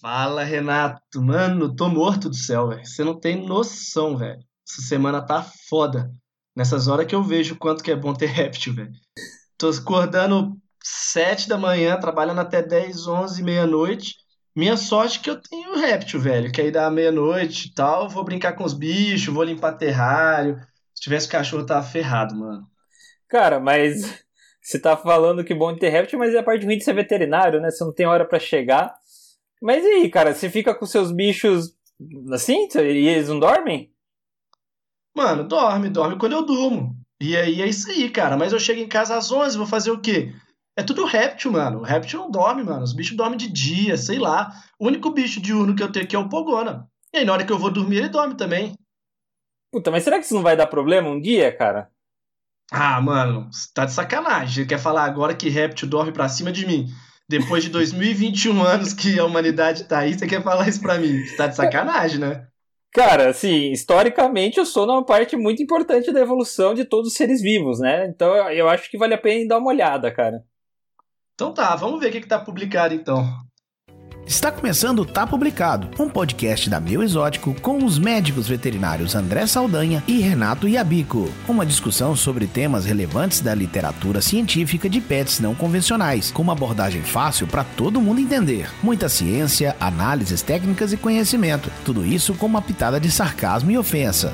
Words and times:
Fala, 0.00 0.44
Renato. 0.44 1.20
Mano, 1.20 1.74
tô 1.74 1.88
morto 1.88 2.28
do 2.28 2.34
céu, 2.36 2.68
velho. 2.68 2.86
Você 2.86 3.02
não 3.02 3.18
tem 3.18 3.44
noção, 3.44 4.16
velho. 4.16 4.38
Essa 4.68 4.82
semana 4.82 5.20
tá 5.20 5.42
foda. 5.68 6.12
Nessas 6.54 6.86
horas 6.88 7.06
que 7.06 7.14
eu 7.14 7.22
vejo 7.22 7.56
quanto 7.56 7.82
que 7.82 7.90
é 7.90 7.96
bom 7.96 8.14
ter 8.14 8.26
réptil, 8.30 8.74
velho. 8.74 8.92
Tô 9.56 9.68
acordando 9.70 10.56
sete 10.82 11.48
da 11.48 11.58
manhã, 11.58 11.98
trabalhando 11.98 12.40
até 12.40 12.62
10, 12.62 13.06
11, 13.08 13.42
meia-noite. 13.42 14.14
Minha 14.54 14.76
sorte 14.76 15.18
é 15.18 15.22
que 15.22 15.30
eu 15.30 15.40
tenho 15.40 15.76
réptil, 15.76 16.20
velho. 16.20 16.52
Que 16.52 16.60
aí 16.60 16.70
dá 16.70 16.90
meia-noite 16.90 17.68
e 17.68 17.74
tal, 17.74 18.08
vou 18.08 18.24
brincar 18.24 18.52
com 18.52 18.64
os 18.64 18.74
bichos, 18.74 19.34
vou 19.34 19.44
limpar 19.44 19.72
terrário. 19.72 20.60
Se 20.94 21.02
tivesse 21.02 21.28
cachorro, 21.28 21.66
tava 21.66 21.86
ferrado, 21.86 22.36
mano. 22.36 22.66
Cara, 23.28 23.58
mas 23.58 24.24
você 24.62 24.80
tá 24.80 24.96
falando 24.96 25.44
que 25.44 25.54
bom 25.54 25.74
ter 25.76 25.88
réptil, 25.88 26.18
mas 26.18 26.34
é 26.34 26.38
a 26.38 26.42
parte 26.42 26.64
ruim 26.64 26.78
de 26.78 26.84
ser 26.84 26.94
veterinário, 26.94 27.60
né? 27.60 27.70
Você 27.70 27.84
não 27.84 27.92
tem 27.92 28.06
hora 28.06 28.24
para 28.24 28.38
chegar. 28.38 28.97
Mas 29.60 29.84
e 29.84 29.88
aí, 29.88 30.10
cara? 30.10 30.34
Você 30.34 30.48
fica 30.48 30.74
com 30.74 30.86
seus 30.86 31.10
bichos 31.10 31.74
assim? 32.32 32.68
E 32.76 33.08
eles 33.08 33.28
não 33.28 33.38
dormem? 33.38 33.92
Mano, 35.16 35.46
dorme, 35.46 35.88
dorme 35.88 36.16
quando 36.18 36.32
eu 36.32 36.44
durmo. 36.44 36.96
E 37.20 37.36
aí 37.36 37.60
é 37.60 37.66
isso 37.66 37.90
aí, 37.90 38.08
cara. 38.08 38.36
Mas 38.36 38.52
eu 38.52 38.60
chego 38.60 38.80
em 38.80 38.88
casa 38.88 39.16
às 39.16 39.32
11, 39.32 39.58
vou 39.58 39.66
fazer 39.66 39.90
o 39.90 40.00
quê? 40.00 40.32
É 40.76 40.82
tudo 40.82 41.04
réptil, 41.04 41.50
mano. 41.50 41.80
O 41.80 41.82
réptil 41.82 42.20
não 42.20 42.30
dorme, 42.30 42.62
mano. 42.62 42.84
Os 42.84 42.92
bichos 42.92 43.16
dormem 43.16 43.36
de 43.36 43.50
dia, 43.50 43.96
sei 43.96 44.18
lá. 44.18 44.52
O 44.78 44.86
único 44.86 45.10
bicho 45.10 45.40
diurno 45.40 45.74
que 45.74 45.82
eu 45.82 45.90
tenho 45.90 46.04
aqui 46.04 46.14
é 46.14 46.18
o 46.18 46.28
Pogona. 46.28 46.88
E 47.12 47.18
aí, 47.18 47.24
na 47.24 47.32
hora 47.32 47.44
que 47.44 47.52
eu 47.52 47.58
vou 47.58 47.70
dormir, 47.70 47.96
ele 47.96 48.08
dorme 48.08 48.36
também. 48.36 48.74
Puta, 49.72 49.90
mas 49.90 50.04
será 50.04 50.18
que 50.18 50.24
isso 50.24 50.34
não 50.34 50.42
vai 50.42 50.56
dar 50.56 50.68
problema 50.68 51.10
um 51.10 51.20
dia, 51.20 51.50
cara? 51.50 51.90
Ah, 52.70 53.00
mano, 53.00 53.50
tá 53.74 53.86
de 53.86 53.92
sacanagem. 53.92 54.54
Você 54.54 54.66
quer 54.66 54.78
falar 54.78 55.04
agora 55.04 55.34
que 55.34 55.48
réptil 55.48 55.88
dorme 55.88 56.12
pra 56.12 56.28
cima 56.28 56.52
de 56.52 56.64
mim? 56.64 56.86
Depois 57.28 57.62
de 57.62 57.68
2021 57.70 58.62
anos 58.62 58.94
que 58.94 59.18
a 59.18 59.24
humanidade 59.24 59.84
tá 59.84 59.98
aí, 59.98 60.14
você 60.14 60.26
quer 60.26 60.42
falar 60.42 60.68
isso 60.68 60.80
pra 60.80 60.98
mim? 60.98 61.24
Você 61.24 61.36
tá 61.36 61.46
de 61.46 61.56
sacanagem, 61.56 62.18
né? 62.18 62.46
Cara, 62.90 63.28
assim, 63.28 63.70
historicamente 63.70 64.58
o 64.58 64.64
sono 64.64 64.92
é 64.92 64.94
uma 64.96 65.04
parte 65.04 65.36
muito 65.36 65.62
importante 65.62 66.10
da 66.10 66.20
evolução 66.20 66.72
de 66.72 66.86
todos 66.86 67.08
os 67.08 67.14
seres 67.14 67.42
vivos, 67.42 67.78
né? 67.78 68.06
Então 68.06 68.34
eu 68.50 68.68
acho 68.68 68.90
que 68.90 68.96
vale 68.96 69.12
a 69.12 69.18
pena 69.18 69.46
dar 69.46 69.58
uma 69.58 69.68
olhada, 69.68 70.10
cara. 70.10 70.42
Então 71.34 71.52
tá, 71.52 71.76
vamos 71.76 72.00
ver 72.00 72.08
o 72.08 72.12
que, 72.12 72.22
que 72.22 72.26
tá 72.26 72.38
publicado 72.38 72.94
então. 72.94 73.22
Está 74.28 74.52
começando 74.52 74.98
o 74.98 75.06
Tá 75.06 75.26
Publicado, 75.26 75.88
um 75.98 76.06
podcast 76.06 76.68
da 76.68 76.78
Meu 76.78 77.02
Exótico 77.02 77.58
com 77.62 77.82
os 77.82 77.98
médicos 77.98 78.46
veterinários 78.46 79.14
André 79.14 79.46
Saldanha 79.46 80.04
e 80.06 80.20
Renato 80.20 80.68
Iabico. 80.68 81.32
Uma 81.48 81.64
discussão 81.64 82.14
sobre 82.14 82.46
temas 82.46 82.84
relevantes 82.84 83.40
da 83.40 83.54
literatura 83.54 84.20
científica 84.20 84.86
de 84.86 85.00
pets 85.00 85.40
não 85.40 85.54
convencionais, 85.54 86.30
com 86.30 86.42
uma 86.42 86.52
abordagem 86.52 87.00
fácil 87.00 87.46
para 87.46 87.64
todo 87.64 88.02
mundo 88.02 88.20
entender. 88.20 88.68
Muita 88.82 89.08
ciência, 89.08 89.74
análises 89.80 90.42
técnicas 90.42 90.92
e 90.92 90.98
conhecimento. 90.98 91.70
Tudo 91.82 92.04
isso 92.04 92.34
com 92.34 92.44
uma 92.44 92.60
pitada 92.60 93.00
de 93.00 93.10
sarcasmo 93.10 93.70
e 93.70 93.78
ofensa. 93.78 94.30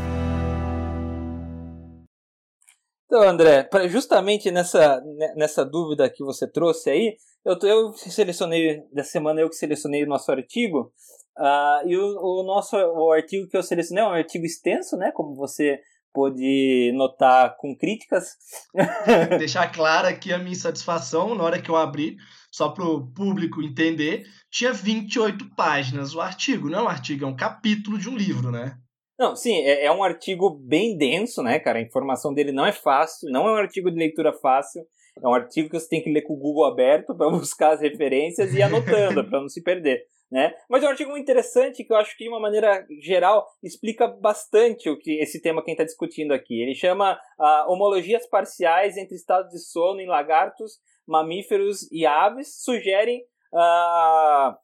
Então, 3.06 3.22
André, 3.22 3.68
justamente 3.88 4.50
nessa, 4.50 5.00
nessa 5.36 5.64
dúvida 5.64 6.10
que 6.10 6.24
você 6.24 6.48
trouxe 6.48 6.90
aí, 6.90 7.16
eu, 7.44 7.58
eu 7.62 7.92
selecionei, 7.92 8.82
dessa 8.92 9.10
semana 9.10 9.40
eu 9.40 9.48
que 9.48 9.56
selecionei 9.56 10.02
o 10.04 10.08
nosso 10.08 10.30
artigo, 10.32 10.92
uh, 11.38 11.86
e 11.86 11.96
o, 11.96 12.40
o, 12.40 12.42
nosso 12.42 12.76
o 12.76 13.12
artigo 13.12 13.48
que 13.48 13.56
eu 13.56 13.62
selecionei 13.62 14.02
é 14.02 14.06
um 14.06 14.12
artigo 14.12 14.44
extenso, 14.44 14.96
né, 14.96 15.12
como 15.12 15.34
você 15.34 15.78
pôde 16.12 16.92
notar 16.94 17.56
com 17.56 17.76
críticas. 17.76 18.36
Deixar 19.38 19.70
clara 19.72 20.08
aqui 20.08 20.32
a 20.32 20.38
minha 20.38 20.52
insatisfação 20.52 21.34
na 21.34 21.42
hora 21.42 21.60
que 21.60 21.68
eu 21.68 21.76
abri, 21.76 22.16
só 22.52 22.68
para 22.68 22.84
o 22.84 23.12
público 23.12 23.60
entender, 23.60 24.24
tinha 24.48 24.72
28 24.72 25.56
páginas 25.56 26.14
o 26.14 26.20
artigo, 26.20 26.70
não 26.70 26.78
é 26.78 26.82
um 26.84 26.88
artigo, 26.88 27.24
é 27.24 27.28
um 27.28 27.34
capítulo 27.34 27.98
de 27.98 28.08
um 28.08 28.16
livro, 28.16 28.52
né? 28.52 28.76
Não, 29.18 29.34
sim, 29.34 29.54
é, 29.62 29.86
é, 29.86 29.92
um 29.92 30.02
artigo 30.02 30.50
bem 30.50 30.96
denso, 30.96 31.42
né, 31.42 31.58
cara? 31.58 31.78
A 31.78 31.82
informação 31.82 32.32
dele 32.32 32.52
não 32.52 32.64
é 32.64 32.72
fácil, 32.72 33.30
não 33.30 33.48
é 33.48 33.52
um 33.52 33.56
artigo 33.56 33.90
de 33.90 33.96
leitura 33.96 34.32
fácil. 34.32 34.82
É 35.22 35.28
um 35.28 35.34
artigo 35.34 35.68
que 35.68 35.78
você 35.78 35.88
tem 35.88 36.02
que 36.02 36.12
ler 36.12 36.22
com 36.22 36.34
o 36.34 36.38
Google 36.38 36.64
aberto 36.64 37.14
para 37.14 37.30
buscar 37.30 37.72
as 37.72 37.80
referências 37.80 38.52
e 38.52 38.58
ir 38.58 38.62
anotando 38.62 39.24
para 39.28 39.40
não 39.40 39.48
se 39.48 39.62
perder. 39.62 40.04
Né? 40.30 40.52
Mas 40.68 40.82
é 40.82 40.86
um 40.86 40.90
artigo 40.90 41.10
muito 41.10 41.22
interessante 41.22 41.84
que 41.84 41.92
eu 41.92 41.96
acho 41.96 42.16
que 42.16 42.24
de 42.24 42.30
uma 42.30 42.40
maneira 42.40 42.84
geral 43.00 43.46
explica 43.62 44.08
bastante 44.08 44.90
o 44.90 44.98
que 44.98 45.20
esse 45.20 45.40
tema 45.40 45.62
que 45.62 45.70
a 45.70 45.72
gente 45.72 45.80
está 45.80 45.84
discutindo 45.84 46.32
aqui. 46.32 46.60
Ele 46.60 46.74
chama 46.74 47.14
uh, 47.38 47.70
homologias 47.70 48.26
parciais 48.28 48.96
entre 48.96 49.14
estados 49.14 49.52
de 49.52 49.60
sono 49.60 50.00
em 50.00 50.08
lagartos, 50.08 50.80
mamíferos 51.06 51.90
e 51.92 52.04
aves 52.04 52.62
sugerem 52.64 53.22
uh, 53.52 54.56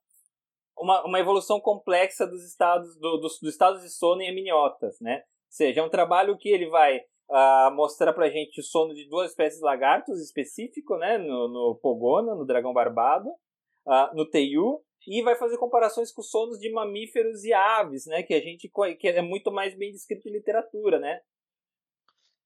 uma, 0.77 1.05
uma 1.05 1.21
evolução 1.21 1.61
complexa 1.61 2.27
dos 2.27 2.43
estados 2.45 2.99
do, 2.99 3.19
dos, 3.19 3.39
dos 3.39 3.53
estados 3.53 3.83
de 3.83 3.91
sono 3.91 4.23
em 4.23 4.31
amniotas, 4.31 4.99
né? 5.01 5.19
Ou 5.19 5.53
seja, 5.53 5.81
é 5.81 5.85
um 5.85 5.91
trabalho 5.91 6.37
que 6.37 6.49
ele 6.49 6.69
vai 6.69 7.01
uh, 7.31 7.75
mostrar 7.75 8.13
pra 8.13 8.29
gente 8.29 8.61
o 8.61 8.65
sono 8.65 8.95
de 8.95 9.09
duas 9.09 9.31
espécies 9.31 9.61
de 9.61 9.65
lagartos 9.65 10.21
específico, 10.21 10.97
né? 10.97 11.17
No, 11.17 11.49
no 11.49 11.79
Pogona, 11.81 12.35
no 12.35 12.45
dragão 12.45 12.73
barbado, 12.73 13.29
uh, 13.29 14.15
no 14.15 14.29
Teiu, 14.29 14.83
e 15.07 15.23
vai 15.23 15.37
fazer 15.37 15.57
comparações 15.57 16.13
com 16.13 16.21
os 16.21 16.31
sonos 16.31 16.59
de 16.59 16.71
mamíferos 16.71 17.45
e 17.45 17.53
aves, 17.53 18.07
né? 18.07 18.23
Que 18.23 18.35
a 18.35 18.41
gente 18.41 18.71
que 18.99 19.09
é 19.09 19.23
muito 19.23 19.51
mais 19.51 19.77
bem 19.77 19.93
descrito 19.93 20.29
em 20.29 20.33
literatura, 20.33 20.99
né? 20.99 21.21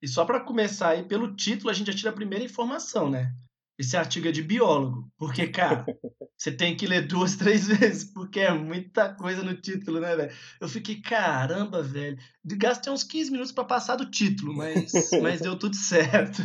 E 0.01 0.07
só 0.07 0.25
para 0.25 0.45
começar 0.45 0.91
aí, 0.91 1.03
pelo 1.03 1.35
título, 1.35 1.71
a 1.71 1.73
gente 1.73 1.91
já 1.91 1.97
tira 1.97 2.11
a 2.11 2.15
primeira 2.15 2.45
informação, 2.45 3.11
né? 3.11 3.33
Esse 3.79 3.97
artigo 3.97 4.29
é 4.29 4.33
de 4.33 4.43
biólogo. 4.43 5.05
Porque, 5.19 5.49
cara, 5.49 5.85
você 6.39 6.53
tem 6.53 6.77
que 6.77 6.87
ler 6.87 7.07
duas, 7.07 7.37
três 7.37 7.67
vezes, 7.69 8.13
porque 8.13 8.41
é 8.41 8.53
muita 8.53 9.15
coisa 9.15 9.43
no 9.43 9.61
título, 9.61 10.01
né, 10.01 10.15
velho? 10.15 10.33
Eu 10.61 10.69
fiquei, 10.69 11.01
caramba, 11.01 11.83
velho. 11.83 12.17
Gastei 12.45 12.93
uns 12.93 13.03
15 13.03 13.31
minutos 13.31 13.53
para 13.53 13.65
passar 13.65 13.97
do 13.97 14.11
título, 14.11 14.55
mas, 14.55 14.93
mas 15.21 15.41
deu 15.41 15.59
tudo 15.59 15.75
certo. 15.75 16.43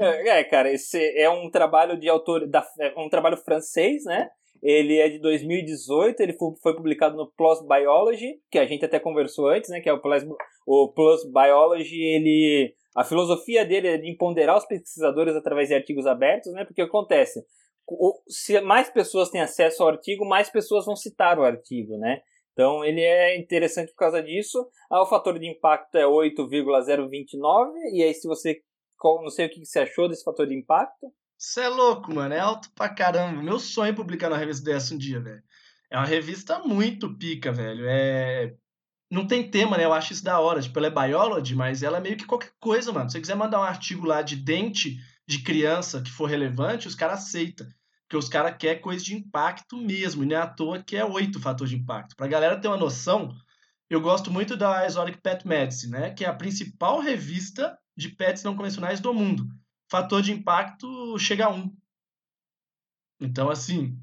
É, 0.00 0.40
é, 0.40 0.44
cara, 0.44 0.72
esse 0.72 0.98
é 1.16 1.30
um 1.30 1.50
trabalho 1.50 1.98
de 1.98 2.08
autor, 2.08 2.48
da, 2.48 2.66
é 2.80 2.94
um 2.98 3.08
trabalho 3.08 3.36
francês, 3.36 4.04
né? 4.04 4.28
Ele 4.62 4.96
é 4.96 5.10
de 5.10 5.18
2018, 5.20 6.20
ele 6.20 6.36
foi 6.62 6.74
publicado 6.74 7.16
no 7.16 7.30
PLOS 7.36 7.60
Biology, 7.68 8.40
que 8.50 8.58
a 8.58 8.66
gente 8.66 8.82
até 8.82 8.98
conversou 8.98 9.48
antes, 9.48 9.68
né? 9.68 9.80
Que 9.80 9.90
é 9.90 9.92
o 9.92 10.00
PLOS, 10.00 10.24
o 10.66 10.88
PLOS 10.88 11.30
Biology, 11.30 12.00
ele 12.00 12.74
a 12.94 13.04
filosofia 13.04 13.64
dele 13.64 13.88
é 13.88 13.98
de 13.98 14.10
empoderar 14.10 14.56
os 14.56 14.66
pesquisadores 14.66 15.34
através 15.34 15.68
de 15.68 15.74
artigos 15.74 16.06
abertos, 16.06 16.52
né? 16.52 16.64
Porque 16.64 16.82
acontece, 16.82 17.44
se 18.28 18.60
mais 18.60 18.88
pessoas 18.88 19.30
têm 19.30 19.40
acesso 19.40 19.82
ao 19.82 19.88
artigo, 19.88 20.24
mais 20.24 20.48
pessoas 20.48 20.86
vão 20.86 20.94
citar 20.94 21.38
o 21.38 21.44
artigo, 21.44 21.98
né? 21.98 22.20
Então 22.52 22.84
ele 22.84 23.00
é 23.00 23.36
interessante 23.36 23.90
por 23.90 23.96
causa 23.96 24.22
disso. 24.22 24.68
Ah, 24.90 25.02
o 25.02 25.06
fator 25.06 25.38
de 25.38 25.46
impacto 25.48 25.96
é 25.96 26.06
8,029 26.06 27.72
e 27.92 28.02
aí 28.02 28.14
se 28.14 28.28
você 28.28 28.60
não 29.02 29.28
sei 29.28 29.46
o 29.46 29.50
que 29.50 29.64
você 29.64 29.80
achou 29.80 30.08
desse 30.08 30.24
fator 30.24 30.46
de 30.46 30.54
impacto. 30.54 31.12
Você 31.36 31.62
é 31.62 31.68
louco, 31.68 32.14
mano, 32.14 32.32
é 32.32 32.38
alto 32.38 32.70
pra 32.74 32.88
caramba. 32.88 33.42
Meu 33.42 33.58
sonho 33.58 33.90
é 33.90 33.94
publicar 33.94 34.30
na 34.30 34.36
revista 34.36 34.64
dessa 34.64 34.94
um 34.94 34.98
dia, 34.98 35.20
velho. 35.20 35.42
É 35.90 35.96
uma 35.96 36.06
revista 36.06 36.60
muito 36.60 37.18
pica, 37.18 37.52
velho. 37.52 37.84
É 37.86 38.54
não 39.14 39.26
tem 39.26 39.48
tema, 39.48 39.78
né? 39.78 39.84
Eu 39.84 39.92
acho 39.92 40.12
isso 40.12 40.24
da 40.24 40.40
hora. 40.40 40.60
Tipo, 40.60 40.78
ela 40.78 40.88
é 40.88 40.90
biology, 40.90 41.54
mas 41.54 41.82
ela 41.82 41.98
é 41.98 42.00
meio 42.00 42.16
que 42.16 42.26
qualquer 42.26 42.52
coisa, 42.60 42.92
mano. 42.92 43.08
Se 43.08 43.12
você 43.12 43.20
quiser 43.20 43.36
mandar 43.36 43.60
um 43.60 43.64
artigo 43.64 44.06
lá 44.06 44.20
de 44.20 44.36
dente 44.36 44.98
de 45.26 45.38
criança 45.42 46.02
que 46.02 46.10
for 46.10 46.26
relevante, 46.26 46.88
os 46.88 46.94
caras 46.94 47.20
aceitam. 47.20 47.66
Porque 48.02 48.16
os 48.16 48.28
caras 48.28 48.56
querem 48.58 48.82
coisa 48.82 49.02
de 49.02 49.14
impacto 49.14 49.76
mesmo. 49.76 50.22
E 50.22 50.26
não 50.26 50.36
é 50.36 50.40
à 50.40 50.46
toa 50.46 50.82
que 50.82 50.96
é 50.96 51.04
oito 51.04 51.40
fatores 51.40 51.70
de 51.70 51.76
impacto. 51.76 52.16
Pra 52.16 52.26
galera 52.26 52.60
ter 52.60 52.68
uma 52.68 52.76
noção, 52.76 53.34
eu 53.88 54.00
gosto 54.00 54.30
muito 54.30 54.56
da 54.56 54.84
Exotic 54.84 55.20
Pet 55.22 55.46
Medicine, 55.46 55.92
né? 55.92 56.10
Que 56.10 56.24
é 56.24 56.28
a 56.28 56.34
principal 56.34 57.00
revista 57.00 57.78
de 57.96 58.08
pets 58.08 58.42
não 58.42 58.56
convencionais 58.56 59.00
do 59.00 59.14
mundo. 59.14 59.48
Fator 59.90 60.20
de 60.20 60.32
impacto 60.32 61.18
chega 61.18 61.46
a 61.46 61.50
um. 61.50 61.74
Então, 63.20 63.48
assim, 63.48 63.96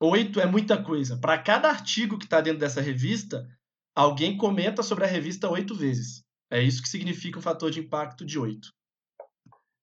oito 0.00 0.40
é 0.40 0.46
muita 0.46 0.82
coisa. 0.82 1.16
Para 1.16 1.38
cada 1.38 1.68
artigo 1.68 2.18
que 2.18 2.24
está 2.24 2.40
dentro 2.40 2.58
dessa 2.58 2.80
revista, 2.80 3.46
alguém 3.94 4.36
comenta 4.36 4.82
sobre 4.82 5.04
a 5.04 5.08
revista 5.08 5.50
oito 5.50 5.74
vezes. 5.74 6.24
É 6.50 6.60
isso 6.60 6.82
que 6.82 6.88
significa 6.88 7.38
o 7.38 7.42
fator 7.42 7.70
de 7.70 7.80
impacto 7.80 8.24
de 8.24 8.38
oito. 8.38 8.68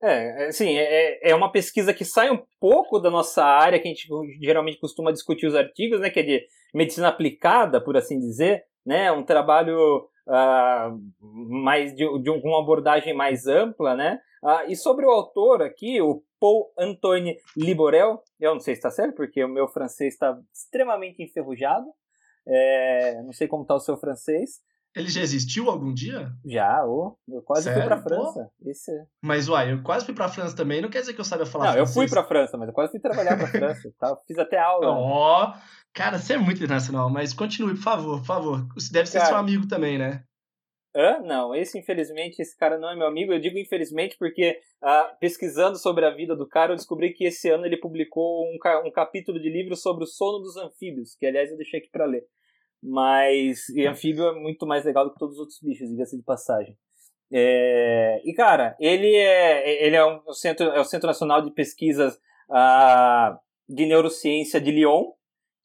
É, 0.01 0.47
assim, 0.47 0.77
é, 0.77 1.31
é 1.31 1.35
uma 1.35 1.51
pesquisa 1.51 1.93
que 1.93 2.05
sai 2.05 2.29
um 2.29 2.39
pouco 2.59 2.99
da 2.99 3.09
nossa 3.09 3.43
área, 3.43 3.79
que 3.79 3.87
a 3.87 3.91
gente 3.91 4.07
geralmente 4.39 4.79
costuma 4.79 5.11
discutir 5.11 5.47
os 5.47 5.55
artigos, 5.55 5.99
né, 5.99 6.09
que 6.09 6.19
é 6.19 6.23
de 6.23 6.45
medicina 6.73 7.07
aplicada, 7.07 7.81
por 7.83 7.97
assim 7.97 8.19
dizer, 8.19 8.63
né, 8.85 9.11
um 9.11 9.23
trabalho 9.23 10.07
uh, 10.27 10.99
mais 11.19 11.95
de, 11.95 12.05
de, 12.21 12.29
uma 12.29 12.61
abordagem 12.61 13.13
mais 13.13 13.47
ampla, 13.47 13.95
né, 13.95 14.19
uh, 14.43 14.69
e 14.69 14.75
sobre 14.75 15.03
o 15.03 15.09
autor 15.09 15.63
aqui, 15.63 15.99
o 15.99 16.21
Paul 16.39 16.71
Antoine 16.77 17.35
Liborel, 17.57 18.21
eu 18.39 18.53
não 18.53 18.59
sei 18.59 18.75
se 18.75 18.79
está 18.79 18.91
certo, 18.91 19.15
porque 19.15 19.43
o 19.43 19.49
meu 19.49 19.67
francês 19.67 20.13
está 20.13 20.37
extremamente 20.53 21.23
enferrujado, 21.23 21.87
é, 22.47 23.21
não 23.23 23.33
sei 23.33 23.47
como 23.47 23.63
está 23.63 23.75
o 23.75 23.79
seu 23.79 23.97
francês. 23.97 24.61
Ele 24.95 25.09
já 25.09 25.21
existiu 25.21 25.69
algum 25.69 25.93
dia? 25.93 26.31
Já, 26.43 26.83
oh, 26.85 27.15
eu 27.27 27.41
quase 27.43 27.65
Sério? 27.65 27.81
fui 27.81 27.87
pra 27.87 28.01
França. 28.01 28.49
Esse... 28.65 28.91
É. 28.91 29.05
Mas, 29.21 29.47
uai, 29.47 29.71
eu 29.73 29.83
quase 29.83 30.05
fui 30.05 30.15
pra 30.15 30.27
França 30.27 30.55
também, 30.55 30.81
não 30.81 30.89
quer 30.89 31.01
dizer 31.01 31.13
que 31.13 31.21
eu 31.21 31.25
saiba 31.25 31.45
falar 31.45 31.65
não, 31.65 31.73
francês. 31.73 31.95
Não, 31.95 32.03
eu 32.03 32.07
fui 32.07 32.09
pra 32.09 32.27
França, 32.27 32.57
mas 32.57 32.67
eu 32.67 32.73
quase 32.73 32.91
fui 32.91 32.99
trabalhar 32.99 33.37
pra 33.37 33.47
França, 33.47 33.93
tá? 33.99 34.15
fiz 34.25 34.39
até 34.39 34.57
aula. 34.57 34.87
Ó, 34.87 35.43
oh, 35.43 35.53
Cara, 35.93 36.17
você 36.17 36.33
é 36.33 36.37
muito 36.37 36.57
internacional, 36.57 37.09
mas 37.09 37.33
continue, 37.33 37.73
por 37.75 37.83
favor, 37.83 38.19
por 38.19 38.25
favor. 38.25 38.67
Você 38.75 38.91
deve 38.93 39.07
ser 39.07 39.17
Cara, 39.19 39.29
seu 39.29 39.37
amigo 39.37 39.67
também, 39.67 39.97
né? 39.97 40.23
Hã? 40.95 41.19
Não, 41.19 41.53
esse 41.53 41.77
infelizmente, 41.77 42.39
esse 42.39 42.57
cara 42.57 42.77
não 42.79 42.89
é 42.89 42.95
meu 42.95 43.07
amigo. 43.07 43.33
Eu 43.33 43.39
digo 43.39 43.57
infelizmente 43.59 44.15
porque 44.17 44.59
ah, 44.81 45.15
pesquisando 45.19 45.77
sobre 45.77 46.05
a 46.05 46.11
vida 46.15 46.35
do 46.35 46.47
cara, 46.47 46.71
eu 46.73 46.75
descobri 46.75 47.13
que 47.13 47.25
esse 47.25 47.49
ano 47.49 47.65
ele 47.65 47.77
publicou 47.77 48.45
um, 48.51 48.57
ca- 48.59 48.81
um 48.83 48.91
capítulo 48.91 49.39
de 49.39 49.49
livro 49.49 49.75
sobre 49.75 50.03
o 50.03 50.07
sono 50.07 50.39
dos 50.39 50.57
anfíbios, 50.57 51.15
que 51.15 51.25
aliás 51.25 51.51
eu 51.51 51.57
deixei 51.57 51.79
aqui 51.79 51.89
pra 51.91 52.05
ler. 52.05 52.23
Mas 52.81 53.69
e 53.69 53.85
anfíbio 53.85 54.27
é 54.27 54.39
muito 54.39 54.65
mais 54.65 54.85
legal 54.85 55.05
do 55.05 55.13
que 55.13 55.19
todos 55.19 55.35
os 55.35 55.39
outros 55.39 55.59
bichos, 55.61 55.89
diga-se 55.89 56.17
de 56.17 56.23
passagem. 56.23 56.77
É, 57.31 58.21
e 58.23 58.33
cara, 58.33 58.75
ele 58.79 59.13
é 59.15 59.85
ele 59.85 59.95
é 59.95 60.05
um 60.05 60.21
o 60.25 60.33
centro 60.33 60.67
é 60.67 60.79
o 60.79 60.85
Centro 60.85 61.07
Nacional 61.07 61.41
de 61.41 61.51
Pesquisas 61.51 62.17
ah, 62.49 63.37
de 63.67 63.85
Neurociência 63.85 64.61
de 64.61 64.71
Lyon, 64.71 65.11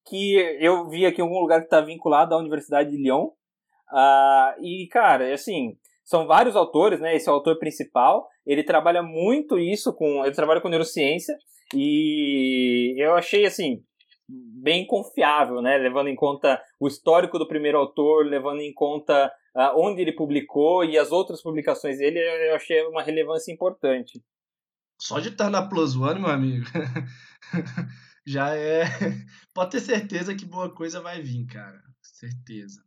que 0.07 0.35
eu 0.61 0.89
vi 0.89 1.07
aqui 1.07 1.21
em 1.21 1.25
algum 1.25 1.39
lugar 1.39 1.61
que 1.61 1.67
está 1.67 1.81
vinculado 1.81 2.35
à 2.35 2.39
Universidade 2.39 2.91
de 2.91 2.97
Lyon. 2.97 3.31
Ah, 3.91 4.55
e, 4.61 4.89
cara, 4.91 5.33
assim, 5.33 5.77
são 6.05 6.27
vários 6.27 6.57
autores, 6.57 7.01
né? 7.01 7.15
Esse 7.15 7.29
é 7.29 7.33
o 7.33 7.35
autor 7.35 7.59
principal. 7.59 8.29
Ele 8.47 8.65
trabalha 8.65 9.03
muito 9.03 9.59
isso 9.59 9.93
com. 9.93 10.25
Ele 10.25 10.35
trabalha 10.35 10.61
com 10.61 10.69
neurociência. 10.69 11.37
E 11.75 12.95
eu 12.99 13.15
achei, 13.15 13.47
assim, 13.47 13.83
bem 14.63 14.87
confiável, 14.87 15.61
né? 15.61 15.77
Levando 15.77 16.09
em 16.09 16.15
conta 16.15 16.63
o 16.79 16.87
histórico 16.87 17.39
do 17.39 17.49
primeiro 17.49 17.79
autor, 17.79 18.27
levando 18.27 18.61
em 18.61 18.73
conta 18.73 19.33
ah, 19.55 19.73
onde 19.77 20.01
ele 20.01 20.13
publicou 20.13 20.85
e 20.85 20.97
as 20.97 21.13
outras 21.13 21.43
publicações 21.43 21.99
dele, 21.99 22.19
eu 22.49 22.55
achei 22.55 22.83
uma 22.87 23.03
relevância 23.03 23.53
importante. 23.53 24.23
Só 25.01 25.19
de 25.19 25.31
estar 25.31 25.51
na 25.51 25.69
Plus 25.69 25.97
One, 25.97 26.21
meu 26.21 26.31
amigo, 26.31 26.65
já 28.27 28.55
é. 28.57 28.85
Pode 29.53 29.73
ter 29.73 29.81
certeza 29.81 30.35
que 30.35 30.45
boa 30.45 30.73
coisa 30.73 31.01
vai 31.01 31.21
vir, 31.21 31.45
cara. 31.47 31.83
Certeza. 32.01 32.83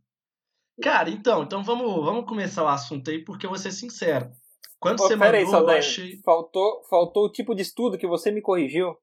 Cara, 0.81 1.09
então, 1.09 1.43
então 1.43 1.63
vamos, 1.63 2.05
vamos 2.05 2.25
começar 2.25 2.63
o 2.63 2.67
assunto 2.67 3.09
aí, 3.09 3.23
porque 3.23 3.45
eu 3.45 3.49
vou 3.49 3.59
ser 3.59 3.71
sincero. 3.71 4.31
Quando 4.79 5.01
Ô, 5.01 5.03
você 5.03 5.15
mandou, 5.15 5.35
aí, 5.35 5.45
Saldanha. 5.45 5.79
achei. 5.79 6.21
Faltou, 6.21 6.83
faltou 6.89 7.25
o 7.25 7.31
tipo 7.31 7.53
de 7.53 7.61
estudo 7.61 7.97
que 7.97 8.07
você 8.07 8.31
me 8.31 8.41
corrigiu. 8.41 8.95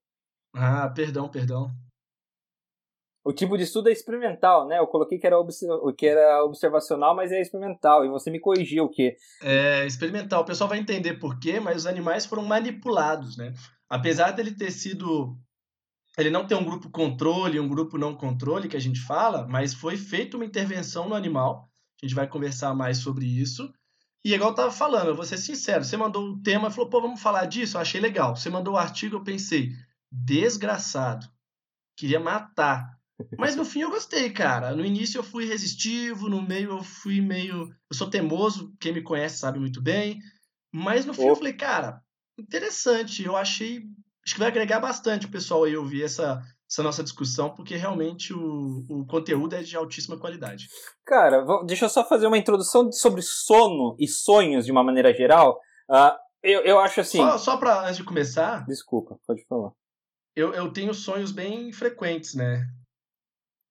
Ah, 0.54 0.88
perdão, 0.88 1.28
perdão. 1.30 1.70
O 3.24 3.32
tipo 3.32 3.56
de 3.56 3.62
estudo 3.62 3.88
é 3.88 3.92
experimental, 3.92 4.66
né? 4.66 4.78
Eu 4.78 4.86
coloquei 4.86 5.18
que 5.18 5.26
era, 5.26 5.36
que 5.96 6.06
era 6.06 6.44
observacional, 6.44 7.14
mas 7.14 7.30
é 7.30 7.40
experimental. 7.40 8.04
E 8.04 8.08
você 8.08 8.30
me 8.30 8.40
corrigiu 8.40 8.88
que 8.88 9.16
É 9.40 9.86
experimental. 9.86 10.42
O 10.42 10.44
pessoal 10.44 10.68
vai 10.68 10.78
entender 10.78 11.14
por 11.14 11.38
quê, 11.38 11.60
mas 11.60 11.78
os 11.78 11.86
animais 11.86 12.26
foram 12.26 12.44
manipulados, 12.44 13.36
né? 13.36 13.52
Apesar 13.88 14.32
dele 14.32 14.52
ter 14.52 14.70
sido. 14.72 15.36
Ele 16.18 16.30
não 16.30 16.46
ter 16.46 16.56
um 16.56 16.64
grupo 16.64 16.90
controle, 16.90 17.60
um 17.60 17.68
grupo 17.68 17.96
não 17.96 18.14
controle, 18.14 18.68
que 18.68 18.76
a 18.76 18.80
gente 18.80 19.00
fala, 19.00 19.46
mas 19.48 19.72
foi 19.72 19.96
feita 19.96 20.36
uma 20.36 20.44
intervenção 20.44 21.08
no 21.08 21.14
animal. 21.14 21.70
A 22.02 22.06
gente 22.06 22.14
vai 22.14 22.26
conversar 22.26 22.74
mais 22.74 22.98
sobre 22.98 23.24
isso. 23.24 23.72
E 24.24 24.34
igual 24.34 24.50
eu 24.50 24.54
tava 24.54 24.70
falando, 24.70 25.08
eu 25.08 25.16
vou 25.16 25.24
ser 25.24 25.36
sincero, 25.38 25.84
você 25.84 25.96
mandou 25.96 26.22
o 26.24 26.42
tema 26.42 26.68
e 26.68 26.70
falou, 26.70 26.88
pô, 26.88 27.00
vamos 27.00 27.20
falar 27.20 27.46
disso? 27.46 27.76
Eu 27.76 27.80
achei 27.80 28.00
legal. 28.00 28.36
Você 28.36 28.50
mandou 28.50 28.74
o 28.74 28.78
artigo, 28.78 29.16
eu 29.16 29.24
pensei, 29.24 29.70
desgraçado. 30.10 31.26
Queria 31.96 32.20
matar. 32.20 32.98
Mas 33.38 33.56
no 33.56 33.64
fim 33.64 33.80
eu 33.82 33.90
gostei, 33.90 34.30
cara. 34.30 34.74
No 34.74 34.84
início 34.84 35.18
eu 35.18 35.22
fui 35.24 35.44
resistivo, 35.46 36.28
no 36.28 36.40
meio 36.42 36.70
eu 36.72 36.82
fui 36.82 37.20
meio. 37.20 37.68
Eu 37.90 37.96
sou 37.96 38.08
teimoso, 38.10 38.72
quem 38.80 38.92
me 38.92 39.02
conhece 39.02 39.38
sabe 39.38 39.58
muito 39.58 39.80
bem. 39.82 40.18
Mas 40.72 41.04
no 41.04 41.12
fim 41.14 41.26
eu 41.26 41.32
Oh. 41.32 41.36
falei, 41.36 41.52
cara, 41.52 42.00
interessante. 42.38 43.24
Eu 43.24 43.36
achei. 43.36 43.82
Acho 44.24 44.34
que 44.34 44.38
vai 44.40 44.48
agregar 44.48 44.78
bastante 44.80 45.26
o 45.26 45.30
pessoal 45.30 45.64
aí 45.64 45.76
ouvir 45.76 46.04
essa, 46.04 46.40
essa 46.70 46.82
nossa 46.82 47.02
discussão, 47.02 47.50
porque 47.54 47.74
realmente 47.76 48.32
o, 48.32 48.84
o 48.88 49.06
conteúdo 49.06 49.54
é 49.56 49.62
de 49.62 49.76
altíssima 49.76 50.16
qualidade. 50.18 50.68
Cara, 51.04 51.44
deixa 51.66 51.86
eu 51.86 51.88
só 51.88 52.08
fazer 52.08 52.26
uma 52.28 52.38
introdução 52.38 52.90
sobre 52.92 53.20
sono 53.20 53.96
e 53.98 54.06
sonhos 54.06 54.64
de 54.64 54.70
uma 54.70 54.84
maneira 54.84 55.12
geral. 55.12 55.58
Ah, 55.90 56.16
eu, 56.42 56.60
eu 56.62 56.78
acho 56.78 57.00
assim. 57.00 57.18
Só, 57.18 57.36
só 57.36 57.56
pra, 57.56 57.82
antes 57.82 57.96
de 57.96 58.04
começar, 58.04 58.64
Desculpa, 58.66 59.18
pode 59.26 59.44
falar. 59.48 59.72
eu, 60.36 60.54
eu 60.54 60.72
tenho 60.72 60.94
sonhos 60.94 61.32
bem 61.32 61.72
frequentes, 61.72 62.34
né? 62.34 62.64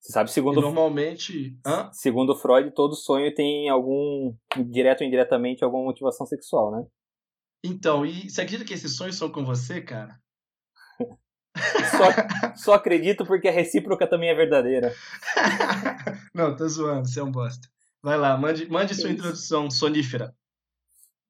Você 0.01 0.13
sabe, 0.13 0.29
E 0.29 0.33
segundo, 0.33 0.59
normalmente. 0.59 1.55
Hã? 1.65 1.91
segundo 1.93 2.35
Freud, 2.35 2.71
todo 2.73 2.95
sonho 2.95 3.33
tem 3.35 3.69
algum, 3.69 4.33
direto 4.69 5.01
ou 5.01 5.07
indiretamente, 5.07 5.63
alguma 5.63 5.83
motivação 5.83 6.25
sexual, 6.25 6.71
né? 6.71 6.85
Então, 7.63 8.03
e 8.03 8.27
você 8.27 8.41
acredita 8.41 8.65
que 8.65 8.73
esses 8.73 8.95
sonhos 8.95 9.15
são 9.15 9.31
com 9.31 9.45
você, 9.45 9.79
cara? 9.81 10.19
Só, 11.91 12.55
só 12.55 12.73
acredito 12.75 13.25
porque 13.25 13.49
a 13.49 13.51
recíproca 13.51 14.07
também 14.07 14.29
é 14.29 14.33
verdadeira. 14.33 14.95
Não, 16.33 16.55
tô 16.55 16.65
zoando, 16.65 17.09
você 17.09 17.19
é 17.19 17.23
um 17.23 17.31
bosta. 17.31 17.67
Vai 18.01 18.17
lá, 18.17 18.37
mande, 18.37 18.69
mande 18.69 18.95
sua 18.95 19.09
Isso. 19.09 19.19
introdução 19.19 19.69
sonífera. 19.69 20.33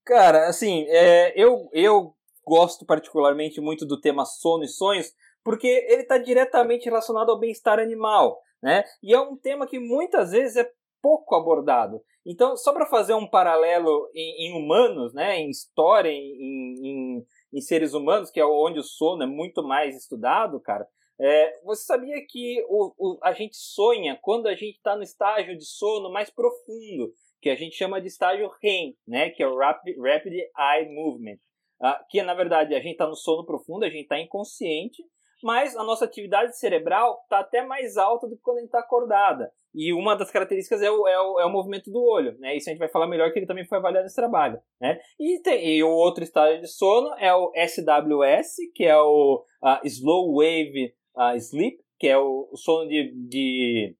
Cara, 0.06 0.48
assim, 0.48 0.86
é, 0.90 1.34
eu, 1.36 1.70
eu 1.74 2.16
gosto 2.46 2.86
particularmente 2.86 3.60
muito 3.60 3.84
do 3.84 4.00
tema 4.00 4.24
sono 4.26 4.64
e 4.64 4.68
sonhos, 4.68 5.12
porque 5.44 5.68
ele 5.68 6.04
está 6.04 6.20
diretamente 6.20 6.86
relacionado 6.86 7.32
ao 7.32 7.40
bem-estar 7.40 7.80
animal, 7.80 8.40
né? 8.62 8.84
E 9.02 9.14
é 9.14 9.20
um 9.20 9.36
tema 9.36 9.68
que 9.68 9.80
muitas 9.80 10.32
vezes 10.32 10.58
é 10.58 10.72
pouco 11.02 11.36
abordado. 11.36 12.02
Então, 12.26 12.56
só 12.56 12.72
para 12.72 12.86
fazer 12.86 13.14
um 13.16 13.28
paralelo 13.28 14.10
em, 14.14 14.48
em 14.48 14.54
humanos, 14.54 15.14
né, 15.14 15.40
em 15.40 15.50
história, 15.50 16.12
em, 16.12 16.76
em, 16.84 17.26
em 17.54 17.62
seres 17.62 17.94
humanos, 17.94 18.30
que 18.30 18.40
é 18.40 18.46
onde 18.46 18.80
o 18.80 18.84
sono 18.84 19.24
é 19.24 19.26
muito 19.26 19.64
mais 19.64 19.98
estudado, 19.98 20.60
cara, 20.60 20.88
é, 21.20 21.60
você 21.64 21.84
sabia 21.84 22.16
que 22.28 22.64
o, 22.68 22.94
o, 22.98 23.20
a 23.24 23.32
gente 23.32 23.56
sonha 23.56 24.18
quando 24.22 24.48
a 24.48 24.54
gente 24.54 24.78
está 24.78 24.96
no 24.96 25.04
estágio 25.04 25.58
de 25.58 25.66
sono 25.66 26.12
mais 26.12 26.30
profundo, 26.30 27.12
que 27.42 27.50
a 27.50 27.56
gente 27.56 27.76
chama 27.76 28.00
de 28.00 28.08
estágio 28.08 28.52
REM, 28.62 28.96
né, 29.08 29.32
que 29.32 29.42
é 29.42 29.48
o 29.48 29.58
Rapid, 29.58 29.98
Rapid 29.98 30.34
Eye 30.34 30.94
Movement, 30.94 31.38
ah, 31.82 32.04
que 32.10 32.22
na 32.22 32.36
verdade 32.36 32.76
a 32.76 32.80
gente 32.80 32.94
está 32.94 33.08
no 33.08 33.16
sono 33.16 33.46
profundo, 33.46 33.84
a 33.84 33.90
gente 33.90 34.04
está 34.04 34.20
inconsciente, 34.20 35.04
mas 35.44 35.76
a 35.76 35.84
nossa 35.84 36.06
atividade 36.06 36.58
cerebral 36.58 37.20
está 37.24 37.40
até 37.40 37.66
mais 37.66 37.98
alta 37.98 38.28
do 38.28 38.36
que 38.36 38.42
quando 38.42 38.58
a 38.58 38.60
gente 38.62 38.70
está 38.70 38.80
acordada. 38.80 39.52
E 39.74 39.94
uma 39.94 40.16
das 40.16 40.30
características 40.30 40.82
é 40.82 40.92
o, 40.92 41.08
é, 41.08 41.20
o, 41.20 41.40
é 41.40 41.46
o 41.46 41.50
movimento 41.50 41.90
do 41.90 42.04
olho, 42.04 42.38
né? 42.40 42.56
Isso 42.56 42.70
a 42.70 42.72
gente 42.72 42.80
vai 42.80 42.90
falar 42.90 43.08
melhor 43.08 43.32
que 43.32 43.40
ele 43.40 43.46
também 43.46 43.66
foi 43.66 43.78
avaliado 43.78 44.04
nesse 44.04 44.16
trabalho, 44.16 44.60
né? 44.80 45.00
E, 45.20 45.40
tem, 45.40 45.78
e 45.78 45.84
o 45.84 45.90
outro 45.90 46.24
estágio 46.24 46.62
de 46.62 46.68
sono 46.68 47.14
é 47.18 47.34
o 47.34 47.52
SWS, 47.56 48.58
que 48.76 48.84
é 48.84 48.98
o 48.98 49.44
ah, 49.62 49.80
Slow 49.84 50.36
Wave 50.36 50.94
ah, 51.16 51.36
Sleep, 51.38 51.80
que 51.98 52.08
é 52.08 52.18
o, 52.18 52.50
o 52.52 52.58
sono 52.58 52.88
de, 52.90 53.14
de 53.30 53.96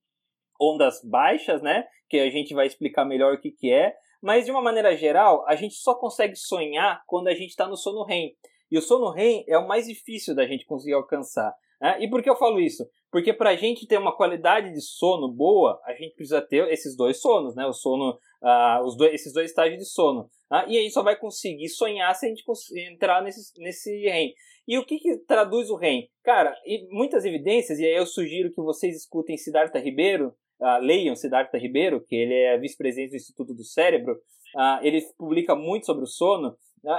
ondas 0.60 1.00
baixas, 1.02 1.62
né? 1.62 1.86
Que 2.08 2.18
a 2.18 2.30
gente 2.30 2.54
vai 2.54 2.66
explicar 2.66 3.04
melhor 3.04 3.34
o 3.34 3.40
que, 3.40 3.50
que 3.50 3.72
é. 3.72 3.94
Mas 4.22 4.44
de 4.44 4.52
uma 4.52 4.62
maneira 4.62 4.94
geral, 4.96 5.44
a 5.48 5.56
gente 5.56 5.74
só 5.74 5.94
consegue 5.94 6.36
sonhar 6.36 7.02
quando 7.06 7.28
a 7.28 7.34
gente 7.34 7.50
está 7.50 7.66
no 7.66 7.76
sono 7.76 8.04
REM. 8.04 8.36
E 8.72 8.78
o 8.78 8.80
sono 8.80 9.10
REM 9.10 9.44
é 9.46 9.58
o 9.58 9.68
mais 9.68 9.86
difícil 9.86 10.34
da 10.34 10.46
gente 10.46 10.64
conseguir 10.64 10.94
alcançar. 10.94 11.54
Né? 11.78 11.98
E 12.00 12.08
por 12.08 12.22
que 12.22 12.30
eu 12.30 12.36
falo 12.36 12.58
isso? 12.58 12.88
Porque 13.10 13.30
para 13.30 13.50
a 13.50 13.54
gente 13.54 13.86
ter 13.86 13.98
uma 13.98 14.16
qualidade 14.16 14.72
de 14.72 14.80
sono 14.80 15.30
boa, 15.30 15.78
a 15.84 15.92
gente 15.92 16.14
precisa 16.14 16.40
ter 16.40 16.66
esses 16.72 16.96
dois 16.96 17.20
sonos, 17.20 17.54
né? 17.54 17.66
O 17.66 17.74
sono, 17.74 18.18
ah, 18.42 18.80
os 18.82 18.96
dois, 18.96 19.12
esses 19.12 19.34
dois 19.34 19.50
estágios 19.50 19.78
de 19.78 19.84
sono. 19.84 20.30
Ah, 20.50 20.64
e 20.66 20.78
aí 20.78 20.90
só 20.90 21.02
vai 21.02 21.18
conseguir 21.18 21.68
sonhar 21.68 22.14
se 22.14 22.24
a 22.24 22.28
gente 22.30 22.42
entrar 22.90 23.22
nesse, 23.22 23.52
nesse 23.58 23.90
REM. 24.08 24.32
E 24.66 24.78
o 24.78 24.86
que, 24.86 24.98
que 24.98 25.18
traduz 25.18 25.68
o 25.68 25.76
REM? 25.76 26.08
Cara, 26.24 26.56
muitas 26.90 27.26
evidências, 27.26 27.78
e 27.78 27.84
aí 27.84 27.94
eu 27.94 28.06
sugiro 28.06 28.50
que 28.50 28.62
vocês 28.62 28.96
escutem 28.96 29.36
Siddhartha 29.36 29.78
Ribeiro, 29.78 30.32
ah, 30.62 30.78
leiam 30.78 31.14
Siddhartha 31.14 31.58
Ribeiro, 31.58 32.02
que 32.02 32.16
ele 32.16 32.34
é 32.34 32.56
vice-presidente 32.56 33.10
do 33.10 33.16
Instituto 33.16 33.52
do 33.52 33.64
Cérebro, 33.64 34.18
ah, 34.56 34.80
ele 34.82 35.02
publica 35.18 35.54
muito 35.54 35.84
sobre 35.84 36.04
o 36.04 36.06
sono, 36.06 36.56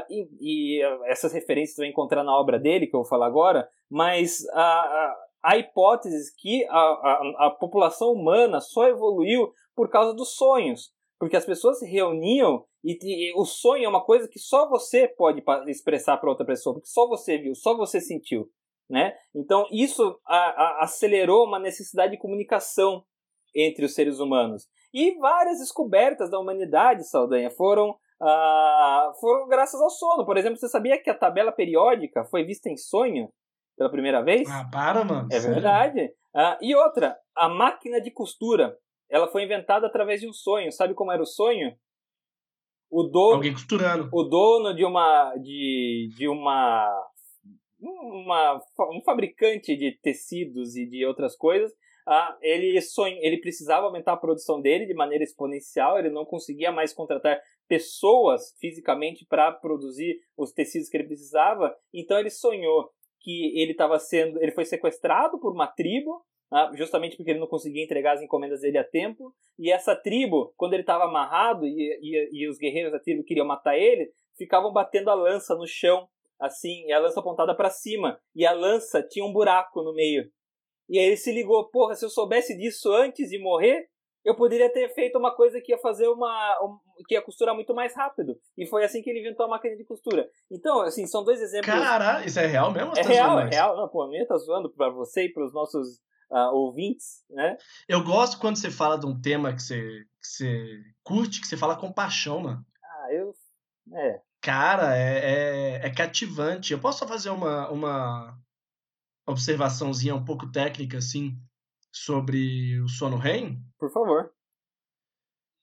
e, 0.09 0.77
e, 0.79 0.83
ah, 0.83 0.99
essas 1.05 1.33
referências 1.33 1.75
você 1.75 1.81
vai 1.81 1.89
encontrar 1.89 2.23
na 2.23 2.37
obra 2.37 2.59
dele, 2.59 2.87
que 2.87 2.95
eu 2.95 3.01
vou 3.01 3.09
falar 3.09 3.27
agora, 3.27 3.67
mas 3.89 4.47
a, 4.53 4.61
a, 4.61 5.15
a 5.43 5.57
hipótese 5.57 6.33
que 6.37 6.65
a, 6.69 6.77
a, 6.77 7.47
a 7.47 7.51
população 7.51 8.11
humana 8.11 8.61
só 8.61 8.87
evoluiu 8.87 9.51
por 9.75 9.89
causa 9.89 10.13
dos 10.13 10.35
sonhos, 10.35 10.91
porque 11.19 11.35
as 11.35 11.45
pessoas 11.45 11.79
se 11.79 11.85
reuniam 11.85 12.65
e, 12.83 12.97
e 13.01 13.33
o 13.35 13.45
sonho 13.45 13.85
é 13.85 13.89
uma 13.89 14.03
coisa 14.03 14.27
que 14.27 14.39
só 14.39 14.67
você 14.69 15.07
pode 15.07 15.43
expressar 15.67 16.17
para 16.17 16.29
outra 16.29 16.45
pessoa, 16.45 16.75
porque 16.75 16.87
só 16.89 17.07
você 17.07 17.37
viu, 17.37 17.55
só 17.55 17.75
você 17.75 17.99
sentiu, 18.01 18.49
né? 18.89 19.13
Então 19.33 19.65
isso 19.71 20.19
a- 20.25 20.35
a- 20.35 20.83
acelerou 20.83 21.45
uma 21.45 21.59
necessidade 21.59 22.11
de 22.13 22.19
comunicação 22.19 23.03
entre 23.55 23.85
os 23.85 23.93
seres 23.93 24.19
humanos. 24.19 24.67
E 24.93 25.15
várias 25.17 25.59
descobertas 25.59 26.29
da 26.29 26.39
humanidade, 26.39 27.07
Saldanha, 27.07 27.49
foram, 27.49 27.95
ah, 28.21 29.11
foram 29.19 29.47
graças 29.47 29.79
ao 29.81 29.89
sono. 29.89 30.25
Por 30.25 30.37
exemplo, 30.37 30.57
você 30.57 30.67
sabia 30.67 31.01
que 31.01 31.09
a 31.09 31.17
tabela 31.17 31.51
periódica 31.51 32.23
foi 32.25 32.43
vista 32.43 32.69
em 32.69 32.77
sonho 32.77 33.29
pela 33.77 33.89
primeira 33.89 34.21
vez? 34.21 34.49
Ah, 34.49 34.67
para, 34.71 35.03
mano. 35.03 35.27
É 35.31 35.39
sério? 35.39 35.55
verdade. 35.55 36.13
Ah, 36.35 36.57
e 36.61 36.75
outra, 36.75 37.17
a 37.35 37.49
máquina 37.49 38.01
de 38.01 38.11
costura, 38.11 38.77
ela 39.09 39.27
foi 39.27 39.43
inventada 39.43 39.87
através 39.87 40.21
de 40.21 40.27
um 40.27 40.33
sonho. 40.33 40.71
Sabe 40.71 40.93
como 40.93 41.11
era 41.11 41.21
o 41.21 41.27
sonho? 41.27 41.75
O 42.89 43.03
dono, 43.03 43.35
Alguém 43.35 43.53
costurando. 43.53 44.09
o 44.11 44.23
dono 44.23 44.75
de 44.75 44.85
uma 44.85 45.35
de, 45.37 46.09
de 46.15 46.27
uma, 46.27 46.87
uma 47.79 48.61
um 48.91 49.01
fabricante 49.03 49.75
de 49.75 49.97
tecidos 49.99 50.75
e 50.75 50.85
de 50.85 51.03
outras 51.03 51.35
coisas 51.35 51.73
ah, 52.05 52.37
ele, 52.41 52.79
sonha, 52.81 53.17
ele 53.21 53.39
precisava 53.39 53.85
aumentar 53.85 54.13
a 54.13 54.17
produção 54.17 54.61
dele 54.61 54.85
de 54.85 54.93
maneira 54.93 55.23
exponencial, 55.23 55.97
ele 55.97 56.09
não 56.09 56.25
conseguia 56.25 56.71
mais 56.71 56.93
contratar 56.93 57.39
pessoas 57.67 58.55
fisicamente 58.59 59.25
para 59.25 59.51
produzir 59.51 60.19
os 60.37 60.51
tecidos 60.51 60.89
que 60.89 60.97
ele 60.97 61.07
precisava, 61.07 61.75
então 61.93 62.17
ele 62.19 62.29
sonhou 62.29 62.89
que 63.19 63.57
ele 63.59 63.71
estava 63.71 63.97
sendo, 63.99 64.41
ele 64.41 64.51
foi 64.51 64.65
sequestrado 64.65 65.39
por 65.39 65.53
uma 65.53 65.67
tribo, 65.67 66.23
ah, 66.51 66.71
justamente 66.75 67.15
porque 67.15 67.31
ele 67.31 67.39
não 67.39 67.47
conseguia 67.47 67.83
entregar 67.83 68.13
as 68.13 68.21
encomendas 68.21 68.61
dele 68.61 68.77
a 68.77 68.83
tempo, 68.83 69.33
e 69.57 69.71
essa 69.71 69.95
tribo, 69.95 70.53
quando 70.57 70.73
ele 70.73 70.83
estava 70.83 71.05
amarrado 71.05 71.65
e, 71.65 71.99
e, 72.01 72.29
e 72.31 72.47
os 72.49 72.57
guerreiros 72.57 72.91
da 72.91 72.99
tribo 72.99 73.23
queriam 73.23 73.47
matar 73.47 73.77
ele, 73.77 74.11
ficavam 74.37 74.71
batendo 74.71 75.09
a 75.09 75.15
lança 75.15 75.55
no 75.55 75.65
chão, 75.65 76.07
assim, 76.39 76.85
e 76.85 76.91
a 76.91 76.99
lança 76.99 77.19
apontada 77.19 77.55
para 77.55 77.69
cima, 77.69 78.19
e 78.35 78.45
a 78.45 78.51
lança 78.51 79.01
tinha 79.01 79.25
um 79.25 79.31
buraco 79.31 79.81
no 79.81 79.93
meio. 79.93 80.29
E 80.89 80.99
aí 80.99 81.05
ele 81.05 81.17
se 81.17 81.31
ligou, 81.31 81.69
porra, 81.69 81.95
se 81.95 82.05
eu 82.05 82.09
soubesse 82.09 82.57
disso 82.57 82.91
antes 82.91 83.29
de 83.29 83.39
morrer, 83.39 83.87
eu 84.23 84.35
poderia 84.35 84.71
ter 84.71 84.89
feito 84.93 85.17
uma 85.17 85.35
coisa 85.35 85.59
que 85.59 85.71
ia 85.71 85.77
fazer 85.77 86.07
uma. 86.07 86.57
Um, 86.63 86.79
que 87.05 87.15
ia 87.15 87.21
costurar 87.21 87.53
muito 87.53 87.73
mais 87.73 87.95
rápido. 87.95 88.39
E 88.57 88.65
foi 88.65 88.85
assim 88.85 89.01
que 89.01 89.09
ele 89.09 89.19
inventou 89.19 89.45
a 89.45 89.49
máquina 89.49 89.75
de 89.75 89.83
costura. 89.83 90.29
Então, 90.49 90.81
assim, 90.81 91.05
são 91.05 91.23
dois 91.23 91.41
exemplos. 91.41 91.73
Cara, 91.73 92.25
isso 92.25 92.39
é 92.39 92.45
real 92.45 92.71
mesmo? 92.71 92.91
É 92.91 93.01
tá 93.01 93.09
real, 93.09 93.39
é 93.39 93.49
real. 93.49 93.75
Não, 93.75 93.89
pô, 93.89 94.03
a 94.03 94.09
minha 94.09 94.25
tá 94.25 94.37
zoando 94.37 94.69
pra 94.69 94.89
você 94.89 95.25
e 95.25 95.33
pros 95.33 95.53
nossos 95.53 95.99
uh, 96.31 96.53
ouvintes, 96.53 97.23
né? 97.29 97.57
Eu 97.87 98.03
gosto 98.03 98.39
quando 98.39 98.57
você 98.57 98.71
fala 98.71 98.97
de 98.97 99.05
um 99.05 99.19
tema 99.19 99.53
que 99.53 99.61
você, 99.61 99.81
que 100.21 100.27
você 100.27 100.83
curte, 101.03 101.41
que 101.41 101.47
você 101.47 101.57
fala 101.57 101.75
com 101.75 101.91
paixão, 101.91 102.39
mano. 102.39 102.65
Ah, 102.83 103.13
eu. 103.13 103.33
É. 103.93 104.21
Cara, 104.41 104.97
é, 104.97 105.81
é, 105.81 105.87
é 105.87 105.89
cativante. 105.89 106.73
Eu 106.73 106.79
posso 106.79 106.99
só 106.99 107.07
fazer 107.07 107.29
uma, 107.29 107.69
uma 107.69 108.37
observaçãozinha 109.25 110.15
um 110.15 110.23
pouco 110.23 110.51
técnica, 110.51 110.97
assim, 110.97 111.37
sobre 111.93 112.79
o 112.81 112.87
sono 112.89 113.17
REM? 113.17 113.63
Por 113.79 113.91
favor. 113.91 114.33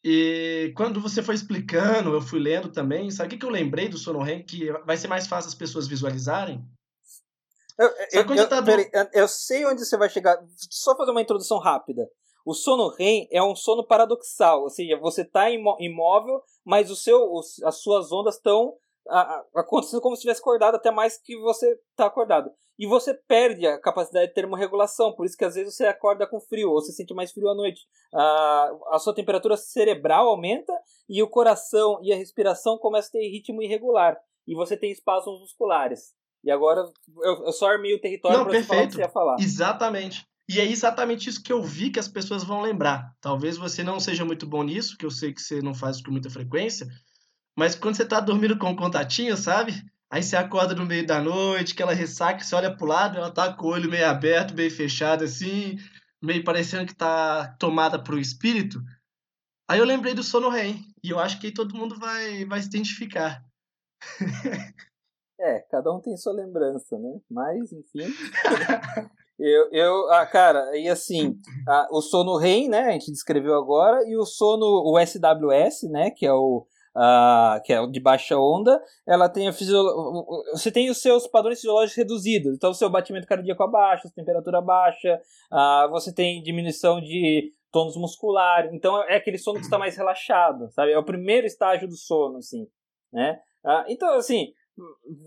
E 0.02 0.72
quando 0.76 1.00
você 1.00 1.22
foi 1.22 1.34
explicando, 1.34 2.14
eu 2.14 2.22
fui 2.22 2.40
lendo 2.40 2.72
também, 2.72 3.10
sabe 3.10 3.26
o 3.26 3.30
que, 3.30 3.38
que 3.38 3.44
eu 3.44 3.50
lembrei 3.50 3.88
do 3.88 3.98
sono 3.98 4.22
REM? 4.22 4.42
Que 4.44 4.72
vai 4.86 4.96
ser 4.96 5.08
mais 5.08 5.26
fácil 5.26 5.48
as 5.48 5.54
pessoas 5.54 5.86
visualizarem? 5.86 6.64
Eu, 7.78 7.88
eu, 8.12 8.34
eu, 8.34 8.48
tá 8.48 8.60
do... 8.60 8.70
eu, 9.12 9.28
sei 9.28 9.66
onde 9.66 9.84
você 9.84 9.96
vai 9.96 10.08
chegar. 10.08 10.38
Só 10.70 10.96
fazer 10.96 11.10
uma 11.10 11.22
introdução 11.22 11.58
rápida. 11.58 12.08
O 12.44 12.54
sono 12.54 12.88
REM 12.88 13.28
é 13.30 13.42
um 13.42 13.54
sono 13.54 13.86
paradoxal, 13.86 14.62
ou 14.62 14.70
seja, 14.70 14.98
você 14.98 15.22
está 15.22 15.50
imóvel, 15.50 16.42
mas 16.64 16.90
o 16.90 16.96
seu, 16.96 17.38
as 17.64 17.82
suas 17.82 18.10
ondas 18.10 18.36
estão 18.36 18.74
acontecendo 19.54 20.00
como 20.00 20.14
se 20.14 20.20
estivesse 20.20 20.40
acordado, 20.40 20.76
até 20.76 20.90
mais 20.90 21.16
que 21.16 21.36
você 21.38 21.78
está 21.90 22.06
acordado. 22.06 22.50
E 22.78 22.86
você 22.86 23.12
perde 23.12 23.66
a 23.66 23.78
capacidade 23.78 24.28
de 24.28 24.34
termorregulação, 24.34 25.14
por 25.14 25.26
isso 25.26 25.36
que 25.36 25.44
às 25.44 25.54
vezes 25.54 25.74
você 25.74 25.84
acorda 25.84 26.26
com 26.26 26.40
frio, 26.40 26.70
ou 26.70 26.80
você 26.80 26.92
sente 26.92 27.12
mais 27.12 27.30
frio 27.30 27.48
à 27.48 27.54
noite. 27.54 27.82
A, 28.14 28.70
a 28.92 28.98
sua 28.98 29.14
temperatura 29.14 29.56
cerebral 29.56 30.28
aumenta 30.28 30.72
e 31.08 31.22
o 31.22 31.28
coração 31.28 31.98
e 32.02 32.12
a 32.12 32.16
respiração 32.16 32.78
começam 32.78 33.08
a 33.08 33.12
ter 33.12 33.28
ritmo 33.28 33.62
irregular. 33.62 34.16
E 34.46 34.54
você 34.54 34.76
tem 34.76 34.90
espasmos 34.90 35.40
musculares. 35.40 36.14
E 36.42 36.50
agora 36.50 36.82
eu, 37.22 37.44
eu 37.44 37.52
só 37.52 37.68
armei 37.68 37.94
o 37.94 38.00
território 38.00 38.46
para 38.46 38.64
falar 38.64 38.82
o 38.82 38.86
que 38.86 38.94
você 38.94 39.00
ia 39.00 39.08
falar. 39.10 39.36
Exatamente. 39.38 40.26
E 40.48 40.58
é 40.58 40.64
exatamente 40.64 41.28
isso 41.28 41.42
que 41.42 41.52
eu 41.52 41.62
vi 41.62 41.90
que 41.90 42.00
as 42.00 42.08
pessoas 42.08 42.42
vão 42.42 42.60
lembrar. 42.60 43.14
Talvez 43.20 43.56
você 43.56 43.84
não 43.84 44.00
seja 44.00 44.24
muito 44.24 44.46
bom 44.46 44.64
nisso, 44.64 44.96
que 44.96 45.06
eu 45.06 45.10
sei 45.10 45.32
que 45.32 45.40
você 45.40 45.62
não 45.62 45.74
faz 45.74 46.02
com 46.02 46.10
muita 46.10 46.28
frequência, 46.28 46.88
mas 47.60 47.74
quando 47.74 47.94
você 47.94 48.06
tá 48.06 48.20
dormindo 48.20 48.56
com 48.56 48.70
o 48.70 48.76
contatinho, 48.76 49.36
sabe? 49.36 49.74
Aí 50.10 50.22
você 50.22 50.34
acorda 50.34 50.74
no 50.74 50.86
meio 50.86 51.06
da 51.06 51.20
noite, 51.20 51.74
aquela 51.74 51.92
ressaca, 51.92 52.42
você 52.42 52.54
olha 52.54 52.74
pro 52.74 52.86
lado, 52.86 53.18
ela 53.18 53.30
tá 53.30 53.52
com 53.52 53.66
o 53.66 53.68
olho 53.68 53.90
meio 53.90 54.06
aberto, 54.06 54.54
meio 54.54 54.70
fechado 54.70 55.24
assim, 55.24 55.76
meio 56.22 56.42
parecendo 56.42 56.86
que 56.86 56.94
tá 56.94 57.54
tomada 57.58 58.02
pro 58.02 58.18
espírito. 58.18 58.80
Aí 59.68 59.78
eu 59.78 59.84
lembrei 59.84 60.14
do 60.14 60.22
sono 60.22 60.48
REM, 60.48 60.86
e 61.04 61.10
eu 61.10 61.18
acho 61.18 61.38
que 61.38 61.52
todo 61.52 61.76
mundo 61.76 61.98
vai, 61.98 62.46
vai 62.46 62.62
se 62.62 62.68
identificar. 62.68 63.44
é, 65.38 65.58
cada 65.70 65.92
um 65.92 66.00
tem 66.00 66.16
sua 66.16 66.32
lembrança, 66.32 66.98
né? 66.98 67.20
Mas, 67.30 67.70
enfim. 67.74 68.10
eu, 69.38 69.68
eu 69.70 70.12
ah, 70.14 70.24
cara, 70.24 70.78
e 70.78 70.88
assim, 70.88 71.38
ah, 71.68 71.88
o 71.90 72.00
sono 72.00 72.38
REM, 72.38 72.70
né? 72.70 72.86
A 72.86 72.92
gente 72.92 73.12
descreveu 73.12 73.54
agora, 73.54 74.02
e 74.08 74.16
o 74.16 74.24
sono, 74.24 74.64
o 74.64 74.98
SWS, 74.98 75.90
né? 75.90 76.10
Que 76.10 76.24
é 76.24 76.32
o 76.32 76.66
uh, 76.96 77.62
que 77.64 77.72
é 77.72 77.86
de 77.86 78.00
baixa 78.00 78.36
onda, 78.36 78.82
ela 79.06 79.28
tem 79.28 79.48
a 79.48 79.52
fisiolo... 79.52 80.24
você 80.52 80.70
tem 80.70 80.90
os 80.90 81.00
seus 81.00 81.26
padrões 81.26 81.58
fisiológicos 81.58 81.96
reduzidos. 81.96 82.54
Então, 82.54 82.70
o 82.70 82.74
seu 82.74 82.90
batimento 82.90 83.26
cardíaco 83.26 83.62
abaixa, 83.62 84.08
a 84.08 84.10
temperatura 84.10 84.60
baixa, 84.60 85.20
uh, 85.52 85.90
você 85.90 86.12
tem 86.12 86.42
diminuição 86.42 87.00
de 87.00 87.52
tônus 87.70 87.96
muscular. 87.96 88.68
Então, 88.72 89.02
é 89.04 89.16
aquele 89.16 89.38
sono 89.38 89.58
que 89.58 89.64
está 89.64 89.78
mais 89.78 89.96
relaxado, 89.96 90.70
sabe? 90.70 90.92
É 90.92 90.98
o 90.98 91.04
primeiro 91.04 91.46
estágio 91.46 91.88
do 91.88 91.96
sono, 91.96 92.38
assim, 92.38 92.66
né? 93.12 93.40
Uh, 93.64 93.84
então, 93.88 94.14
assim, 94.14 94.52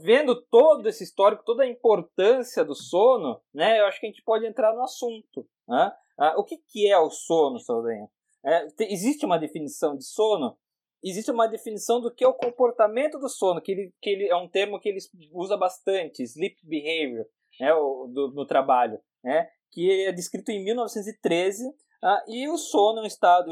vendo 0.03 0.41
todo 0.49 0.87
esse 0.89 1.03
histórico, 1.03 1.43
toda 1.45 1.63
a 1.63 1.69
importância 1.69 2.65
do 2.65 2.75
sono, 2.75 3.39
né? 3.53 3.79
Eu 3.79 3.85
acho 3.85 3.99
que 3.99 4.07
a 4.07 4.09
gente 4.09 4.23
pode 4.23 4.45
entrar 4.45 4.73
no 4.73 4.83
assunto, 4.83 5.47
né? 5.67 5.91
o 6.37 6.43
que, 6.43 6.57
que 6.57 6.87
é 6.87 6.97
o 6.97 7.09
sono, 7.09 7.59
Saldanha? 7.59 8.07
É, 8.45 8.67
existe 8.81 9.25
uma 9.25 9.39
definição 9.39 9.95
de 9.97 10.05
sono 10.05 10.55
existe 11.03 11.31
uma 11.31 11.47
definição 11.47 11.99
do 11.99 12.13
que 12.13 12.23
é 12.23 12.27
o 12.27 12.33
comportamento 12.33 13.19
do 13.19 13.27
sono, 13.27 13.61
que 13.61 13.71
ele, 13.71 13.93
que 14.01 14.09
ele 14.09 14.27
é 14.27 14.35
um 14.35 14.47
termo 14.47 14.79
que 14.79 14.89
ele 14.89 14.99
usa 15.31 15.57
bastante, 15.57 16.23
sleep 16.23 16.57
behavior, 16.63 17.25
né, 17.59 17.73
o, 17.73 18.07
do, 18.07 18.31
no 18.33 18.45
trabalho, 18.45 18.99
né, 19.23 19.47
que 19.71 20.05
é 20.05 20.11
descrito 20.11 20.51
em 20.51 20.63
1913, 20.63 21.63
ah, 22.01 22.23
e 22.27 22.47
o 22.47 22.57
sono 22.57 22.99
é 22.99 23.03
um 23.03 23.07
estado, 23.07 23.49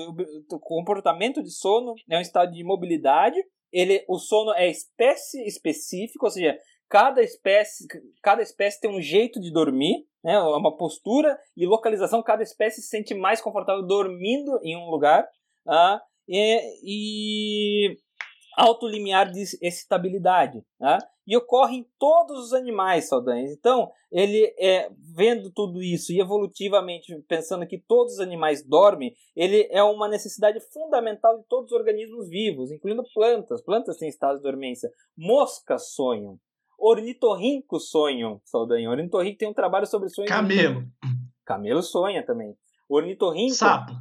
o 0.51 0.60
comportamento 0.60 1.41
de 1.41 1.51
sono 1.51 1.93
é 2.10 2.17
um 2.17 2.22
estado 2.22 2.51
de 2.51 2.62
imobilidade, 2.62 3.38
ele, 3.72 4.03
o 4.08 4.17
sono 4.17 4.53
é 4.53 4.70
espécie 4.70 5.46
específica, 5.46 6.25
ou 6.25 6.29
seja, 6.29 6.58
cada 6.89 7.22
espécie, 7.22 7.88
cada 8.22 8.41
espécie 8.41 8.81
tem 8.81 8.91
um 8.91 9.01
jeito 9.01 9.39
de 9.39 9.51
dormir, 9.51 10.05
né, 10.24 10.38
uma 10.39 10.75
postura 10.75 11.39
e 11.55 11.65
localização, 11.65 12.22
cada 12.22 12.43
espécie 12.43 12.81
se 12.81 12.89
sente 12.89 13.13
mais 13.13 13.41
confortável 13.41 13.86
dormindo 13.86 14.60
em 14.62 14.75
um 14.75 14.89
lugar, 14.89 15.27
ah, 15.67 16.01
é, 16.29 16.73
e 16.83 17.97
alto 18.55 18.87
limiar 18.87 19.31
de 19.31 19.41
excitabilidade. 19.61 20.63
Né? 20.79 20.97
E 21.25 21.37
ocorre 21.37 21.77
em 21.77 21.87
todos 21.97 22.45
os 22.45 22.53
animais, 22.53 23.07
Saldanha. 23.07 23.51
Então, 23.51 23.91
ele 24.11 24.53
é, 24.59 24.89
vendo 25.15 25.51
tudo 25.51 25.81
isso 25.81 26.11
e 26.11 26.19
evolutivamente 26.19 27.15
pensando 27.27 27.65
que 27.65 27.77
todos 27.79 28.13
os 28.13 28.19
animais 28.19 28.65
dormem, 28.65 29.13
ele 29.35 29.67
é 29.71 29.83
uma 29.83 30.07
necessidade 30.07 30.59
fundamental 30.71 31.37
de 31.37 31.45
todos 31.47 31.71
os 31.71 31.77
organismos 31.77 32.27
vivos, 32.27 32.71
incluindo 32.71 33.03
plantas. 33.13 33.63
Plantas 33.63 33.97
têm 33.97 34.09
estado 34.09 34.37
de 34.37 34.43
dormência. 34.43 34.89
Moscas 35.17 35.93
sonham. 35.93 36.37
Ornitorrincos 36.77 37.89
sonham, 37.89 38.41
Saldanha. 38.43 38.89
Ornitorrinco 38.89 39.37
tem 39.37 39.49
um 39.49 39.53
trabalho 39.53 39.85
sobre 39.85 40.09
sonhos. 40.09 40.31
Camelo. 40.31 40.83
Camelo 41.45 41.83
sonha 41.83 42.25
também. 42.25 42.55
Ornitorrinco. 42.89 43.53
Sapo. 43.53 43.93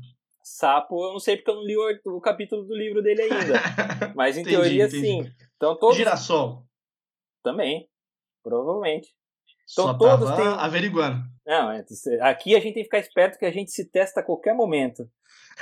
Sapo, 0.52 1.04
eu 1.04 1.12
não 1.12 1.21
sei 1.21 1.37
porque 1.37 1.50
eu 1.50 1.54
não 1.54 1.64
li 1.64 1.76
o, 1.76 2.16
o 2.16 2.21
capítulo 2.21 2.64
do 2.64 2.75
livro 2.75 3.00
dele 3.00 3.23
ainda. 3.23 3.54
Mas 4.16 4.37
em 4.37 4.40
entendi, 4.40 4.57
teoria, 4.57 4.87
entendi. 4.87 5.07
sim. 5.07 5.33
Então, 5.57 5.76
todos... 5.78 5.97
Girassol. 5.97 6.64
Também, 7.42 7.88
provavelmente. 8.42 9.14
Então 9.73 9.87
Só 9.87 9.95
todos 9.95 10.30
têm. 10.33 10.47
averiguando. 10.47 11.23
Não, 11.47 11.71
é, 11.71 11.85
aqui 12.23 12.57
a 12.57 12.61
gente 12.61 12.75
tem 12.75 12.83
que 12.83 12.88
ficar 12.88 12.99
esperto 12.99 13.38
que 13.38 13.47
a 13.47 13.52
gente 13.52 13.71
se 13.71 13.88
testa 13.88 14.21
a 14.21 14.23
qualquer 14.25 14.52
momento. 14.52 15.09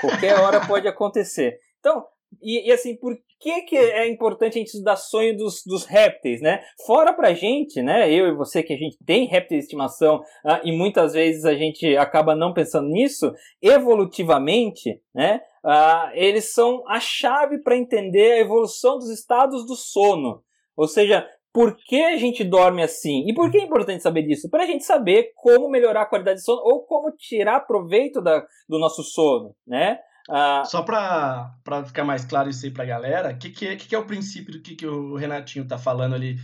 Qualquer 0.01 0.39
hora 0.41 0.67
pode 0.67 0.89
acontecer. 0.89 1.61
Então, 1.79 2.07
e, 2.41 2.69
e, 2.69 2.73
assim, 2.73 2.97
por 2.97 3.15
que, 3.41 3.63
que 3.63 3.77
é 3.77 4.09
importante 4.09 4.55
a 4.55 4.59
gente 4.59 4.69
estudar 4.69 4.97
sonho 4.97 5.37
dos, 5.37 5.63
dos 5.65 5.85
répteis, 5.85 6.41
né? 6.41 6.61
Fora 6.87 7.13
pra 7.13 7.35
gente, 7.35 7.81
né? 7.83 8.13
Eu 8.13 8.27
e 8.27 8.35
você 8.35 8.63
que 8.63 8.73
a 8.73 8.77
gente 8.77 8.97
tem 9.05 9.27
répteis 9.27 9.61
de 9.61 9.65
estimação 9.65 10.21
ah, 10.45 10.61
e 10.65 10.73
muitas 10.73 11.13
vezes 11.13 11.45
a 11.45 11.55
gente 11.55 11.97
acaba 11.97 12.35
não 12.35 12.53
pensando 12.53 12.89
nisso, 12.89 13.33
evolutivamente, 13.63 15.01
né? 15.15 15.41
Ah, 15.65 16.11
eles 16.15 16.53
são 16.53 16.83
a 16.89 16.99
chave 17.01 17.63
para 17.63 17.77
entender 17.77 18.33
a 18.33 18.41
evolução 18.41 18.99
dos 18.99 19.11
estados 19.11 19.67
do 19.67 19.77
sono. 19.77 20.43
Ou 20.77 20.87
seja, 20.87 21.27
por 21.53 21.77
que 21.77 22.03
a 22.05 22.17
gente 22.17 22.45
dorme 22.45 22.83
assim? 22.83 23.25
E 23.27 23.35
por 23.35 23.51
que 23.51 23.59
é 23.59 23.63
importante 23.63 24.03
saber 24.03 24.23
disso? 24.23 24.49
Para 24.51 24.65
a 24.65 24.67
gente 24.67 24.85
saber 24.85 25.33
como 25.35 25.69
melhorar 25.69 26.03
a 26.03 26.07
qualidade 26.07 26.39
de 26.39 26.45
sono 26.45 26.61
ou 26.63 26.85
como 26.85 27.11
tirar 27.17 27.67
proveito 27.67 28.21
da, 28.21 28.45
do 28.69 28.79
nosso 28.79 29.03
sono, 29.03 29.55
né? 29.67 29.99
Ah, 30.29 30.63
Só 30.67 30.83
para 30.83 31.55
ficar 31.87 32.05
mais 32.05 32.25
claro 32.25 32.51
isso 32.51 32.65
aí 32.67 32.71
para 32.71 32.85
a 32.85 32.87
galera, 32.87 33.33
o 33.33 33.39
que, 33.39 33.49
que, 33.51 33.67
é, 33.67 33.77
que, 33.77 33.89
que 33.89 33.95
é 33.95 33.99
o 33.99 34.07
princípio 34.07 34.53
do 34.53 34.61
que, 34.61 34.77
que 34.77 34.87
o 34.87 35.17
Renatinho 35.17 35.63
está 35.63 35.79
falando 35.79 36.15
ali 36.15 36.39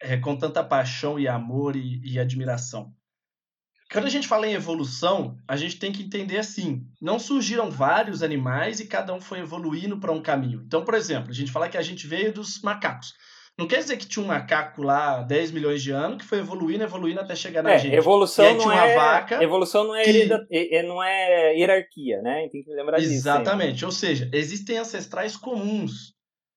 é, 0.00 0.16
com 0.16 0.34
tanta 0.36 0.64
paixão 0.64 1.18
e 1.18 1.28
amor 1.28 1.76
e, 1.76 2.00
e 2.02 2.18
admiração? 2.18 2.94
Quando 3.92 4.06
a 4.06 4.10
gente 4.10 4.26
fala 4.26 4.48
em 4.48 4.54
evolução, 4.54 5.38
a 5.46 5.56
gente 5.56 5.78
tem 5.78 5.92
que 5.92 6.02
entender 6.02 6.38
assim: 6.38 6.84
não 7.00 7.18
surgiram 7.18 7.70
vários 7.70 8.22
animais 8.22 8.80
e 8.80 8.86
cada 8.86 9.14
um 9.14 9.20
foi 9.20 9.40
evoluindo 9.40 9.98
para 9.98 10.12
um 10.12 10.22
caminho. 10.22 10.62
Então, 10.66 10.84
por 10.84 10.94
exemplo, 10.94 11.30
a 11.30 11.34
gente 11.34 11.52
fala 11.52 11.68
que 11.68 11.78
a 11.78 11.82
gente 11.82 12.06
veio 12.06 12.32
dos 12.32 12.60
macacos. 12.62 13.14
Não 13.58 13.66
quer 13.66 13.78
dizer 13.78 13.96
que 13.96 14.06
tinha 14.06 14.22
um 14.22 14.28
macaco 14.28 14.82
lá 14.82 15.22
10 15.22 15.50
milhões 15.50 15.82
de 15.82 15.90
anos 15.90 16.18
que 16.18 16.24
foi 16.24 16.38
evoluindo, 16.38 16.84
evoluindo 16.84 17.20
até 17.20 17.34
chegar 17.34 17.62
na 17.62 17.72
é, 17.72 17.78
gente. 17.78 17.94
Evolução 17.94 18.54
não 18.54 18.70
é 18.70 18.94
vaca 18.94 19.42
evolução 19.42 19.84
não 19.84 19.94
é, 19.94 20.04
que... 20.04 20.82
não 20.82 21.02
é 21.02 21.56
hierarquia, 21.56 22.20
né? 22.20 22.48
Tem 22.52 22.62
que 22.62 22.70
lembrar 22.70 22.98
disso. 22.98 23.12
Exatamente. 23.12 23.84
Ou 23.84 23.90
seja, 23.90 24.28
existem 24.32 24.76
ancestrais 24.76 25.36
comuns. 25.36 26.14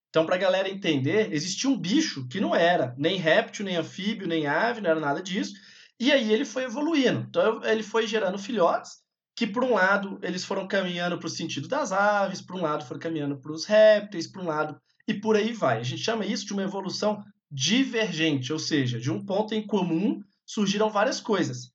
Então, 0.09 0.25
para 0.25 0.35
a 0.35 0.39
galera 0.39 0.67
entender, 0.67 1.31
existia 1.31 1.69
um 1.69 1.77
bicho 1.77 2.27
que 2.27 2.41
não 2.41 2.53
era 2.53 2.93
nem 2.97 3.15
réptil, 3.17 3.63
nem 3.63 3.77
anfíbio, 3.77 4.27
nem 4.27 4.47
ave, 4.47 4.81
não 4.81 4.89
era 4.89 4.99
nada 4.99 5.21
disso. 5.21 5.53
E 5.99 6.11
aí 6.11 6.33
ele 6.33 6.45
foi 6.45 6.63
evoluindo. 6.63 7.25
Então, 7.29 7.63
ele 7.63 7.83
foi 7.83 8.07
gerando 8.07 8.37
filhotes 8.37 8.91
que, 9.37 9.47
por 9.47 9.63
um 9.63 9.75
lado, 9.75 10.19
eles 10.21 10.43
foram 10.43 10.67
caminhando 10.67 11.17
para 11.17 11.27
o 11.27 11.29
sentido 11.29 11.67
das 11.67 11.91
aves, 11.91 12.41
por 12.41 12.57
um 12.57 12.61
lado, 12.61 12.85
foram 12.85 12.99
caminhando 12.99 13.39
para 13.39 13.51
os 13.51 13.65
répteis, 13.65 14.27
por 14.27 14.41
um 14.41 14.47
lado, 14.47 14.77
e 15.09 15.19
por 15.19 15.35
aí 15.35 15.51
vai. 15.51 15.79
A 15.79 15.83
gente 15.83 16.03
chama 16.03 16.25
isso 16.25 16.45
de 16.45 16.53
uma 16.53 16.63
evolução 16.63 17.23
divergente, 17.51 18.53
ou 18.53 18.59
seja, 18.59 18.99
de 18.99 19.11
um 19.11 19.25
ponto 19.25 19.55
em 19.55 19.65
comum 19.65 20.21
surgiram 20.45 20.89
várias 20.89 21.19
coisas. 21.19 21.71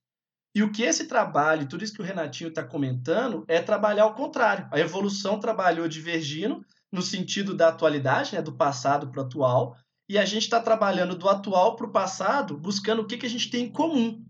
E 0.53 0.63
o 0.63 0.71
que 0.71 0.83
esse 0.83 1.05
trabalho, 1.05 1.67
tudo 1.67 1.83
isso 1.83 1.93
que 1.93 2.01
o 2.01 2.05
Renatinho 2.05 2.47
está 2.47 2.63
comentando, 2.63 3.43
é 3.47 3.61
trabalhar 3.61 4.03
ao 4.03 4.15
contrário. 4.15 4.69
A 4.71 4.79
evolução 4.79 5.37
trabalhou 5.37 5.85
divergindo 5.87 6.65
no 6.89 7.01
sentido 7.01 7.53
da 7.53 7.67
atualidade, 7.67 8.33
né, 8.33 8.41
do 8.41 8.53
passado 8.53 9.11
para 9.11 9.21
o 9.21 9.25
atual, 9.25 9.75
e 10.07 10.17
a 10.17 10.23
gente 10.23 10.43
está 10.43 10.61
trabalhando 10.61 11.15
do 11.15 11.27
atual 11.27 11.75
para 11.75 11.87
o 11.87 11.91
passado, 11.91 12.57
buscando 12.57 13.01
o 13.01 13.05
que, 13.05 13.17
que 13.17 13.25
a 13.25 13.29
gente 13.29 13.49
tem 13.49 13.65
em 13.65 13.71
comum. 13.71 14.23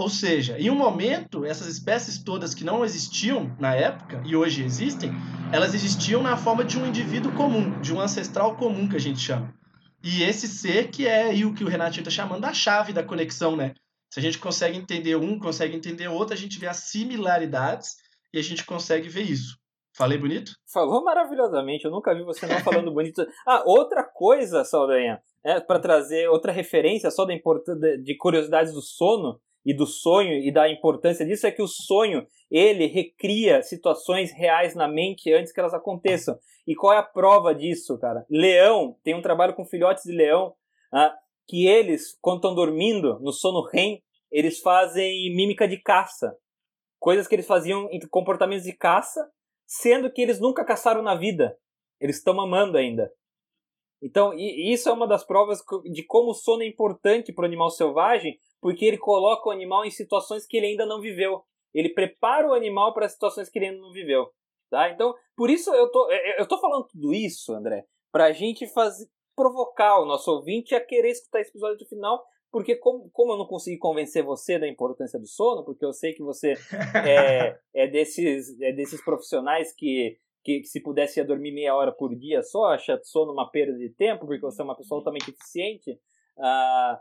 Ou 0.00 0.08
seja, 0.08 0.58
em 0.58 0.70
um 0.70 0.74
momento, 0.74 1.44
essas 1.44 1.66
espécies 1.66 2.24
todas 2.24 2.54
que 2.54 2.64
não 2.64 2.82
existiam 2.82 3.54
na 3.60 3.74
época 3.74 4.22
e 4.24 4.34
hoje 4.34 4.64
existem, 4.64 5.12
elas 5.52 5.74
existiam 5.74 6.22
na 6.22 6.38
forma 6.38 6.64
de 6.64 6.78
um 6.78 6.86
indivíduo 6.86 7.30
comum, 7.32 7.78
de 7.82 7.92
um 7.92 8.00
ancestral 8.00 8.56
comum 8.56 8.88
que 8.88 8.96
a 8.96 8.98
gente 8.98 9.20
chama. 9.20 9.54
E 10.02 10.22
esse 10.22 10.48
ser 10.48 10.88
que 10.88 11.06
é 11.06 11.24
aí 11.24 11.44
o 11.44 11.52
que 11.52 11.62
o 11.62 11.68
Renatinho 11.68 12.00
está 12.00 12.10
chamando 12.10 12.40
da 12.40 12.54
chave 12.54 12.94
da 12.94 13.02
conexão, 13.02 13.54
né? 13.54 13.74
Se 14.10 14.18
a 14.18 14.22
gente 14.22 14.38
consegue 14.38 14.78
entender 14.78 15.16
um, 15.16 15.38
consegue 15.38 15.76
entender 15.76 16.08
outro, 16.08 16.32
a 16.32 16.38
gente 16.38 16.58
vê 16.58 16.66
as 16.66 16.78
similaridades 16.78 17.96
e 18.32 18.38
a 18.38 18.42
gente 18.42 18.64
consegue 18.64 19.06
ver 19.06 19.24
isso. 19.24 19.58
Falei 19.94 20.16
bonito? 20.16 20.52
Falou 20.72 21.04
maravilhosamente, 21.04 21.84
eu 21.84 21.90
nunca 21.90 22.14
vi 22.14 22.24
você 22.24 22.46
não 22.46 22.58
falando 22.60 22.90
bonito. 22.90 23.22
Ah, 23.46 23.62
outra 23.66 24.02
coisa, 24.02 24.64
Saldanha, 24.64 25.20
é, 25.44 25.60
para 25.60 25.78
trazer 25.78 26.26
outra 26.30 26.52
referência 26.52 27.10
só 27.10 27.26
da 27.26 27.34
importância 27.34 27.98
de 27.98 28.16
curiosidades 28.16 28.72
do 28.72 28.80
sono, 28.80 29.38
e 29.64 29.74
do 29.74 29.86
sonho 29.86 30.32
e 30.32 30.52
da 30.52 30.70
importância 30.70 31.24
disso 31.24 31.46
é 31.46 31.50
que 31.50 31.62
o 31.62 31.68
sonho 31.68 32.26
ele 32.50 32.86
recria 32.86 33.62
situações 33.62 34.32
reais 34.32 34.74
na 34.74 34.88
mente 34.88 35.32
antes 35.32 35.52
que 35.52 35.60
elas 35.60 35.74
aconteçam. 35.74 36.38
E 36.66 36.74
qual 36.74 36.92
é 36.92 36.98
a 36.98 37.02
prova 37.02 37.54
disso, 37.54 37.98
cara? 37.98 38.24
Leão 38.28 38.96
tem 39.04 39.14
um 39.14 39.22
trabalho 39.22 39.54
com 39.54 39.64
filhotes 39.64 40.04
de 40.04 40.12
leão 40.12 40.54
ah, 40.92 41.14
que 41.46 41.66
eles, 41.66 42.18
quando 42.20 42.36
estão 42.36 42.54
dormindo 42.54 43.18
no 43.20 43.32
sono 43.32 43.62
REM, 43.62 44.02
eles 44.30 44.60
fazem 44.60 45.34
mímica 45.34 45.66
de 45.66 45.76
caça, 45.80 46.36
coisas 46.98 47.26
que 47.26 47.34
eles 47.34 47.46
faziam 47.46 47.88
em 47.90 48.00
comportamentos 48.08 48.64
de 48.64 48.72
caça, 48.72 49.28
sendo 49.66 50.12
que 50.12 50.22
eles 50.22 50.40
nunca 50.40 50.64
caçaram 50.64 51.02
na 51.02 51.14
vida. 51.14 51.56
Eles 52.00 52.16
estão 52.16 52.34
mamando 52.34 52.78
ainda. 52.78 53.12
Então, 54.02 54.32
isso 54.34 54.88
é 54.88 54.92
uma 54.92 55.06
das 55.06 55.24
provas 55.24 55.62
de 55.92 56.02
como 56.02 56.30
o 56.30 56.34
sono 56.34 56.62
é 56.62 56.66
importante 56.66 57.32
para 57.32 57.42
o 57.42 57.46
animal 57.46 57.70
selvagem, 57.70 58.38
porque 58.60 58.84
ele 58.84 58.98
coloca 58.98 59.48
o 59.48 59.52
animal 59.52 59.84
em 59.84 59.90
situações 59.90 60.46
que 60.46 60.56
ele 60.56 60.68
ainda 60.68 60.86
não 60.86 61.00
viveu. 61.00 61.42
Ele 61.74 61.90
prepara 61.90 62.48
o 62.48 62.54
animal 62.54 62.94
para 62.94 63.08
situações 63.08 63.48
que 63.48 63.58
ele 63.58 63.66
ainda 63.66 63.80
não 63.80 63.92
viveu. 63.92 64.30
Tá? 64.70 64.90
Então, 64.90 65.14
por 65.36 65.50
isso 65.50 65.74
eu 65.74 65.90
tô, 65.90 66.08
eu 66.38 66.46
tô 66.46 66.58
falando 66.58 66.86
tudo 66.86 67.12
isso, 67.12 67.52
André, 67.52 67.84
para 68.12 68.26
a 68.26 68.32
gente 68.32 68.66
fazer, 68.68 69.06
provocar 69.34 69.98
o 70.00 70.06
nosso 70.06 70.30
ouvinte 70.30 70.74
a 70.74 70.84
querer 70.84 71.10
escutar 71.10 71.40
esse 71.40 71.50
episódio 71.50 71.78
do 71.78 71.86
final, 71.86 72.22
porque 72.52 72.76
como, 72.76 73.10
como 73.10 73.32
eu 73.32 73.38
não 73.38 73.46
consegui 73.46 73.78
convencer 73.78 74.22
você 74.22 74.58
da 74.58 74.68
importância 74.68 75.18
do 75.18 75.26
sono, 75.26 75.64
porque 75.64 75.84
eu 75.84 75.92
sei 75.92 76.12
que 76.12 76.22
você 76.22 76.54
é, 77.04 77.58
é, 77.74 77.86
desses, 77.88 78.60
é 78.60 78.72
desses 78.72 79.02
profissionais 79.04 79.72
que, 79.74 80.18
que, 80.42 80.60
que, 80.60 80.66
se 80.66 80.82
pudesse 80.82 81.20
ia 81.20 81.24
dormir 81.24 81.52
meia 81.52 81.74
hora 81.74 81.92
por 81.92 82.14
dia 82.14 82.42
só, 82.42 82.66
acha 82.66 82.98
sono 83.02 83.32
uma 83.32 83.50
perda 83.50 83.76
de 83.76 83.90
tempo, 83.90 84.26
porque 84.26 84.40
você 84.40 84.62
é 84.62 84.64
uma 84.64 84.76
pessoa 84.76 84.98
altamente 84.98 85.30
eficiente, 85.30 85.92
uh, 86.36 86.96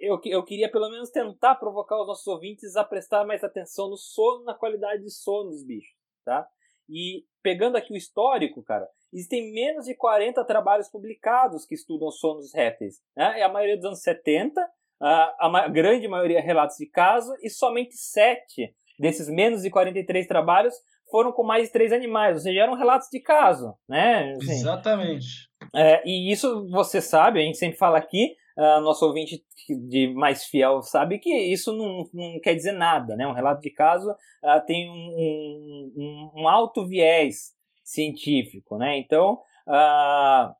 eu, 0.00 0.20
eu 0.24 0.42
queria 0.44 0.70
pelo 0.70 0.90
menos 0.90 1.10
tentar 1.10 1.54
provocar 1.54 2.00
os 2.00 2.06
nossos 2.06 2.26
ouvintes 2.26 2.76
a 2.76 2.84
prestar 2.84 3.24
mais 3.24 3.42
atenção 3.42 3.88
no 3.88 3.96
sono, 3.96 4.44
na 4.44 4.54
qualidade 4.54 5.02
de 5.02 5.10
sono 5.10 5.50
dos 5.50 5.64
bichos, 5.64 5.96
tá? 6.24 6.46
E 6.88 7.24
pegando 7.42 7.76
aqui 7.76 7.92
o 7.92 7.96
histórico, 7.96 8.62
cara, 8.62 8.86
existem 9.12 9.52
menos 9.52 9.86
de 9.86 9.94
40 9.94 10.44
trabalhos 10.44 10.88
publicados 10.88 11.64
que 11.64 11.74
estudam 11.74 12.10
sono 12.10 12.40
dos 12.40 12.52
répteis. 12.52 13.00
Né? 13.16 13.40
É 13.40 13.42
a 13.44 13.48
maioria 13.48 13.76
dos 13.76 13.86
anos 13.86 14.02
70, 14.02 14.60
a, 15.00 15.68
grande 15.68 16.08
maioria 16.08 16.40
relatos 16.40 16.76
de 16.76 16.86
caso, 16.86 17.32
e 17.42 17.48
somente 17.48 17.96
7 17.96 18.74
desses 18.98 19.28
menos 19.28 19.62
de 19.62 19.70
43 19.70 20.26
trabalhos 20.26 20.74
foram 21.10 21.32
com 21.32 21.42
mais 21.42 21.66
de 21.66 21.72
três 21.72 21.92
animais, 21.92 22.36
ou 22.36 22.42
seja, 22.42 22.60
eram 22.60 22.76
relatos 22.76 23.08
de 23.10 23.20
caso, 23.20 23.74
né? 23.88 24.34
Assim, 24.36 24.52
Exatamente. 24.52 25.26
É, 25.74 26.02
e 26.06 26.32
isso 26.32 26.68
você 26.70 27.00
sabe, 27.00 27.40
a 27.40 27.42
gente 27.42 27.58
sempre 27.58 27.78
fala 27.78 27.98
aqui, 27.98 28.34
uh, 28.56 28.80
nosso 28.80 29.06
ouvinte 29.06 29.44
de 29.88 30.12
mais 30.14 30.44
fiel 30.44 30.82
sabe 30.82 31.18
que 31.18 31.30
isso 31.30 31.72
não, 31.72 32.04
não 32.12 32.40
quer 32.40 32.54
dizer 32.54 32.72
nada, 32.72 33.16
né? 33.16 33.26
Um 33.26 33.34
relato 33.34 33.60
de 33.60 33.70
caso 33.70 34.10
uh, 34.10 34.66
tem 34.66 34.90
um, 34.90 35.92
um, 35.96 36.42
um, 36.42 36.48
alto 36.48 36.86
viés 36.86 37.54
científico, 37.84 38.76
né? 38.76 38.98
Então, 38.98 39.40
uh, 39.66 40.54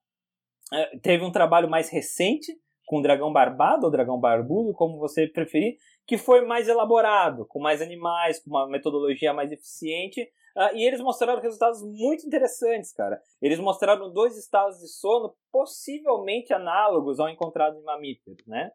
teve 1.03 1.25
um 1.25 1.33
trabalho 1.33 1.69
mais 1.69 1.89
recente 1.89 2.53
com 2.87 2.99
o 2.99 3.03
dragão 3.03 3.33
barbado 3.33 3.87
ou 3.87 3.91
dragão 3.91 4.19
barbudo, 4.19 4.73
como 4.73 4.99
você 4.99 5.27
preferir, 5.27 5.77
que 6.07 6.19
foi 6.19 6.45
mais 6.45 6.69
elaborado, 6.69 7.47
com 7.47 7.61
mais 7.61 7.81
animais, 7.81 8.43
com 8.43 8.51
uma 8.51 8.69
metodologia 8.69 9.33
mais 9.33 9.53
eficiente, 9.53 10.29
Uh, 10.61 10.77
e 10.77 10.87
eles 10.87 11.01
mostraram 11.01 11.41
resultados 11.41 11.81
muito 11.83 12.27
interessantes, 12.27 12.93
cara. 12.93 13.19
Eles 13.41 13.59
mostraram 13.59 14.13
dois 14.13 14.37
estados 14.37 14.79
de 14.79 14.89
sono 14.89 15.35
possivelmente 15.51 16.53
análogos 16.53 17.19
ao 17.19 17.31
encontrado 17.31 17.79
em 17.79 17.83
mamíferos, 17.83 18.47
né? 18.47 18.71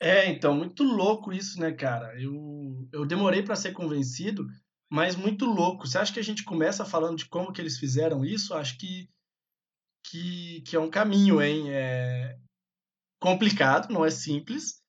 É, 0.00 0.26
então, 0.30 0.54
muito 0.54 0.84
louco 0.84 1.32
isso, 1.32 1.58
né, 1.58 1.72
cara? 1.72 2.14
Eu, 2.20 2.32
eu 2.92 3.04
demorei 3.04 3.42
para 3.42 3.56
ser 3.56 3.72
convencido, 3.72 4.46
mas 4.88 5.16
muito 5.16 5.44
louco. 5.44 5.88
Você 5.88 5.98
acha 5.98 6.12
que 6.12 6.20
a 6.20 6.24
gente 6.24 6.44
começa 6.44 6.84
falando 6.84 7.16
de 7.16 7.28
como 7.28 7.52
que 7.52 7.60
eles 7.60 7.78
fizeram 7.78 8.24
isso? 8.24 8.54
Acho 8.54 8.78
que, 8.78 9.08
que, 10.06 10.60
que 10.62 10.76
é 10.76 10.80
um 10.80 10.90
caminho, 10.90 11.42
hein? 11.42 11.72
É 11.72 12.38
complicado, 13.20 13.92
não 13.92 14.04
é 14.04 14.10
simples, 14.10 14.81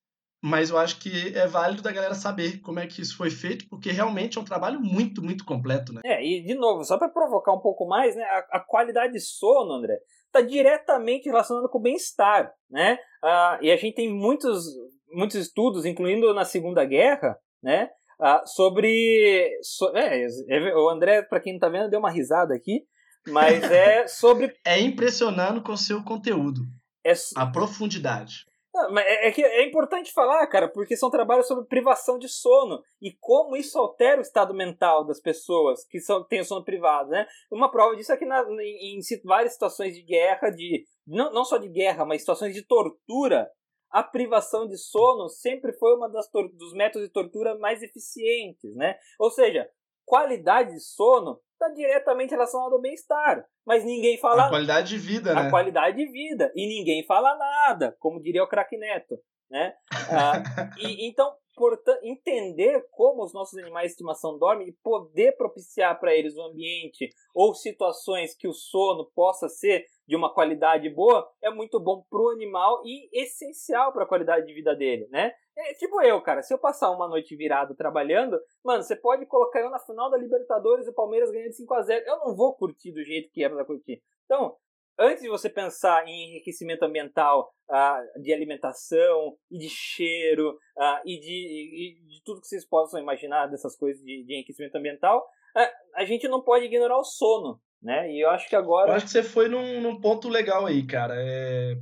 mas 0.43 0.71
eu 0.71 0.77
acho 0.77 0.99
que 0.99 1.34
é 1.38 1.47
válido 1.47 1.82
da 1.82 1.89
galera 1.89 2.13
saber 2.13 2.60
como 2.60 2.77
é 2.77 2.86
que 2.86 3.01
isso 3.01 3.15
foi 3.15 3.29
feito, 3.29 3.65
porque 3.69 3.91
realmente 3.91 4.38
é 4.38 4.41
um 4.41 4.43
trabalho 4.43 4.77
muito, 4.82 5.23
muito 5.23 5.45
completo, 5.45 5.93
né? 5.93 6.01
É, 6.03 6.21
e 6.21 6.43
de 6.43 6.53
novo, 6.53 6.84
só 6.84 6.97
para 6.97 7.08
provocar 7.08 7.53
um 7.53 7.62
pouco 7.62 7.88
mais, 7.88 8.13
né, 8.13 8.23
a, 8.23 8.58
a, 8.58 8.60
qualidade 8.60 9.13
de 9.13 9.21
sono, 9.21 9.71
André, 9.71 9.97
está 10.25 10.41
diretamente 10.41 11.29
relacionada 11.29 11.69
com 11.69 11.77
o 11.77 11.82
bem-estar, 11.82 12.51
né? 12.69 12.97
Ah, 13.23 13.58
e 13.62 13.71
a 13.71 13.77
gente 13.77 13.95
tem 13.95 14.13
muitos, 14.13 14.65
muitos 15.13 15.38
estudos, 15.38 15.86
incluindo 15.86 16.34
na 16.34 16.43
Segunda 16.43 16.84
Guerra, 16.84 17.38
né, 17.63 17.89
ah, 18.19 18.43
sobre... 18.45 19.49
So, 19.62 19.95
é, 19.95 20.25
é, 20.49 20.75
o 20.75 20.89
André, 20.89 21.21
para 21.21 21.39
quem 21.39 21.53
não 21.53 21.58
está 21.58 21.69
vendo, 21.69 21.89
deu 21.89 22.01
uma 22.01 22.12
risada 22.12 22.53
aqui, 22.53 22.82
mas 23.27 23.63
é 23.63 24.08
sobre... 24.12 24.53
é 24.65 24.77
impressionando 24.82 25.63
com 25.63 25.71
o 25.71 25.77
seu 25.77 26.03
conteúdo. 26.03 26.60
É... 27.06 27.13
A 27.38 27.45
profundidade. 27.45 28.43
É, 28.76 29.28
é, 29.28 29.32
que 29.32 29.44
é 29.44 29.68
importante 29.68 30.12
falar, 30.12 30.48
cara, 30.48 30.68
porque 30.68 30.98
são 30.98 31.12
trabalhos 31.12 31.48
sobre 31.48 31.66
privação 31.66 32.18
de 32.18 32.28
sono 32.28 32.82
e 33.00 33.16
como 33.20 33.56
isso 33.56 33.78
altera 33.78 34.18
o 34.18 34.24
estado 34.24 34.52
mental 34.52 35.06
das 35.06 35.20
pessoas 35.20 35.86
que 35.86 36.00
são, 36.00 36.24
têm 36.24 36.42
o 36.42 36.46
sono 36.46 36.66
privado, 36.66 37.10
né? 37.10 37.28
Uma 37.52 37.70
prova 37.70 37.96
disso 37.96 38.12
é 38.12 38.18
que 38.18 38.26
na, 38.26 38.42
em, 38.60 38.98
em 38.98 39.00
várias 39.24 39.54
situações 39.54 39.94
de 39.94 40.02
guerra, 40.02 40.50
de 40.50 40.86
não, 41.06 41.32
não 41.32 41.46
só 41.46 41.58
de 41.58 41.70
guerra, 41.70 42.04
mas 42.04 42.22
situações 42.22 42.56
de 42.56 42.66
tortura, 42.66 43.48
a 43.92 44.02
privação 44.02 44.68
de 44.68 44.76
sono 44.76 45.30
sempre 45.30 45.72
foi 45.74 45.96
uma 45.96 46.10
das 46.10 46.28
dos 46.56 46.74
métodos 46.74 47.08
de 47.08 47.14
tortura 47.14 47.56
mais 47.60 47.84
eficientes, 47.84 48.76
né? 48.76 48.98
Ou 49.20 49.30
seja, 49.30 49.70
qualidade 50.04 50.74
de 50.74 50.80
sono 50.80 51.40
está 51.63 51.69
diretamente 51.69 52.32
relacionado 52.32 52.73
ao 52.73 52.82
bem-estar. 52.82 53.45
Mas 53.65 53.84
ninguém 53.84 54.17
fala. 54.17 54.45
A 54.45 54.49
qualidade 54.49 54.89
de 54.89 54.97
vida, 54.97 55.34
né? 55.34 55.41
A 55.41 55.49
qualidade 55.49 55.97
de 55.97 56.12
vida. 56.12 56.52
E 56.56 56.67
ninguém 56.67 57.06
fala 57.06 57.36
nada, 57.36 57.95
como 57.99 58.21
diria 58.21 58.43
o 58.43 58.47
craque 58.47 58.78
Neto. 58.78 59.17
Né? 59.49 59.73
Ah, 60.10 60.41
e, 60.80 61.08
então, 61.08 61.32
portanto, 61.56 61.99
entender 62.04 62.86
como 62.91 63.23
os 63.23 63.34
nossos 63.34 63.58
animais 63.60 63.88
de 63.88 63.91
estimação 63.91 64.38
dormem 64.38 64.69
e 64.69 64.78
poder 64.84 65.38
propiciar 65.38 65.99
para 65.99 66.13
eles 66.13 66.36
um 66.36 66.45
ambiente 66.47 67.10
ou 67.36 67.54
situações 67.54 68.36
que 68.36 68.47
o 68.47 68.54
sono 68.54 69.10
possa 69.15 69.47
ser 69.47 69.86
de 70.08 70.16
uma 70.16 70.34
qualidade 70.34 70.89
boa 70.89 71.30
é 71.42 71.50
muito 71.50 71.80
bom 71.80 72.04
pro 72.10 72.30
animal 72.30 72.82
e 72.86 73.10
essencial 73.13 73.94
para 73.94 74.04
a 74.04 74.08
qualidade 74.08 74.46
de 74.46 74.54
vida 74.54 74.76
dele, 74.76 75.08
né? 75.10 75.34
É 75.56 75.74
tipo 75.76 76.02
eu, 76.02 76.20
cara, 76.22 76.42
se 76.42 76.54
eu 76.54 76.58
passar 76.58 76.89
uma 76.92 77.08
noite 77.08 77.36
virado 77.36 77.76
trabalhando, 77.76 78.39
mano, 78.63 78.82
você 78.82 78.96
pode 78.96 79.26
colocar 79.28 79.60
eu 79.60 79.70
na 79.70 79.80
final 79.80 80.10
da 80.10 80.18
Libertadores 80.18 80.88
e 80.88 80.89
o 80.89 80.94
Palmeiras 80.94 81.32
ganhando 81.32 81.50
de 81.50 81.58
5 81.58 81.74
a 81.74 81.82
0 81.82 82.06
Eu 82.06 82.20
não 82.20 82.36
vou 82.36 82.56
curtir 82.56 82.92
do 82.92 83.04
jeito 83.04 83.30
que 83.32 83.44
era 83.44 83.54
pra 83.54 83.66
curtir. 83.66 84.02
Então, 84.26 84.56
antes 84.98 85.22
de 85.22 85.30
você 85.30 85.50
pensar 85.50 86.08
em 86.08 86.32
enriquecimento 86.32 86.84
ambiental 86.84 87.54
uh, 87.70 88.22
de 88.22 88.34
alimentação 88.34 89.38
e 89.52 89.58
de 89.58 89.70
cheiro 89.70 90.52
uh, 90.52 91.02
e, 91.06 91.20
de, 91.20 92.00
e, 92.02 92.08
de, 92.08 92.24
tudo 92.24 92.42
que 92.42 92.48
vocês 92.48 92.68
possam 92.68 93.00
imaginar 93.00 93.48
dessas 93.48 93.76
coisas 93.76 94.04
de, 94.04 94.24
de 94.24 94.34
enriquecimento 94.34 94.76
ambiental, 94.76 95.20
uh, 95.20 95.72
a 95.96 96.06
gente 96.06 96.28
não 96.28 96.42
pode 96.42 96.66
ignorar 96.66 96.98
o 96.98 97.04
sono, 97.04 97.60
né? 97.84 98.12
E 98.12 98.24
eu 98.24 98.30
acho 98.30 98.48
que 98.48 98.56
agora... 98.56 98.91
Eu 98.91 98.96
acho 98.96 99.06
que 99.06 99.12
você 99.12 99.22
foi 99.22 99.48
num, 99.48 99.82
num 99.82 100.00
ponto 100.00 100.30
legal 100.30 100.65
aí, 100.65 100.84
cara. 100.86 101.15
É... 101.17 101.78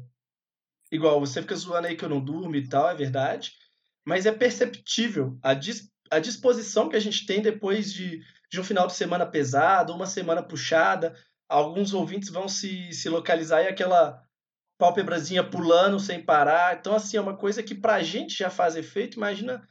Igual, 0.91 1.19
você 1.19 1.41
fica 1.41 1.55
zoando 1.55 1.87
aí 1.87 1.95
que 1.95 2.03
eu 2.03 2.09
não 2.09 2.19
durmo 2.19 2.55
e 2.55 2.67
tal, 2.67 2.89
é 2.89 2.95
verdade, 2.95 3.53
mas 4.05 4.25
é 4.25 4.31
perceptível 4.31 5.37
a, 5.41 5.53
dis... 5.53 5.89
a 6.09 6.19
disposição 6.19 6.89
que 6.89 6.95
a 6.95 6.99
gente 6.99 7.25
tem 7.25 7.41
depois 7.41 7.93
de, 7.93 8.21
de 8.51 8.59
um 8.59 8.63
final 8.63 8.87
de 8.87 8.93
semana 8.93 9.25
pesado, 9.25 9.93
uma 9.93 10.07
semana 10.07 10.43
puxada, 10.43 11.15
alguns 11.47 11.93
ouvintes 11.93 12.29
vão 12.29 12.47
se, 12.47 12.91
se 12.91 13.07
localizar 13.07 13.61
e 13.61 13.67
aquela 13.67 14.21
pálpebrazinha 14.77 15.43
pulando 15.43 15.99
sem 15.99 16.23
parar. 16.23 16.77
Então, 16.77 16.95
assim, 16.95 17.15
é 17.15 17.21
uma 17.21 17.37
coisa 17.37 17.61
que 17.61 17.75
pra 17.75 18.01
gente 18.01 18.35
já 18.35 18.49
faz 18.49 18.75
efeito, 18.75 19.17
imagina. 19.17 19.65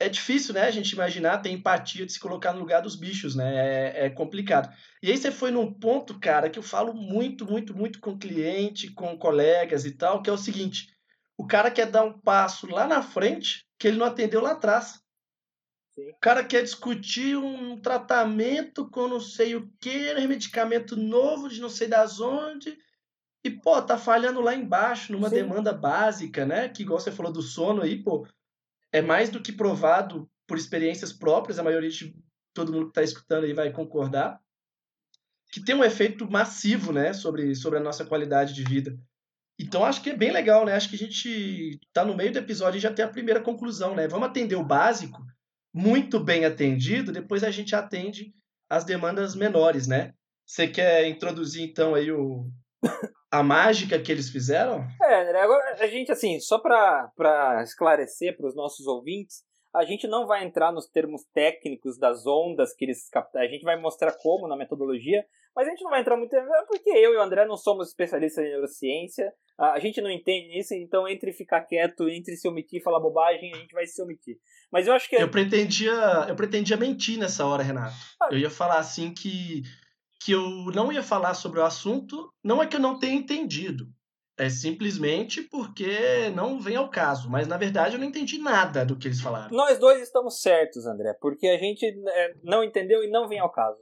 É 0.00 0.08
difícil, 0.08 0.54
né, 0.54 0.62
a 0.62 0.70
gente 0.70 0.90
imaginar, 0.90 1.38
ter 1.38 1.50
empatia 1.50 2.04
de 2.04 2.12
se 2.12 2.18
colocar 2.18 2.52
no 2.52 2.58
lugar 2.58 2.82
dos 2.82 2.96
bichos, 2.96 3.36
né? 3.36 3.54
É, 3.54 4.06
é 4.06 4.10
complicado. 4.10 4.74
E 5.02 5.10
aí 5.10 5.16
você 5.16 5.30
foi 5.30 5.50
num 5.50 5.72
ponto, 5.72 6.18
cara, 6.18 6.50
que 6.50 6.58
eu 6.58 6.62
falo 6.62 6.92
muito, 6.92 7.46
muito, 7.46 7.76
muito 7.76 8.00
com 8.00 8.18
cliente, 8.18 8.92
com 8.92 9.16
colegas 9.16 9.84
e 9.84 9.92
tal, 9.92 10.20
que 10.20 10.28
é 10.28 10.32
o 10.32 10.38
seguinte: 10.38 10.88
o 11.36 11.46
cara 11.46 11.70
quer 11.70 11.86
dar 11.86 12.04
um 12.04 12.18
passo 12.18 12.66
lá 12.66 12.86
na 12.86 13.02
frente 13.02 13.64
que 13.78 13.86
ele 13.86 13.98
não 13.98 14.06
atendeu 14.06 14.40
lá 14.40 14.52
atrás. 14.52 15.00
Sim. 15.94 16.10
O 16.10 16.16
cara 16.20 16.42
quer 16.42 16.62
discutir 16.62 17.36
um 17.36 17.80
tratamento 17.80 18.90
com 18.90 19.06
não 19.06 19.20
sei 19.20 19.54
o 19.54 19.70
que, 19.80 20.12
medicamento 20.26 20.96
novo 20.96 21.48
de 21.48 21.60
não 21.60 21.68
sei 21.68 21.86
das 21.86 22.20
onde. 22.20 22.76
E, 23.44 23.50
pô, 23.50 23.80
tá 23.80 23.96
falhando 23.96 24.40
lá 24.40 24.54
embaixo, 24.54 25.12
numa 25.12 25.28
Sim. 25.28 25.36
demanda 25.36 25.72
básica, 25.72 26.46
né? 26.46 26.68
Que, 26.68 26.82
igual 26.82 26.98
você 26.98 27.12
falou 27.12 27.30
do 27.30 27.42
sono 27.42 27.82
aí, 27.82 28.02
pô, 28.02 28.26
é 28.94 29.02
mais 29.02 29.28
do 29.28 29.42
que 29.42 29.50
provado 29.50 30.30
por 30.46 30.56
experiências 30.56 31.12
próprias, 31.12 31.58
a 31.58 31.64
maioria 31.64 31.90
de 31.90 32.14
todo 32.54 32.72
mundo 32.72 32.86
que 32.86 32.92
tá 32.92 33.02
escutando 33.02 33.42
aí 33.42 33.52
vai 33.52 33.72
concordar, 33.72 34.40
que 35.50 35.60
tem 35.60 35.74
um 35.74 35.82
efeito 35.82 36.30
massivo, 36.30 36.92
né, 36.92 37.12
sobre, 37.12 37.56
sobre 37.56 37.80
a 37.80 37.82
nossa 37.82 38.04
qualidade 38.04 38.54
de 38.54 38.62
vida. 38.62 38.96
Então, 39.58 39.84
acho 39.84 40.00
que 40.00 40.10
é 40.10 40.16
bem 40.16 40.30
legal, 40.30 40.64
né? 40.64 40.74
Acho 40.74 40.88
que 40.88 40.96
a 40.96 40.98
gente 40.98 41.80
tá 41.92 42.04
no 42.04 42.16
meio 42.16 42.32
do 42.32 42.38
episódio 42.38 42.78
e 42.78 42.80
já 42.80 42.92
tem 42.92 43.04
a 43.04 43.10
primeira 43.10 43.40
conclusão, 43.40 43.94
né? 43.94 44.06
Vamos 44.06 44.28
atender 44.28 44.56
o 44.56 44.64
básico 44.64 45.24
muito 45.72 46.20
bem 46.20 46.44
atendido, 46.44 47.12
depois 47.12 47.42
a 47.42 47.50
gente 47.50 47.74
atende 47.74 48.32
as 48.70 48.84
demandas 48.84 49.34
menores, 49.34 49.88
né? 49.88 50.12
Você 50.46 50.68
quer 50.68 51.08
introduzir 51.08 51.62
então 51.62 51.94
aí 51.94 52.12
o 52.12 52.48
a 53.34 53.42
mágica 53.42 53.98
que 53.98 54.12
eles 54.12 54.30
fizeram? 54.30 54.86
É, 55.02 55.22
André, 55.22 55.40
agora 55.40 55.76
a 55.80 55.86
gente 55.86 56.12
assim, 56.12 56.38
só 56.38 56.58
para 56.58 57.60
esclarecer 57.62 58.36
para 58.36 58.46
os 58.46 58.54
nossos 58.54 58.86
ouvintes, 58.86 59.42
a 59.74 59.84
gente 59.84 60.06
não 60.06 60.24
vai 60.24 60.44
entrar 60.44 60.72
nos 60.72 60.88
termos 60.88 61.24
técnicos 61.34 61.98
das 61.98 62.24
ondas 62.26 62.72
que 62.72 62.84
eles 62.84 63.08
captaram. 63.10 63.44
A 63.44 63.50
gente 63.50 63.64
vai 63.64 63.76
mostrar 63.76 64.12
como 64.12 64.46
na 64.46 64.56
metodologia, 64.56 65.24
mas 65.54 65.66
a 65.66 65.70
gente 65.70 65.82
não 65.82 65.90
vai 65.90 66.00
entrar 66.00 66.16
muito 66.16 66.30
porque 66.68 66.90
eu 66.90 67.12
e 67.12 67.16
o 67.16 67.22
André 67.22 67.44
não 67.44 67.56
somos 67.56 67.88
especialistas 67.88 68.44
em 68.44 68.50
neurociência. 68.50 69.32
A 69.58 69.80
gente 69.80 70.00
não 70.00 70.10
entende 70.10 70.56
isso, 70.58 70.74
então 70.74 71.08
entre 71.08 71.32
ficar 71.32 71.62
quieto, 71.62 72.08
entre 72.08 72.36
se 72.36 72.46
omitir 72.46 72.80
e 72.80 72.82
falar 72.82 73.00
bobagem, 73.00 73.52
a 73.52 73.58
gente 73.58 73.72
vai 73.72 73.86
se 73.86 74.00
omitir. 74.00 74.36
Mas 74.70 74.86
eu 74.86 74.92
acho 74.92 75.08
que 75.08 75.16
eu 75.16 75.28
pretendia, 75.28 75.92
eu 76.28 76.36
pretendia 76.36 76.76
mentir 76.76 77.18
nessa 77.18 77.44
hora, 77.44 77.62
Renato. 77.62 77.94
Ah. 78.20 78.28
Eu 78.30 78.38
ia 78.38 78.50
falar 78.50 78.78
assim 78.78 79.12
que 79.12 79.62
que 80.24 80.32
eu 80.32 80.42
não 80.74 80.90
ia 80.90 81.02
falar 81.02 81.34
sobre 81.34 81.60
o 81.60 81.64
assunto, 81.64 82.32
não 82.42 82.62
é 82.62 82.66
que 82.66 82.76
eu 82.76 82.80
não 82.80 82.98
tenha 82.98 83.14
entendido. 83.14 83.84
É 84.38 84.48
simplesmente 84.48 85.42
porque 85.42 86.30
não 86.34 86.58
vem 86.58 86.76
ao 86.76 86.90
caso. 86.90 87.30
Mas 87.30 87.46
na 87.46 87.58
verdade 87.58 87.94
eu 87.94 88.00
não 88.00 88.06
entendi 88.06 88.38
nada 88.38 88.86
do 88.86 88.96
que 88.96 89.06
eles 89.06 89.20
falaram. 89.20 89.54
Nós 89.54 89.78
dois 89.78 90.02
estamos 90.02 90.40
certos, 90.40 90.86
André, 90.86 91.14
porque 91.20 91.46
a 91.46 91.58
gente 91.58 91.84
é, 91.86 92.34
não 92.42 92.64
entendeu 92.64 93.04
e 93.04 93.10
não 93.10 93.28
vem 93.28 93.38
ao 93.38 93.52
caso. 93.52 93.78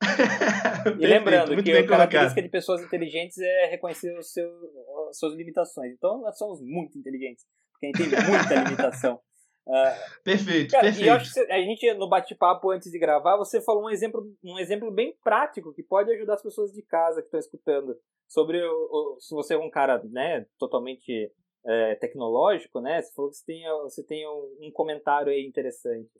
e 1.00 1.06
lembrando 1.06 1.62
que 1.62 1.72
a 1.72 1.86
característica 1.86 2.42
de 2.42 2.50
pessoas 2.50 2.82
inteligentes 2.82 3.38
é 3.38 3.66
reconhecer 3.70 4.16
os 4.18 4.30
seus, 4.30 4.52
as 5.08 5.18
suas 5.18 5.34
limitações. 5.34 5.94
Então 5.94 6.20
nós 6.20 6.36
somos 6.36 6.60
muito 6.60 6.98
inteligentes, 6.98 7.44
porque 7.72 7.86
a 7.86 7.88
gente 7.88 8.10
tem 8.10 8.28
muita 8.28 8.54
limitação. 8.54 9.18
Uh, 9.66 10.22
perfeito, 10.22 10.70
cara, 10.70 10.84
perfeito. 10.84 11.06
E 11.06 11.08
eu 11.08 11.14
acho 11.14 11.34
que 11.34 11.40
a 11.40 11.58
gente, 11.58 11.94
no 11.94 12.08
bate-papo 12.08 12.70
antes 12.70 12.90
de 12.90 12.98
gravar, 13.00 13.36
você 13.36 13.60
falou 13.60 13.84
um 13.84 13.90
exemplo, 13.90 14.24
um 14.44 14.58
exemplo 14.60 14.92
bem 14.92 15.16
prático 15.24 15.74
que 15.74 15.82
pode 15.82 16.12
ajudar 16.12 16.34
as 16.34 16.42
pessoas 16.42 16.72
de 16.72 16.82
casa 16.82 17.20
que 17.20 17.26
estão 17.26 17.40
escutando 17.40 17.96
sobre 18.28 18.62
o, 18.62 18.70
o, 18.70 19.20
se 19.20 19.34
você 19.34 19.54
é 19.54 19.58
um 19.58 19.68
cara 19.68 20.00
né, 20.04 20.46
totalmente 20.56 21.32
é, 21.66 21.96
tecnológico, 21.96 22.80
né? 22.80 23.02
Você 23.02 23.12
falou 23.12 23.30
que 23.30 23.36
você 23.38 23.44
tem, 23.44 23.64
você 23.82 24.02
tem 24.04 24.28
um, 24.28 24.68
um 24.68 24.70
comentário 24.70 25.32
aí 25.32 25.44
interessante. 25.44 26.10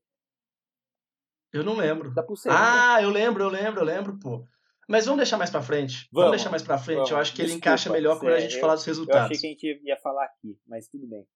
Eu 1.53 1.63
não 1.63 1.77
lembro. 1.77 2.13
Da 2.13 2.25
pulseira. 2.25 2.59
Ah, 2.59 3.01
eu 3.01 3.11
lembro, 3.11 3.45
eu 3.45 3.49
lendo, 3.49 3.79
eu 3.79 3.85
lembro, 3.85 4.19
pô. 4.19 4.45
Mas 4.89 5.05
vamos 5.05 5.19
deixar 5.19 5.37
mais 5.37 5.51
pra 5.51 5.63
frente. 5.63 6.09
Vamos, 6.13 6.27
vamos 6.27 6.31
deixar 6.33 6.51
mais 6.51 6.63
pra 6.63 6.79
frente. 6.79 6.97
Vamos. 6.97 7.11
Eu 7.11 7.19
acho 7.19 7.33
que 7.33 7.43
ele 7.43 7.49
Desculpa, 7.49 7.69
encaixa 7.69 7.91
melhor 7.91 8.19
quando 8.19 8.35
a 8.35 8.41
gente 8.41 8.55
eu, 8.55 8.61
falar 8.61 8.75
dos 8.75 8.85
resultados. 8.85 9.31
Eu 9.31 9.37
achei 9.37 9.55
que 9.55 9.71
a 9.71 9.73
gente 9.73 9.87
ia 9.87 9.97
falar 9.97 10.25
aqui, 10.25 10.59
mas 10.67 10.89
tudo 10.89 11.07
bem. 11.07 11.27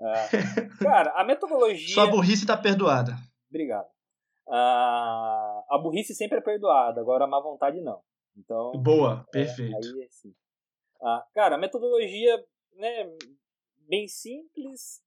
Uh, 0.00 0.78
cara, 0.78 1.12
a 1.12 1.24
metodologia. 1.24 1.94
Sua 1.94 2.06
burrice 2.06 2.46
tá 2.46 2.56
perdoada. 2.56 3.16
Obrigado. 3.48 3.86
Uh, 4.46 5.64
a 5.70 5.80
burrice 5.82 6.14
sempre 6.14 6.38
é 6.38 6.40
perdoada, 6.40 7.00
agora 7.00 7.24
a 7.24 7.28
má 7.28 7.40
vontade 7.40 7.80
não. 7.80 8.00
Então. 8.36 8.72
Boa, 8.72 9.26
é, 9.28 9.30
perfeito. 9.30 9.76
Aí, 9.76 10.04
assim. 10.04 10.30
uh, 11.00 11.20
cara, 11.34 11.56
a 11.56 11.58
metodologia, 11.58 12.42
né, 12.76 13.10
bem 13.88 14.06
simples. 14.06 15.02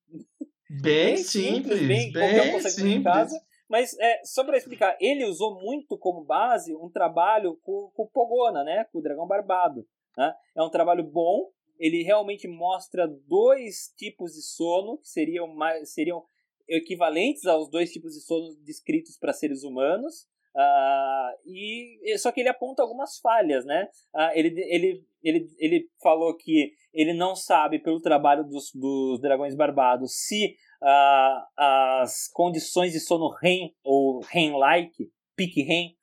Bem, 0.70 0.82
bem 0.82 1.18
simples, 1.18 1.80
simples, 1.80 1.88
bem, 1.88 2.12
bem 2.12 2.60
simples. 2.60 2.78
Em 2.80 3.04
casa. 3.04 3.42
Mas 3.72 3.98
é, 4.00 4.22
só 4.26 4.44
para 4.44 4.58
explicar, 4.58 4.98
ele 5.00 5.24
usou 5.24 5.62
muito 5.62 5.98
como 5.98 6.26
base 6.26 6.76
um 6.76 6.90
trabalho 6.90 7.58
com, 7.62 7.90
com 7.96 8.04
o 8.04 8.10
Pogona, 8.10 8.66
né? 8.66 8.84
Com 8.92 9.00
o 9.00 9.02
Dragão 9.02 9.26
Barbado. 9.26 9.88
Né? 10.18 10.36
É 10.56 10.62
um 10.62 10.70
trabalho 10.70 11.04
bom, 11.04 11.50
ele 11.82 12.04
realmente 12.04 12.48
mostra 12.48 13.08
dois 13.08 13.92
tipos 13.98 14.34
de 14.34 14.44
sono 14.44 15.00
que 15.00 15.10
seriam, 15.10 15.48
mais, 15.48 15.92
seriam 15.92 16.24
equivalentes 16.70 17.48
aos 17.48 17.72
dois 17.72 17.92
tipos 17.92 18.14
de 18.14 18.22
sono 18.22 18.56
descritos 18.64 19.18
para 19.18 19.34
seres 19.34 19.64
humanos. 19.64 20.28
Uh, 20.56 21.32
e 21.46 22.18
só 22.20 22.32
que 22.32 22.42
ele 22.42 22.50
aponta 22.50 22.84
algumas 22.84 23.18
falhas, 23.20 23.66
né? 23.66 23.88
Uh, 24.14 24.32
ele, 24.36 24.62
ele, 24.68 25.06
ele, 25.24 25.50
ele 25.58 25.90
falou 26.04 26.38
que 26.38 26.74
ele 26.94 27.14
não 27.14 27.36
sabe 27.36 27.80
pelo 27.80 28.02
trabalho 28.02 28.44
dos, 28.44 28.72
dos 28.76 29.20
dragões 29.20 29.56
barbados 29.56 30.12
se 30.14 30.56
uh, 30.84 31.46
as 31.58 32.28
condições 32.32 32.92
de 32.92 33.00
sono 33.00 33.30
REM 33.30 33.74
ou 33.84 34.20
REM-like, 34.20 35.10
peak 35.36 35.64
REM, 35.64 35.96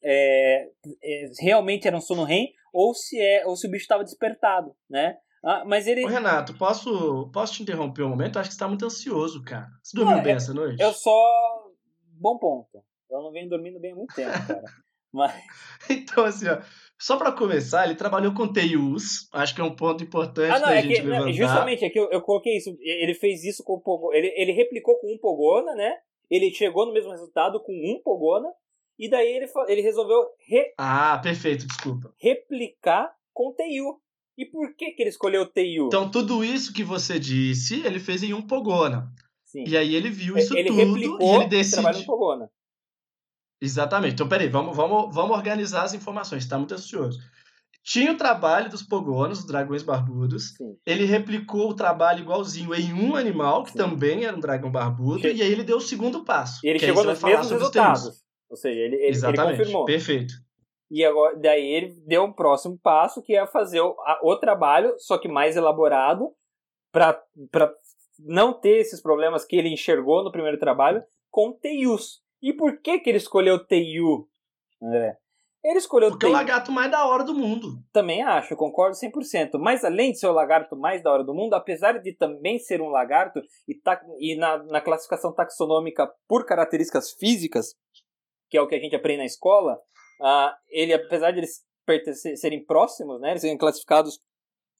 é, 0.00 0.68
é, 1.02 1.30
realmente 1.40 1.88
era 1.88 1.96
um 1.96 2.00
sono 2.00 2.24
REM 2.24 2.52
ou 2.72 2.94
se 2.94 3.18
é 3.18 3.46
ou 3.46 3.56
se 3.56 3.66
o 3.66 3.70
bicho 3.70 3.84
estava 3.84 4.04
despertado, 4.04 4.76
né? 4.88 5.16
Ah, 5.44 5.62
mas 5.66 5.86
ele. 5.86 6.04
Ô, 6.04 6.08
Renato, 6.08 6.54
posso, 6.54 7.30
posso 7.30 7.52
te 7.52 7.62
interromper 7.62 8.02
um 8.02 8.08
momento? 8.08 8.38
Acho 8.38 8.48
que 8.48 8.54
você 8.54 8.60
tá 8.60 8.66
muito 8.66 8.86
ansioso, 8.86 9.42
cara. 9.42 9.68
Você 9.82 9.94
dormiu 9.94 10.16
não, 10.16 10.22
bem 10.22 10.32
eu, 10.32 10.36
essa 10.36 10.54
noite? 10.54 10.82
Eu 10.82 10.92
só. 10.92 11.70
Bom 12.18 12.38
ponto. 12.38 12.82
Eu 13.10 13.22
não 13.22 13.30
venho 13.30 13.48
dormindo 13.48 13.78
bem 13.78 13.92
há 13.92 13.94
muito 13.96 14.14
tempo, 14.14 14.32
cara. 14.32 14.64
Mas... 15.12 15.32
então, 15.88 16.24
assim, 16.24 16.48
ó, 16.48 16.60
só 16.98 17.16
para 17.16 17.30
começar, 17.30 17.84
ele 17.84 17.94
trabalhou 17.94 18.34
com 18.34 18.52
TIUs, 18.52 19.28
acho 19.32 19.54
que 19.54 19.60
é 19.60 19.64
um 19.64 19.76
ponto 19.76 20.02
importante 20.02 20.50
ah, 20.50 20.58
não, 20.58 20.66
da 20.66 20.74
é 20.74 20.82
gente 20.82 20.96
que, 20.96 21.02
levantar. 21.02 21.26
Não, 21.26 21.32
justamente, 21.32 21.84
é 21.84 21.90
que 21.90 21.98
eu, 21.98 22.10
eu, 22.10 22.20
coloquei 22.20 22.56
isso, 22.56 22.76
ele 22.80 23.14
fez 23.14 23.44
isso 23.44 23.62
com 23.62 23.74
o 23.74 23.80
Pogona, 23.80 24.16
ele, 24.16 24.32
ele 24.34 24.50
replicou 24.50 24.98
com 24.98 25.14
um 25.14 25.18
Pogona, 25.18 25.72
né? 25.76 25.98
Ele 26.28 26.52
chegou 26.52 26.84
no 26.84 26.92
mesmo 26.92 27.12
resultado 27.12 27.62
com 27.62 27.72
um 27.72 28.00
Pogona, 28.02 28.48
e 28.98 29.08
daí 29.08 29.36
ele, 29.36 29.46
ele 29.68 29.82
resolveu 29.82 30.20
re... 30.48 30.74
Ah, 30.76 31.20
perfeito, 31.22 31.64
desculpa. 31.64 32.12
replicar 32.18 33.14
com 33.32 33.54
TIU. 33.54 34.00
E 34.36 34.44
por 34.46 34.74
que, 34.74 34.92
que 34.92 35.02
ele 35.02 35.10
escolheu 35.10 35.42
o 35.42 35.46
TIU? 35.46 35.86
Então, 35.86 36.10
tudo 36.10 36.44
isso 36.44 36.72
que 36.72 36.82
você 36.82 37.18
disse, 37.18 37.80
ele 37.86 38.00
fez 38.00 38.22
em 38.22 38.34
um 38.34 38.42
Pogona. 38.42 39.12
Sim. 39.44 39.64
E 39.66 39.76
aí 39.76 39.94
ele 39.94 40.10
viu 40.10 40.36
isso 40.36 40.56
ele 40.56 40.68
tudo 40.68 40.98
e 40.98 41.24
ele 41.24 41.46
decidiu. 41.46 42.04
Pogona. 42.04 42.50
Exatamente. 43.60 44.14
Então, 44.14 44.28
peraí, 44.28 44.48
vamos, 44.48 44.76
vamos, 44.76 45.14
vamos 45.14 45.36
organizar 45.36 45.84
as 45.84 45.94
informações, 45.94 46.42
está 46.42 46.58
muito 46.58 46.74
ansioso. 46.74 47.18
Tinha 47.84 48.12
o 48.12 48.16
trabalho 48.16 48.70
dos 48.70 48.82
pogonos, 48.82 49.40
os 49.40 49.46
dragões 49.46 49.82
barbudos. 49.82 50.54
Sim. 50.56 50.76
Ele 50.86 51.04
replicou 51.04 51.70
o 51.70 51.74
trabalho 51.74 52.20
igualzinho 52.20 52.74
em 52.74 52.92
um 52.94 53.14
animal, 53.14 53.62
que 53.62 53.72
Sim. 53.72 53.78
também 53.78 54.24
era 54.24 54.34
um 54.34 54.40
dragão 54.40 54.72
barbudo, 54.72 55.20
che... 55.20 55.32
e 55.32 55.42
aí 55.42 55.52
ele 55.52 55.62
deu 55.62 55.76
o 55.76 55.80
segundo 55.80 56.24
passo. 56.24 56.60
E 56.64 56.68
ele 56.68 56.78
chegou 56.78 57.04
nos 57.04 57.22
mesmos 57.22 57.50
resultados. 57.50 58.22
Ou 58.48 58.56
seja, 58.56 58.80
ele, 58.80 58.96
ele, 58.96 59.08
Exatamente. 59.08 59.48
ele 59.48 59.58
confirmou. 59.58 59.84
Perfeito. 59.84 60.34
E 60.94 61.04
agora, 61.04 61.34
daí 61.34 61.66
ele 61.66 61.92
deu 62.06 62.22
um 62.22 62.32
próximo 62.32 62.78
passo, 62.78 63.20
que 63.20 63.34
é 63.34 63.44
fazer 63.48 63.80
o, 63.80 63.96
a, 64.02 64.20
o 64.22 64.36
trabalho, 64.36 64.94
só 64.96 65.18
que 65.18 65.26
mais 65.26 65.56
elaborado, 65.56 66.32
para 66.92 67.20
não 68.20 68.52
ter 68.52 68.78
esses 68.78 69.02
problemas 69.02 69.44
que 69.44 69.56
ele 69.56 69.70
enxergou 69.70 70.22
no 70.22 70.30
primeiro 70.30 70.56
trabalho, 70.56 71.02
com 71.32 71.52
TIUs. 71.52 72.22
E 72.40 72.52
por 72.52 72.80
que, 72.80 73.00
que 73.00 73.10
ele 73.10 73.18
escolheu 73.18 73.66
TIU, 73.66 74.28
André? 74.80 75.18
Ele 75.64 75.78
escolheu 75.78 76.10
Porque 76.10 76.26
é 76.26 76.28
o 76.28 76.32
lagarto 76.32 76.70
mais 76.70 76.92
da 76.92 77.04
hora 77.04 77.24
do 77.24 77.34
mundo. 77.34 77.82
Também 77.92 78.22
acho, 78.22 78.54
concordo 78.54 78.94
100%. 78.94 79.58
Mas 79.58 79.82
além 79.82 80.12
de 80.12 80.20
ser 80.20 80.28
o 80.28 80.32
lagarto 80.32 80.76
mais 80.76 81.02
da 81.02 81.10
hora 81.10 81.24
do 81.24 81.34
mundo, 81.34 81.54
apesar 81.54 81.98
de 81.98 82.12
também 82.12 82.60
ser 82.60 82.80
um 82.80 82.88
lagarto 82.90 83.42
e, 83.66 83.74
ta... 83.74 84.00
e 84.20 84.36
na, 84.36 84.62
na 84.62 84.80
classificação 84.80 85.34
taxonômica 85.34 86.08
por 86.28 86.46
características 86.46 87.14
físicas, 87.14 87.74
que 88.48 88.56
é 88.56 88.62
o 88.62 88.68
que 88.68 88.76
a 88.76 88.78
gente 88.78 88.94
aprende 88.94 89.18
na 89.18 89.24
escola, 89.24 89.80
uh, 90.20 90.54
ele, 90.68 90.92
apesar 90.92 91.30
de 91.30 91.40
eles 91.40 91.64
serem 92.40 92.64
próximos, 92.64 93.20
né, 93.20 93.30
eles 93.30 93.42
serem 93.42 93.58
classificados 93.58 94.18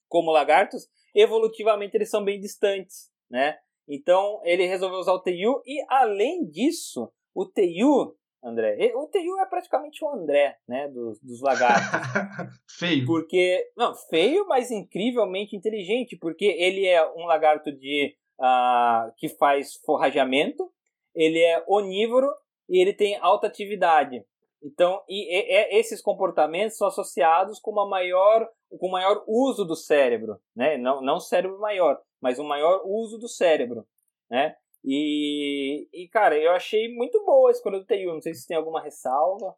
como 0.09 0.31
lagartos, 0.31 0.89
evolutivamente 1.15 1.97
eles 1.97 2.11
são 2.11 2.25
bem 2.25 2.41
distantes, 2.41 3.11
né? 3.31 3.59
Então 3.89 4.41
ele 4.45 4.67
resolveu 4.67 4.99
usar 4.99 5.13
o 5.13 5.23
TU 5.23 5.63
e 5.67 5.85
além 5.89 6.49
disso, 6.49 7.13
o 7.35 7.45
TU 7.45 8.17
André. 8.45 8.93
O 8.95 9.07
Teiu 9.07 9.41
é 9.41 9.47
praticamente 9.47 10.05
o 10.05 10.11
André, 10.11 10.59
né, 10.69 10.87
dos, 10.89 11.19
dos 11.21 11.41
lagartos. 11.41 11.89
feio. 12.79 13.07
Porque, 13.07 13.67
não, 13.75 13.95
feio, 13.95 14.47
mas 14.47 14.71
incrivelmente 14.71 15.57
inteligente, 15.57 16.15
porque 16.17 16.45
ele 16.45 16.87
é 16.87 17.03
um 17.15 17.25
lagarto 17.25 17.73
de 17.73 18.15
uh, 18.39 19.11
que 19.17 19.31
faz 19.31 19.77
forrageamento, 19.77 20.71
ele 21.15 21.39
é 21.39 21.65
onívoro 21.67 22.31
e 22.69 22.79
ele 22.79 22.93
tem 22.93 23.17
alta 23.17 23.47
atividade. 23.47 24.23
Então, 24.65 25.03
e, 25.07 25.29
e, 25.31 25.79
esses 25.79 26.01
comportamentos 26.01 26.79
são 26.79 26.89
associados 26.89 27.61
com 27.61 27.71
uma 27.71 27.87
maior, 27.87 28.49
com 28.81 28.91
maior 28.91 29.23
uso 29.29 29.63
do 29.63 29.77
cérebro, 29.77 30.41
né? 30.57 30.79
Não, 30.79 31.03
não 31.03 31.21
cérebro 31.21 31.61
maior, 31.61 32.01
mas 32.19 32.39
um 32.39 32.49
maior 32.49 32.81
uso 32.87 33.19
do 33.19 33.29
cérebro, 33.29 33.87
né? 34.31 34.57
E, 34.83 35.87
e, 35.93 36.09
cara, 36.09 36.39
eu 36.39 36.53
achei 36.53 36.95
muito 36.95 37.23
boa 37.27 37.51
a 37.51 37.53
escolha 37.53 37.79
do 37.79 37.87
TU. 37.87 38.15
Não 38.15 38.23
sei 38.23 38.35
se 38.35 38.47
tem 38.47 38.57
alguma 38.57 38.83
ressalva. 38.83 39.55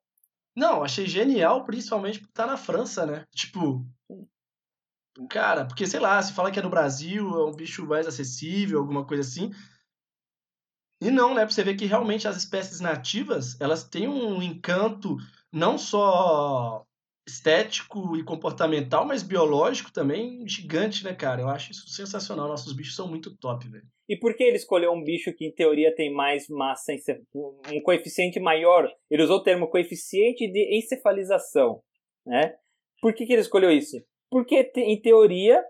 Não, 0.57 0.83
achei 0.83 1.07
genial, 1.07 1.65
principalmente 1.65 2.21
por 2.21 2.29
estar 2.29 2.47
na 2.47 2.57
França, 2.57 3.07
né? 3.07 3.25
Tipo. 3.33 3.85
Cara, 5.31 5.65
porque 5.67 5.87
sei 5.87 5.99
lá, 5.99 6.21
se 6.21 6.33
fala 6.33 6.51
que 6.51 6.59
é 6.59 6.63
no 6.63 6.71
Brasil, 6.71 7.29
é 7.41 7.45
um 7.47 7.55
bicho 7.55 7.87
mais 7.87 8.07
acessível, 8.07 8.79
alguma 8.79 9.07
coisa 9.07 9.23
assim. 9.23 9.51
E 11.01 11.11
não, 11.11 11.35
né? 11.35 11.43
Pra 11.45 11.51
você 11.51 11.63
ver 11.63 11.77
que 11.77 11.87
realmente 11.87 12.27
as 12.27 12.37
espécies 12.37 12.81
nativas, 12.81 13.61
elas 13.61 13.85
têm 13.85 14.09
um 14.09 14.43
encanto 14.43 15.17
não 15.53 15.77
só 15.77 16.85
estético 17.29 18.17
e 18.17 18.23
comportamental, 18.23 19.05
mas 19.05 19.23
biológico 19.23 19.93
também 19.93 20.47
gigante, 20.47 21.05
né, 21.05 21.13
cara? 21.13 21.43
Eu 21.43 21.49
acho 21.49 21.73
isso 21.73 21.89
sensacional. 21.89 22.49
Nossos 22.49 22.73
bichos 22.73 22.95
são 22.95 23.09
muito 23.09 23.37
top, 23.37 23.69
velho. 23.69 23.85
E 24.09 24.17
por 24.17 24.35
que 24.37 24.45
ele 24.45 24.57
escolheu 24.57 24.93
um 24.93 25.03
bicho 25.03 25.33
que, 25.33 25.47
em 25.47 25.53
teoria, 25.53 25.95
tem 25.95 26.13
mais 26.13 26.49
massa, 26.49 26.93
um 27.35 27.81
coeficiente 27.83 28.39
maior? 28.39 28.89
Ele 29.11 29.25
usou 29.25 29.39
o 29.39 29.43
termo 29.43 29.69
coeficiente 29.69 30.47
de 30.47 30.79
encefalização, 30.79 31.83
né? 32.25 32.55
Por 33.03 33.13
que, 33.13 33.27
que 33.27 33.33
ele 33.33 33.43
escolheu 33.43 33.71
isso? 33.71 33.97
Porque, 34.31 34.71
em 34.77 35.01
teoria, 35.01 35.61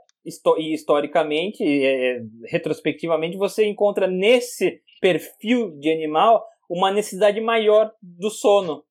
e 0.58 0.74
historicamente, 0.74 1.62
é, 1.62 2.20
retrospectivamente, 2.46 3.36
você 3.36 3.66
encontra 3.66 4.06
nesse 4.06 4.82
perfil 5.00 5.78
de 5.78 5.90
animal 5.90 6.44
uma 6.68 6.90
necessidade 6.90 7.40
maior 7.40 7.92
do 8.02 8.30
sono. 8.30 8.84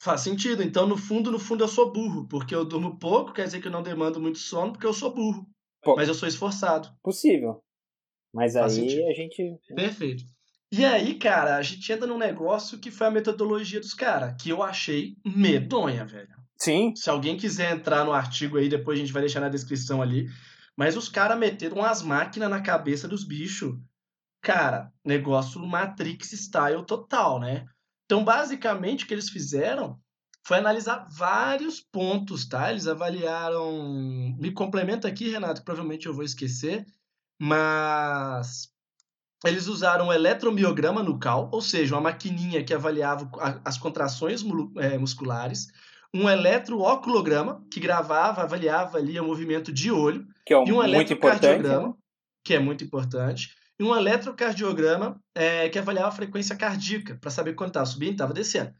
Faz 0.00 0.22
sentido. 0.22 0.62
Então, 0.62 0.86
no 0.86 0.96
fundo, 0.96 1.30
no 1.30 1.38
fundo, 1.38 1.62
eu 1.62 1.68
sou 1.68 1.92
burro. 1.92 2.26
Porque 2.26 2.54
eu 2.54 2.64
durmo 2.64 2.98
pouco, 2.98 3.32
quer 3.32 3.44
dizer 3.44 3.60
que 3.60 3.68
eu 3.68 3.72
não 3.72 3.82
demando 3.82 4.20
muito 4.20 4.38
sono, 4.38 4.72
porque 4.72 4.86
eu 4.86 4.92
sou 4.92 5.14
burro. 5.14 5.46
Pô, 5.82 5.94
mas 5.94 6.08
eu 6.08 6.14
sou 6.14 6.28
esforçado. 6.28 6.88
Possível. 7.02 7.62
Mas 8.32 8.54
Faz 8.54 8.78
aí 8.78 8.80
sentido. 8.80 9.06
a 9.06 9.12
gente. 9.12 9.58
Perfeito. 9.74 10.24
E 10.72 10.84
aí, 10.84 11.18
cara, 11.18 11.56
a 11.56 11.62
gente 11.62 11.92
entra 11.92 12.06
num 12.06 12.16
negócio 12.16 12.80
que 12.80 12.90
foi 12.90 13.06
a 13.06 13.10
metodologia 13.10 13.78
dos 13.78 13.92
caras, 13.92 14.34
que 14.42 14.48
eu 14.48 14.62
achei 14.62 15.16
medonha, 15.24 16.04
velho. 16.04 16.41
Sim. 16.62 16.94
Se 16.94 17.10
alguém 17.10 17.36
quiser 17.36 17.72
entrar 17.72 18.04
no 18.04 18.12
artigo 18.12 18.56
aí, 18.56 18.68
depois 18.68 18.96
a 18.96 19.00
gente 19.00 19.12
vai 19.12 19.22
deixar 19.22 19.40
na 19.40 19.48
descrição 19.48 20.00
ali. 20.00 20.28
Mas 20.76 20.96
os 20.96 21.08
caras 21.08 21.36
meteram 21.36 21.78
umas 21.78 22.02
máquinas 22.02 22.48
na 22.48 22.60
cabeça 22.60 23.08
dos 23.08 23.24
bichos. 23.24 23.74
Cara, 24.40 24.92
negócio 25.04 25.60
Matrix 25.60 26.30
style 26.30 26.86
total, 26.86 27.40
né? 27.40 27.66
Então, 28.04 28.24
basicamente, 28.24 29.04
o 29.04 29.08
que 29.08 29.14
eles 29.14 29.28
fizeram 29.28 29.98
foi 30.46 30.58
analisar 30.58 31.08
vários 31.10 31.80
pontos, 31.80 32.46
tá? 32.46 32.70
Eles 32.70 32.86
avaliaram. 32.86 34.36
Me 34.38 34.52
complementa 34.52 35.08
aqui, 35.08 35.30
Renato, 35.30 35.64
provavelmente 35.64 36.06
eu 36.06 36.14
vou 36.14 36.24
esquecer, 36.24 36.86
mas 37.40 38.68
eles 39.44 39.66
usaram 39.66 40.08
um 40.08 40.12
eletromiograma 40.12 41.02
nucal, 41.02 41.50
ou 41.52 41.60
seja, 41.60 41.96
uma 41.96 42.02
maquininha 42.02 42.62
que 42.62 42.72
avaliava 42.72 43.28
as 43.64 43.76
contrações 43.78 44.44
é, 44.76 44.96
musculares, 44.96 45.66
um 46.14 46.28
eletrooculograma, 46.28 47.64
que 47.70 47.80
gravava, 47.80 48.42
avaliava 48.42 48.98
ali 48.98 49.18
o 49.18 49.24
movimento 49.24 49.72
de 49.72 49.90
olho, 49.90 50.26
que 50.44 50.52
é 50.52 50.58
um, 50.58 50.64
e 50.66 50.72
um 50.72 50.82
eletrocardiograma, 50.82 51.88
né? 51.88 51.94
que 52.44 52.54
é 52.54 52.58
muito 52.58 52.84
importante, 52.84 53.54
e 53.78 53.84
um 53.84 53.96
eletrocardiograma 53.96 55.20
é, 55.34 55.68
que 55.68 55.78
avaliava 55.78 56.08
a 56.08 56.12
frequência 56.12 56.54
cardíaca, 56.54 57.16
para 57.20 57.30
saber 57.30 57.54
quando 57.54 57.70
estava 57.70 57.86
subindo 57.86 58.10
e 58.10 58.12
estava 58.12 58.34
descendo. 58.34 58.72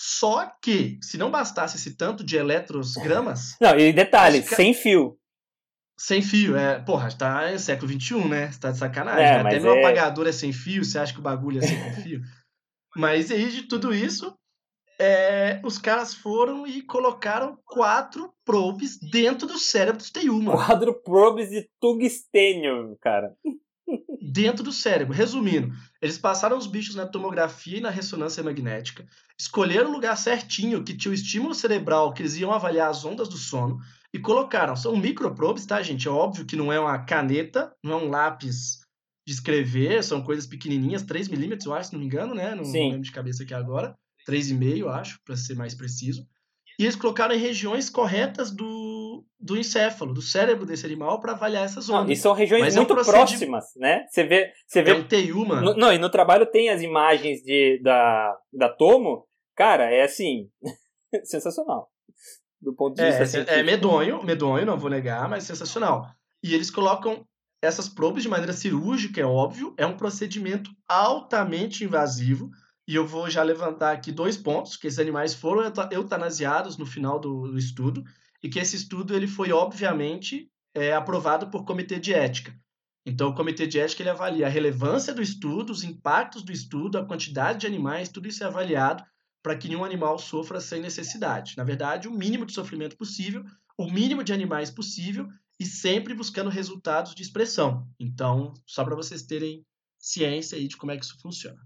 Só 0.00 0.50
que, 0.62 0.98
se 1.02 1.18
não 1.18 1.30
bastasse 1.30 1.76
esse 1.76 1.94
tanto 1.94 2.24
de 2.24 2.36
eletrogramas. 2.36 3.54
Não, 3.60 3.78
e 3.78 3.92
detalhe, 3.92 4.42
ca... 4.42 4.56
sem 4.56 4.72
fio. 4.72 5.18
Sem 5.98 6.22
fio, 6.22 6.56
é. 6.56 6.80
Porra, 6.80 7.12
tá 7.12 7.52
em 7.52 7.58
século 7.58 7.92
XXI, 7.92 8.26
né? 8.26 8.50
Você 8.50 8.58
tá 8.58 8.70
de 8.70 8.78
sacanagem. 8.78 9.22
É, 9.22 9.40
Até 9.40 9.60
meu 9.60 9.74
é... 9.74 9.80
apagador 9.80 10.26
é 10.26 10.32
sem 10.32 10.54
fio, 10.54 10.82
você 10.82 10.98
acha 10.98 11.12
que 11.12 11.18
o 11.18 11.22
bagulho 11.22 11.58
é 11.58 11.66
sem 11.66 11.92
fio? 12.02 12.22
Mas 12.96 13.30
aí 13.30 13.50
de 13.50 13.64
tudo 13.64 13.94
isso, 13.94 14.34
é, 15.00 15.60
os 15.64 15.78
caras 15.78 16.14
foram 16.14 16.66
e 16.66 16.82
colocaram 16.82 17.58
quatro 17.64 18.32
probes 18.44 18.98
dentro 18.98 19.46
do 19.46 19.58
cérebro 19.58 20.02
do 20.02 20.12
Teyuma. 20.12 20.52
Quatro 20.52 20.94
probes 21.02 21.48
de 21.48 21.68
tungstênio, 21.80 22.96
cara 23.00 23.34
dentro 24.20 24.62
do 24.62 24.72
cérebro. 24.72 25.14
Resumindo, 25.14 25.72
eles 26.00 26.18
passaram 26.18 26.56
os 26.56 26.66
bichos 26.66 26.94
na 26.94 27.06
tomografia 27.06 27.78
e 27.78 27.80
na 27.80 27.90
ressonância 27.90 28.42
magnética, 28.42 29.06
escolheram 29.38 29.90
o 29.90 29.92
lugar 29.92 30.16
certinho 30.16 30.84
que 30.84 30.96
tinha 30.96 31.10
o 31.10 31.14
estímulo 31.14 31.54
cerebral 31.54 32.12
que 32.12 32.22
eles 32.22 32.36
iam 32.36 32.52
avaliar 32.52 32.90
as 32.90 33.04
ondas 33.04 33.28
do 33.28 33.36
sono 33.36 33.78
e 34.12 34.18
colocaram. 34.18 34.76
São 34.76 34.96
microprobes, 34.96 35.66
tá, 35.66 35.82
gente? 35.82 36.06
É 36.06 36.10
óbvio 36.10 36.44
que 36.44 36.56
não 36.56 36.72
é 36.72 36.78
uma 36.78 36.98
caneta, 36.98 37.72
não 37.82 37.92
é 37.92 37.96
um 37.96 38.10
lápis 38.10 38.80
de 39.26 39.34
escrever, 39.34 40.02
são 40.02 40.22
coisas 40.22 40.46
pequenininhas, 40.46 41.02
3 41.02 41.28
milímetros, 41.28 41.66
eu 41.66 41.74
acho, 41.74 41.88
se 41.90 41.92
não 41.92 42.00
me 42.00 42.06
engano, 42.06 42.34
né? 42.34 42.54
Não, 42.54 42.64
não 42.64 42.72
lembro 42.72 43.02
de 43.02 43.12
cabeça 43.12 43.42
aqui 43.42 43.54
agora. 43.54 43.94
3,5, 44.28 44.78
eu 44.78 44.88
acho, 44.88 45.20
para 45.24 45.36
ser 45.36 45.54
mais 45.54 45.74
preciso. 45.74 46.26
E 46.80 46.84
eles 46.84 46.96
colocaram 46.96 47.34
em 47.34 47.38
regiões 47.38 47.90
corretas 47.90 48.50
do, 48.50 49.22
do 49.38 49.54
encéfalo, 49.58 50.14
do 50.14 50.22
cérebro 50.22 50.64
desse 50.64 50.86
animal, 50.86 51.20
para 51.20 51.32
avaliar 51.32 51.64
essas. 51.64 51.88
Não, 51.88 52.10
e 52.10 52.16
são 52.16 52.32
regiões 52.32 52.62
Mas 52.62 52.76
muito 52.76 52.96
é 52.96 53.00
um 53.00 53.04
próximas, 53.04 53.64
né? 53.76 54.06
Você 54.08 54.24
vê. 54.24 54.50
Você 54.66 54.82
vê 54.82 54.92
é 54.92 54.94
um 54.94 55.06
TU, 55.06 55.46
mano. 55.46 55.60
No, 55.60 55.76
não, 55.76 55.92
e 55.92 55.98
no 55.98 56.08
trabalho 56.08 56.46
tem 56.46 56.70
as 56.70 56.80
imagens 56.80 57.42
de, 57.42 57.78
da, 57.82 58.34
da 58.50 58.70
Tomo. 58.70 59.26
Cara, 59.54 59.90
é 59.90 60.04
assim. 60.04 60.48
sensacional. 61.24 61.90
Do 62.58 62.74
ponto 62.74 62.96
de 62.96 63.04
vista. 63.04 63.24
É, 63.24 63.26
científico. 63.26 63.60
é 63.60 63.62
medonho, 63.62 64.24
medonho, 64.24 64.64
não 64.64 64.78
vou 64.78 64.88
negar, 64.88 65.28
mas 65.28 65.44
sensacional. 65.44 66.06
E 66.42 66.54
eles 66.54 66.70
colocam 66.70 67.26
essas 67.62 67.90
probes 67.90 68.22
de 68.22 68.28
maneira 68.30 68.54
cirúrgica, 68.54 69.20
é 69.20 69.26
óbvio, 69.26 69.74
é 69.76 69.84
um 69.84 69.98
procedimento 69.98 70.70
altamente 70.88 71.84
invasivo 71.84 72.48
e 72.90 72.96
eu 72.96 73.06
vou 73.06 73.30
já 73.30 73.44
levantar 73.44 73.92
aqui 73.92 74.10
dois 74.10 74.36
pontos, 74.36 74.76
que 74.76 74.88
esses 74.88 74.98
animais 74.98 75.32
foram 75.32 75.62
eutanasiados 75.92 76.76
no 76.76 76.84
final 76.84 77.20
do, 77.20 77.46
do 77.46 77.56
estudo, 77.56 78.02
e 78.42 78.48
que 78.48 78.58
esse 78.58 78.74
estudo 78.74 79.14
ele 79.14 79.28
foi, 79.28 79.52
obviamente, 79.52 80.50
é, 80.74 80.92
aprovado 80.92 81.48
por 81.50 81.64
comitê 81.64 82.00
de 82.00 82.12
ética. 82.12 82.52
Então, 83.06 83.28
o 83.28 83.34
comitê 83.34 83.64
de 83.64 83.78
ética 83.78 84.02
ele 84.02 84.10
avalia 84.10 84.46
a 84.46 84.50
relevância 84.50 85.14
do 85.14 85.22
estudo, 85.22 85.70
os 85.70 85.84
impactos 85.84 86.42
do 86.42 86.50
estudo, 86.50 86.98
a 86.98 87.06
quantidade 87.06 87.60
de 87.60 87.66
animais, 87.68 88.08
tudo 88.08 88.26
isso 88.26 88.42
é 88.42 88.48
avaliado 88.48 89.04
para 89.40 89.56
que 89.56 89.68
nenhum 89.68 89.84
animal 89.84 90.18
sofra 90.18 90.60
sem 90.60 90.82
necessidade. 90.82 91.54
Na 91.56 91.62
verdade, 91.62 92.08
o 92.08 92.12
mínimo 92.12 92.44
de 92.44 92.52
sofrimento 92.52 92.96
possível, 92.96 93.44
o 93.78 93.88
mínimo 93.88 94.24
de 94.24 94.32
animais 94.32 94.68
possível 94.68 95.28
e 95.60 95.64
sempre 95.64 96.12
buscando 96.12 96.50
resultados 96.50 97.14
de 97.14 97.22
expressão. 97.22 97.88
Então, 98.00 98.52
só 98.66 98.84
para 98.84 98.96
vocês 98.96 99.22
terem 99.22 99.64
ciência 99.96 100.58
aí 100.58 100.66
de 100.66 100.76
como 100.76 100.90
é 100.90 100.96
que 100.96 101.04
isso 101.04 101.20
funciona. 101.20 101.60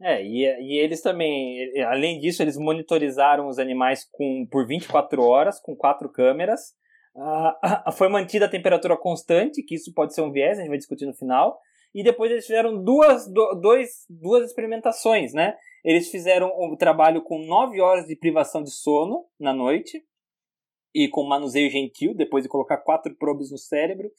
É, 0.00 0.22
e, 0.22 0.44
e 0.44 0.78
eles 0.78 1.00
também, 1.00 1.72
além 1.84 2.18
disso, 2.18 2.42
eles 2.42 2.58
monitorizaram 2.58 3.48
os 3.48 3.58
animais 3.58 4.04
com, 4.12 4.46
por 4.50 4.66
24 4.66 5.22
horas, 5.22 5.60
com 5.60 5.74
quatro 5.74 6.08
câmeras. 6.10 6.74
Uh, 7.14 7.92
foi 7.92 8.08
mantida 8.08 8.44
a 8.44 8.50
temperatura 8.50 8.96
constante, 8.96 9.62
que 9.62 9.74
isso 9.74 9.92
pode 9.94 10.14
ser 10.14 10.20
um 10.20 10.30
viés, 10.30 10.58
a 10.58 10.60
gente 10.60 10.68
vai 10.68 10.78
discutir 10.78 11.06
no 11.06 11.14
final. 11.14 11.58
E 11.94 12.02
depois 12.02 12.30
eles 12.30 12.46
fizeram 12.46 12.82
duas, 12.82 13.26
do, 13.26 13.54
dois, 13.54 14.04
duas 14.10 14.44
experimentações, 14.44 15.32
né? 15.32 15.54
Eles 15.82 16.10
fizeram 16.10 16.48
o 16.48 16.74
um 16.74 16.76
trabalho 16.76 17.22
com 17.22 17.38
9 17.38 17.80
horas 17.80 18.06
de 18.06 18.14
privação 18.14 18.62
de 18.62 18.70
sono 18.70 19.24
na 19.40 19.54
noite. 19.54 20.04
E 20.94 21.08
com 21.08 21.26
manuseio 21.26 21.70
gentil, 21.70 22.14
depois 22.14 22.42
de 22.42 22.48
colocar 22.48 22.78
quatro 22.78 23.14
probes 23.16 23.50
no 23.50 23.58
cérebro. 23.58 24.10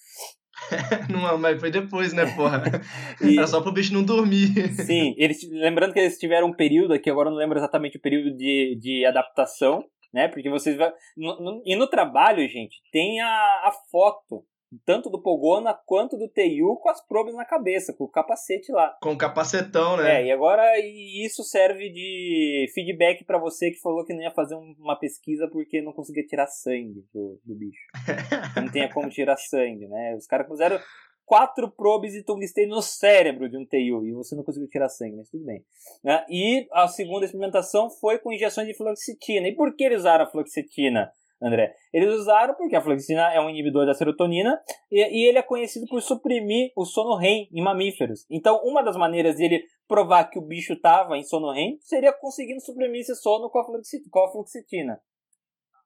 não, 1.11 1.37
mas 1.37 1.59
foi 1.59 1.69
depois, 1.69 2.13
né, 2.13 2.25
porra? 2.35 2.63
e... 3.21 3.37
Era 3.37 3.47
só 3.47 3.61
pro 3.61 3.71
bicho 3.71 3.93
não 3.93 4.03
dormir. 4.03 4.73
Sim, 4.73 5.13
eles, 5.17 5.37
lembrando 5.51 5.93
que 5.93 5.99
eles 5.99 6.17
tiveram 6.17 6.47
um 6.47 6.55
período 6.55 6.93
aqui, 6.93 7.09
agora 7.09 7.29
eu 7.29 7.31
não 7.31 7.39
lembro 7.39 7.57
exatamente 7.57 7.97
o 7.97 8.01
período 8.01 8.35
de, 8.35 8.77
de 8.79 9.05
adaptação, 9.05 9.83
né? 10.13 10.27
Porque 10.27 10.49
vocês 10.49 10.77
vão. 10.77 10.91
No, 11.15 11.39
no, 11.39 11.63
e 11.65 11.75
no 11.75 11.87
trabalho, 11.87 12.47
gente, 12.47 12.81
tem 12.91 13.19
a, 13.21 13.27
a 13.27 13.71
foto 13.91 14.43
tanto 14.85 15.09
do 15.09 15.21
Pogona 15.21 15.73
quanto 15.73 16.17
do 16.17 16.27
TU 16.27 16.77
com 16.81 16.89
as 16.89 17.05
probes 17.05 17.35
na 17.35 17.45
cabeça, 17.45 17.93
com 17.93 18.03
o 18.03 18.09
capacete 18.09 18.71
lá. 18.71 18.97
Com 19.01 19.13
o 19.13 19.17
capacetão, 19.17 19.97
né? 19.97 20.21
É, 20.21 20.25
e 20.25 20.31
agora 20.31 20.63
isso 20.79 21.43
serve 21.43 21.89
de 21.89 22.69
feedback 22.73 23.23
para 23.23 23.37
você 23.37 23.71
que 23.71 23.79
falou 23.79 24.05
que 24.05 24.13
não 24.13 24.21
ia 24.21 24.31
fazer 24.31 24.55
uma 24.55 24.97
pesquisa 24.99 25.47
porque 25.51 25.81
não 25.81 25.93
conseguia 25.93 26.25
tirar 26.25 26.47
sangue 26.47 27.05
do, 27.13 27.39
do 27.45 27.55
bicho. 27.55 27.79
não 28.55 28.71
tinha 28.71 28.91
como 28.91 29.09
tirar 29.09 29.37
sangue, 29.37 29.87
né? 29.87 30.15
Os 30.15 30.25
caras 30.27 30.47
puseram 30.47 30.79
quatro 31.27 31.69
probes 31.69 32.13
de 32.13 32.23
tungstênio 32.23 32.75
no 32.75 32.81
cérebro 32.81 33.49
de 33.49 33.57
um 33.57 33.65
TU 33.65 34.05
e 34.05 34.13
você 34.13 34.33
não 34.33 34.43
conseguiu 34.43 34.69
tirar 34.69 34.87
sangue, 34.87 35.17
mas 35.17 35.29
tudo 35.29 35.45
bem. 35.45 35.63
Né? 36.01 36.25
E 36.29 36.67
a 36.71 36.87
segunda 36.87 37.25
experimentação 37.25 37.89
foi 37.89 38.17
com 38.17 38.31
injeções 38.31 38.65
de 38.65 38.73
fluoxetina. 38.73 39.47
E 39.47 39.55
por 39.55 39.75
que 39.75 39.83
eles 39.83 39.99
usaram 39.99 40.23
a 40.23 40.29
fluoxetina? 40.29 41.11
André. 41.41 41.73
Eles 41.93 42.13
usaram 42.13 42.55
porque 42.55 42.75
a 42.75 42.81
fluoxetina 42.81 43.31
é 43.33 43.39
um 43.39 43.49
inibidor 43.49 43.85
da 43.85 43.93
serotonina 43.93 44.59
e, 44.91 44.99
e, 44.99 45.27
ele 45.27 45.37
é 45.37 45.43
conhecido 45.43 45.85
por 45.87 46.01
suprimir 46.01 46.71
o 46.75 46.83
sono 46.83 47.15
REM 47.15 47.47
em 47.51 47.63
mamíferos. 47.63 48.25
Então, 48.29 48.59
uma 48.63 48.83
das 48.83 48.97
maneiras 48.97 49.35
de 49.35 49.45
ele 49.45 49.63
provar 49.87 50.25
que 50.25 50.39
o 50.39 50.41
bicho 50.41 50.73
estava 50.73 51.17
em 51.17 51.23
sono 51.23 51.51
REM 51.51 51.77
seria 51.81 52.11
conseguindo 52.11 52.61
suprimir 52.61 53.01
esse 53.01 53.15
sono 53.15 53.49
com 53.49 53.59
a, 53.59 53.65
com 53.65 54.19
a 54.19 54.31
fluoxetina. 54.31 54.99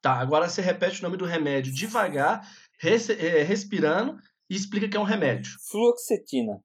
Tá, 0.01 0.13
agora 0.13 0.49
você 0.49 0.61
repete 0.61 0.99
o 0.99 1.03
nome 1.03 1.17
do 1.17 1.25
remédio 1.25 1.71
devagar, 1.71 2.41
res, 2.79 3.09
é, 3.09 3.43
respirando 3.43 4.17
e 4.49 4.55
explica 4.55 4.89
que 4.89 4.97
é 4.97 4.99
um 4.99 5.03
remédio. 5.03 5.51
Fluoxetina. 5.69 6.59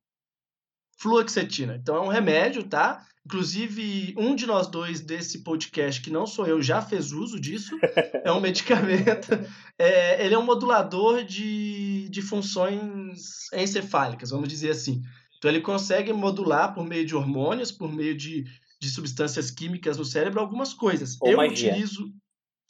Fluoxetina. 0.96 1.76
Então 1.76 1.96
é 1.96 2.00
um 2.00 2.08
remédio, 2.08 2.64
tá? 2.64 3.06
Inclusive, 3.26 4.14
um 4.16 4.36
de 4.36 4.46
nós 4.46 4.68
dois 4.68 5.00
desse 5.00 5.42
podcast, 5.42 6.00
que 6.00 6.10
não 6.10 6.28
sou 6.28 6.46
eu, 6.46 6.62
já 6.62 6.80
fez 6.80 7.10
uso 7.10 7.40
disso. 7.40 7.76
É 8.24 8.30
um 8.30 8.40
medicamento. 8.40 9.28
É, 9.78 10.24
ele 10.24 10.34
é 10.34 10.38
um 10.38 10.44
modulador 10.44 11.22
de, 11.22 12.08
de 12.08 12.22
funções 12.22 13.52
encefálicas, 13.52 14.30
vamos 14.30 14.48
dizer 14.48 14.70
assim. 14.70 15.02
Então, 15.36 15.50
ele 15.50 15.60
consegue 15.60 16.14
modular 16.14 16.72
por 16.72 16.82
meio 16.82 17.04
de 17.04 17.14
hormônios, 17.14 17.70
por 17.70 17.92
meio 17.92 18.16
de, 18.16 18.46
de 18.80 18.88
substâncias 18.88 19.50
químicas 19.50 19.98
no 19.98 20.04
cérebro, 20.06 20.40
algumas 20.40 20.72
coisas. 20.72 21.18
Ou 21.20 21.30
eu 21.30 21.36
magia. 21.36 21.72
utilizo. 21.72 22.10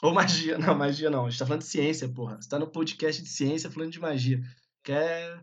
Ou 0.03 0.13
magia. 0.13 0.59
Não, 0.59 0.75
magia 0.75 1.09
não. 1.09 1.27
A 1.27 1.31
gente 1.31 1.39
tá 1.39 1.47
falando 1.47 1.63
de 1.63 1.69
ciência, 1.69 2.09
porra. 2.09 2.43
Você 2.43 2.49
tá 2.49 2.59
no 2.59 2.67
podcast 2.67 3.23
de 3.23 3.29
ciência 3.29 3.71
falando 3.71 3.93
de 3.93 4.01
magia. 4.01 4.43
Quer 4.83 5.41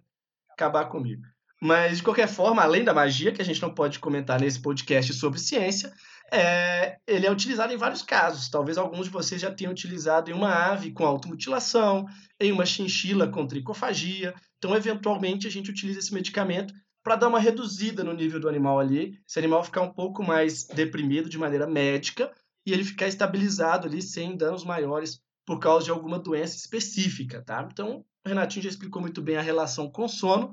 acabar 0.49 0.85
comigo. 0.85 1.23
Mas, 1.63 1.99
de 1.99 2.03
qualquer 2.03 2.27
forma, 2.27 2.61
além 2.61 2.83
da 2.83 2.93
magia, 2.93 3.31
que 3.31 3.41
a 3.41 3.45
gente 3.45 3.61
não 3.61 3.73
pode 3.73 3.97
comentar 3.97 4.37
nesse 4.37 4.61
podcast 4.61 5.13
sobre 5.13 5.39
ciência, 5.39 5.93
é, 6.29 6.97
ele 7.07 7.25
é 7.25 7.31
utilizado 7.31 7.71
em 7.71 7.77
vários 7.77 8.01
casos. 8.01 8.49
Talvez 8.49 8.77
alguns 8.77 9.05
de 9.05 9.09
vocês 9.09 9.39
já 9.39 9.49
tenham 9.49 9.71
utilizado 9.71 10.29
em 10.29 10.33
uma 10.33 10.53
ave 10.53 10.91
com 10.91 11.05
automutilação, 11.05 12.05
em 12.37 12.51
uma 12.51 12.65
chinchila 12.65 13.29
com 13.29 13.47
tricofagia. 13.47 14.35
Então, 14.57 14.75
eventualmente, 14.75 15.47
a 15.47 15.49
gente 15.49 15.71
utiliza 15.71 15.99
esse 15.99 16.13
medicamento 16.13 16.73
para 17.01 17.15
dar 17.15 17.29
uma 17.29 17.39
reduzida 17.39 18.03
no 18.03 18.11
nível 18.11 18.41
do 18.41 18.49
animal 18.49 18.77
ali, 18.77 19.17
esse 19.25 19.39
animal 19.39 19.63
ficar 19.63 19.83
um 19.83 19.93
pouco 19.93 20.21
mais 20.21 20.65
deprimido 20.65 21.29
de 21.29 21.37
maneira 21.37 21.65
médica 21.65 22.29
e 22.65 22.73
ele 22.73 22.83
ficar 22.83 23.07
estabilizado 23.07 23.87
ali 23.87 24.01
sem 24.01 24.35
danos 24.35 24.65
maiores 24.65 25.21
por 25.45 25.59
causa 25.59 25.85
de 25.85 25.91
alguma 25.91 26.19
doença 26.19 26.57
específica, 26.57 27.41
tá? 27.41 27.65
Então, 27.71 28.03
o 28.25 28.27
Renatinho 28.27 28.63
já 28.63 28.69
explicou 28.69 29.01
muito 29.01 29.21
bem 29.21 29.37
a 29.37 29.41
relação 29.41 29.89
com 29.89 30.09
sono 30.09 30.51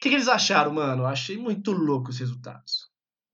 que, 0.00 0.08
que 0.08 0.14
eles 0.14 0.28
acharam, 0.28 0.72
mano? 0.72 1.04
Achei 1.04 1.36
muito 1.36 1.72
louco 1.72 2.08
os 2.08 2.18
resultados. 2.18 2.88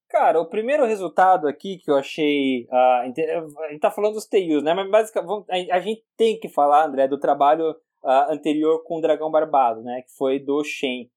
Cara, 0.09 0.41
o 0.41 0.49
primeiro 0.49 0.85
resultado 0.85 1.47
aqui 1.47 1.79
que 1.79 1.91
eu 1.91 1.97
achei. 1.97 2.65
Uh, 2.65 3.63
a 3.63 3.69
gente 3.71 3.81
tá 3.81 3.91
falando 3.91 4.15
dos 4.15 4.27
TUs, 4.27 4.63
né? 4.63 4.75
Mas 4.75 4.91
basicamente 4.91 5.47
a 5.71 5.81
gente 5.81 6.05
tem 6.17 6.39
que 6.39 6.49
falar, 6.49 6.87
André, 6.87 7.07
do 7.07 7.19
trabalho 7.19 7.71
uh, 7.71 8.33
anterior 8.33 8.83
com 8.85 8.99
o 8.99 9.01
Dragão 9.01 9.31
Barbado, 9.31 9.83
né? 9.83 10.03
Que 10.03 10.17
foi 10.17 10.39
do 10.39 10.63
Shen. 10.65 11.11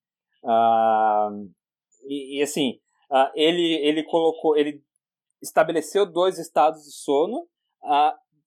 Uh, 0.43 1.49
e, 2.07 2.39
e, 2.39 2.43
assim, 2.43 2.79
ele, 3.35 3.75
ele 3.83 4.03
colocou. 4.03 4.55
Ele 4.55 4.83
estabeleceu 5.41 6.05
dois 6.05 6.37
estados 6.37 6.83
de 6.83 6.91
sono 6.91 7.47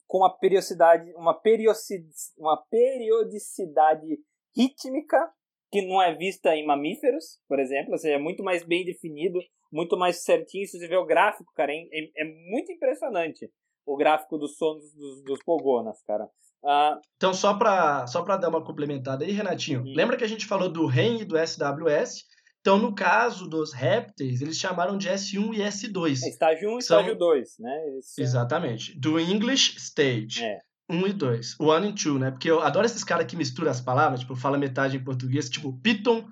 com 0.06 0.28
periodicidade, 0.38 1.10
uma, 1.14 1.32
periodicidade, 1.32 2.04
uma 2.36 2.56
periodicidade 2.68 4.18
rítmica 4.54 5.32
que 5.72 5.80
não 5.80 6.00
é 6.02 6.14
vista 6.14 6.54
em 6.54 6.66
mamíferos, 6.66 7.40
por 7.48 7.58
exemplo, 7.58 7.92
ou 7.92 7.98
seja, 7.98 8.16
é 8.16 8.18
muito 8.18 8.44
mais 8.44 8.62
bem 8.62 8.84
definido, 8.84 9.40
muito 9.72 9.96
mais 9.96 10.22
certinho. 10.22 10.66
Se 10.66 10.78
você 10.78 10.86
vê 10.86 10.96
o 10.96 11.06
gráfico, 11.06 11.50
cara, 11.56 11.72
é, 11.72 11.88
é 12.18 12.24
muito 12.50 12.70
impressionante 12.70 13.50
o 13.86 13.96
gráfico 13.96 14.36
dos 14.36 14.56
sonos 14.58 14.92
dos, 14.94 15.24
dos 15.24 15.42
pogonas, 15.42 16.02
cara. 16.02 16.28
Ah, 16.64 17.00
então, 17.16 17.32
só 17.32 17.54
para 17.54 18.06
só 18.06 18.22
dar 18.22 18.48
uma 18.50 18.62
complementada 18.62 19.24
aí, 19.24 19.32
Renatinho, 19.32 19.80
hum. 19.80 19.94
lembra 19.96 20.16
que 20.16 20.22
a 20.22 20.28
gente 20.28 20.46
falou 20.46 20.68
do 20.68 20.86
REM 20.86 21.22
e 21.22 21.24
do 21.24 21.36
SWS? 21.36 22.24
Então, 22.60 22.78
no 22.78 22.94
caso 22.94 23.48
dos 23.48 23.72
répteis, 23.72 24.40
eles 24.40 24.56
chamaram 24.56 24.96
de 24.96 25.08
S1 25.08 25.54
e 25.54 25.58
S2. 25.58 26.22
É, 26.22 26.28
estágio 26.28 26.70
1 26.70 26.74
e 26.74 26.78
estágio 26.78 27.18
2, 27.18 27.58
né? 27.58 27.98
Esse... 27.98 28.22
Exatamente. 28.22 29.00
Do 29.00 29.18
English 29.18 29.76
Stage. 29.78 30.44
É. 30.44 30.58
1 30.92 31.06
e 31.06 31.12
2. 31.12 31.60
One 31.60 31.88
and 31.88 31.94
two, 31.94 32.18
né? 32.18 32.30
Porque 32.30 32.50
eu 32.50 32.60
adoro 32.60 32.84
esses 32.86 33.02
caras 33.02 33.26
que 33.26 33.36
misturam 33.36 33.70
as 33.70 33.80
palavras, 33.80 34.20
tipo, 34.20 34.36
fala 34.36 34.58
metade 34.58 34.96
em 34.96 35.04
português, 35.04 35.48
tipo, 35.48 35.72
Python, 35.80 36.24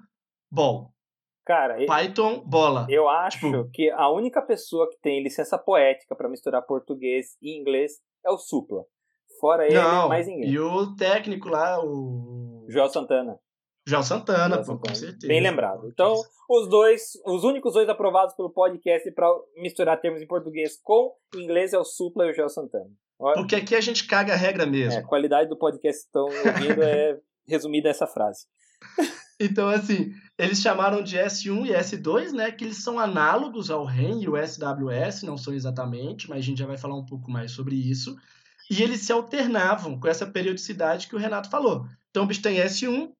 ball. 0.50 0.92
Cara, 1.46 1.76
Python, 1.86 2.44
bola. 2.46 2.86
Eu 2.88 3.08
acho 3.08 3.38
tipo... 3.38 3.68
que 3.72 3.90
a 3.90 4.08
única 4.10 4.42
pessoa 4.42 4.88
que 4.88 4.98
tem 5.00 5.22
licença 5.22 5.58
poética 5.58 6.14
para 6.14 6.28
misturar 6.28 6.62
português 6.62 7.36
e 7.42 7.58
inglês 7.58 7.94
é 8.24 8.30
o 8.30 8.38
Supla. 8.38 8.84
Fora 9.40 9.66
ele, 9.66 9.74
Não, 9.74 10.08
mais 10.08 10.26
ninguém. 10.26 10.50
E 10.50 10.58
o 10.58 10.94
técnico 10.94 11.48
lá, 11.48 11.82
o. 11.82 12.66
Joel 12.68 12.90
Santana. 12.90 13.38
Joel 13.86 14.02
Santana, 14.02 14.56
Joel 14.56 14.58
pô, 14.58 14.64
Santana. 14.64 14.88
com 14.88 14.94
certeza. 14.94 15.26
Bem 15.26 15.40
lembrado. 15.40 15.88
Então, 15.88 16.14
os 16.48 16.68
dois, 16.68 17.12
os 17.24 17.42
únicos 17.42 17.72
dois 17.72 17.88
aprovados 17.88 18.34
pelo 18.34 18.50
podcast 18.50 19.10
para 19.12 19.28
misturar 19.56 20.00
termos 20.00 20.20
em 20.20 20.26
português 20.26 20.78
com 20.82 21.12
inglês 21.34 21.72
é 21.72 21.78
o 21.78 21.84
Supla 21.84 22.26
e 22.26 22.30
o 22.30 22.34
Joel 22.34 22.50
Santana. 22.50 22.90
Porque 23.34 23.54
aqui 23.54 23.74
a 23.74 23.80
gente 23.80 24.06
caga 24.06 24.32
a 24.32 24.36
regra 24.36 24.64
mesmo. 24.64 24.98
É, 24.98 25.02
a 25.02 25.06
qualidade 25.06 25.48
do 25.48 25.56
podcast 25.56 26.02
que 26.02 26.06
estão 26.06 26.24
ouvindo 26.24 26.82
é 26.82 27.18
resumida 27.46 27.88
essa 27.88 28.06
frase. 28.06 28.46
Então, 29.42 29.70
assim, 29.70 30.12
eles 30.38 30.60
chamaram 30.60 31.02
de 31.02 31.16
S1 31.16 31.64
e 31.64 31.70
S2, 31.70 32.30
né? 32.32 32.52
Que 32.52 32.62
eles 32.62 32.84
são 32.84 33.00
análogos 33.00 33.70
ao 33.70 33.86
REM 33.86 34.22
e 34.22 34.28
o 34.28 34.36
SWS, 34.36 35.22
não 35.22 35.38
são 35.38 35.54
exatamente, 35.54 36.28
mas 36.28 36.40
a 36.40 36.42
gente 36.42 36.58
já 36.58 36.66
vai 36.66 36.76
falar 36.76 36.94
um 36.94 37.06
pouco 37.06 37.30
mais 37.30 37.52
sobre 37.52 37.74
isso. 37.74 38.14
E 38.70 38.82
eles 38.82 39.00
se 39.00 39.10
alternavam 39.10 39.98
com 39.98 40.06
essa 40.06 40.26
periodicidade 40.26 41.08
que 41.08 41.16
o 41.16 41.18
Renato 41.18 41.48
falou. 41.48 41.86
Então, 42.10 42.24
o 42.24 42.26
bicho 42.26 42.42
tem 42.42 42.58
S1, 42.58 43.10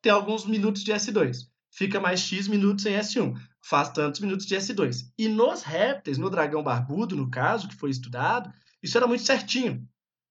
tem 0.00 0.10
alguns 0.10 0.46
minutos 0.46 0.82
de 0.82 0.90
S2. 0.90 1.40
Fica 1.70 2.00
mais 2.00 2.20
X 2.20 2.48
minutos 2.48 2.86
em 2.86 2.94
S1. 2.94 3.34
Faz 3.62 3.90
tantos 3.90 4.20
minutos 4.20 4.46
de 4.46 4.56
S2. 4.56 5.02
E 5.18 5.28
nos 5.28 5.62
répteis, 5.62 6.16
no 6.16 6.30
dragão 6.30 6.62
barbudo, 6.62 7.14
no 7.14 7.30
caso, 7.30 7.68
que 7.68 7.76
foi 7.76 7.90
estudado, 7.90 8.50
isso 8.82 8.96
era 8.96 9.06
muito 9.06 9.24
certinho. 9.24 9.86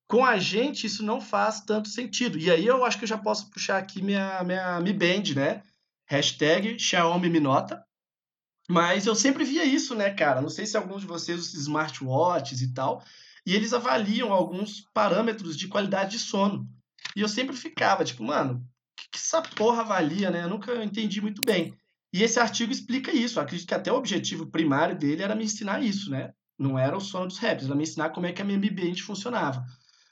Com 0.08 0.24
a 0.26 0.38
gente, 0.38 0.88
isso 0.88 1.04
não 1.04 1.20
faz 1.20 1.62
tanto 1.62 1.90
sentido. 1.90 2.38
E 2.38 2.50
aí 2.50 2.66
eu 2.66 2.86
acho 2.86 2.98
que 2.98 3.04
eu 3.04 3.10
já 3.10 3.18
posso 3.18 3.50
puxar 3.50 3.78
aqui 3.78 4.02
minha, 4.02 4.44
minha 4.44 4.80
Mi 4.80 4.94
Band, 4.94 5.34
né? 5.36 5.64
Hashtag 6.06 6.80
Xiaomi 6.80 7.30
me 7.30 7.40
nota. 7.40 7.84
Mas 8.70 9.06
eu 9.06 9.16
sempre 9.16 9.44
via 9.44 9.66
isso, 9.66 9.96
né, 9.96 10.10
cara? 10.12 10.42
Não 10.42 10.50
sei 10.50 10.66
se 10.66 10.78
alguns 10.78 11.02
de 11.02 11.08
vocês 11.08 11.40
usam 11.40 11.62
smartwatches 11.62 12.62
e 12.62 12.74
tal. 12.74 13.04
E 13.46 13.56
eles 13.56 13.74
avaliam 13.74 14.32
alguns 14.34 14.82
parâmetros 14.94 15.58
de 15.58 15.68
qualidade 15.68 16.12
de 16.12 16.20
sono. 16.20 16.68
E 17.16 17.22
eu 17.22 17.30
sempre 17.30 17.56
ficava, 17.56 18.04
tipo, 18.04 18.24
mano, 18.24 18.66
que, 18.96 19.10
que 19.10 19.18
essa 19.18 19.42
porra 19.42 19.82
avalia, 19.82 20.30
né? 20.30 20.44
Eu 20.44 20.50
nunca 20.50 20.84
entendi 20.84 21.22
muito 21.22 21.42
bem. 21.42 21.74
E 22.14 22.24
esse 22.24 22.40
artigo 22.40 22.72
explica 22.72 23.12
isso. 23.12 23.40
Eu 23.40 23.44
acredito 23.44 23.68
que 23.68 23.74
até 23.74 23.92
o 23.92 23.96
objetivo 23.96 24.48
primário 24.48 24.98
dele 24.98 25.24
era 25.24 25.36
me 25.36 25.46
ensinar 25.46 25.82
isso, 25.82 26.10
né? 26.10 26.34
Não 26.58 26.78
era 26.78 26.98
o 26.98 27.02
sono 27.02 27.28
dos 27.28 27.38
répteis, 27.38 27.67
ela 27.67 27.76
me 27.76 27.84
ensinar 27.84 28.10
como 28.10 28.26
é 28.26 28.34
que 28.34 28.41
a 28.41 28.46
minha 28.46 28.58
ambiente 28.58 29.04
funcionava. 29.04 29.63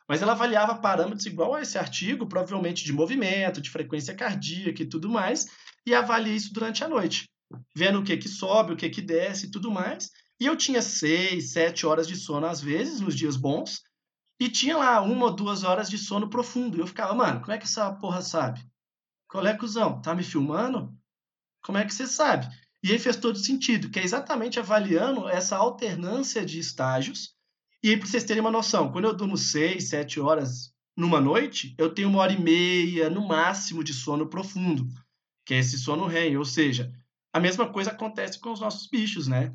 Mas 0.07 0.21
ela 0.21 0.33
avaliava 0.33 0.75
parâmetros 0.75 1.25
igual 1.25 1.55
a 1.55 1.61
esse 1.61 1.77
artigo, 1.77 2.27
provavelmente 2.27 2.83
de 2.83 2.93
movimento, 2.93 3.61
de 3.61 3.69
frequência 3.71 4.13
cardíaca 4.13 4.83
e 4.83 4.85
tudo 4.85 5.09
mais, 5.09 5.47
e 5.85 5.95
avalia 5.95 6.35
isso 6.35 6.53
durante 6.53 6.83
a 6.83 6.87
noite, 6.87 7.27
vendo 7.75 7.99
o 7.99 8.03
que 8.03 8.15
que 8.15 8.29
sobe, 8.29 8.73
o 8.73 8.75
que 8.75 8.89
que 8.89 9.01
desce 9.01 9.47
e 9.47 9.51
tudo 9.51 9.71
mais. 9.71 10.11
E 10.39 10.45
eu 10.45 10.55
tinha 10.55 10.81
seis, 10.81 11.51
sete 11.51 11.85
horas 11.85 12.07
de 12.07 12.15
sono 12.15 12.45
às 12.45 12.61
vezes, 12.61 12.99
nos 12.99 13.15
dias 13.15 13.35
bons, 13.35 13.81
e 14.39 14.49
tinha 14.49 14.77
lá 14.77 15.01
uma 15.01 15.27
ou 15.27 15.35
duas 15.35 15.63
horas 15.63 15.89
de 15.89 15.97
sono 15.97 16.29
profundo. 16.29 16.77
E 16.77 16.81
eu 16.81 16.87
ficava, 16.87 17.13
mano, 17.13 17.39
como 17.39 17.53
é 17.53 17.57
que 17.57 17.63
essa 17.63 17.91
porra 17.93 18.21
sabe? 18.21 18.61
Qual 19.27 19.45
é, 19.45 19.57
cuzão? 19.57 20.01
Tá 20.01 20.13
me 20.13 20.23
filmando? 20.23 20.93
Como 21.63 21.77
é 21.77 21.85
que 21.85 21.93
você 21.93 22.05
sabe? 22.05 22.47
E 22.85 22.91
aí 22.91 22.99
fez 22.99 23.15
todo 23.15 23.35
sentido, 23.39 23.89
que 23.89 23.99
é 23.99 24.03
exatamente 24.03 24.59
avaliando 24.59 25.27
essa 25.27 25.57
alternância 25.57 26.45
de 26.45 26.59
estágios. 26.59 27.35
E 27.81 27.89
aí, 27.89 27.97
para 27.97 28.05
vocês 28.05 28.23
terem 28.23 28.41
uma 28.41 28.51
noção, 28.51 28.91
quando 28.91 29.05
eu 29.05 29.15
durmo 29.15 29.35
6, 29.35 29.89
7 29.89 30.19
horas 30.19 30.71
numa 30.95 31.19
noite, 31.19 31.73
eu 31.79 31.91
tenho 31.91 32.09
uma 32.09 32.19
hora 32.19 32.31
e 32.31 32.39
meia, 32.39 33.09
no 33.09 33.27
máximo, 33.27 33.83
de 33.83 33.91
sono 33.91 34.29
profundo, 34.29 34.83
que 35.43 35.55
é 35.55 35.57
esse 35.57 35.79
sono 35.79 36.05
REM. 36.05 36.37
Ou 36.37 36.45
seja, 36.45 36.91
a 37.33 37.39
mesma 37.39 37.73
coisa 37.73 37.89
acontece 37.89 38.39
com 38.39 38.51
os 38.51 38.59
nossos 38.59 38.87
bichos, 38.87 39.27
né? 39.27 39.51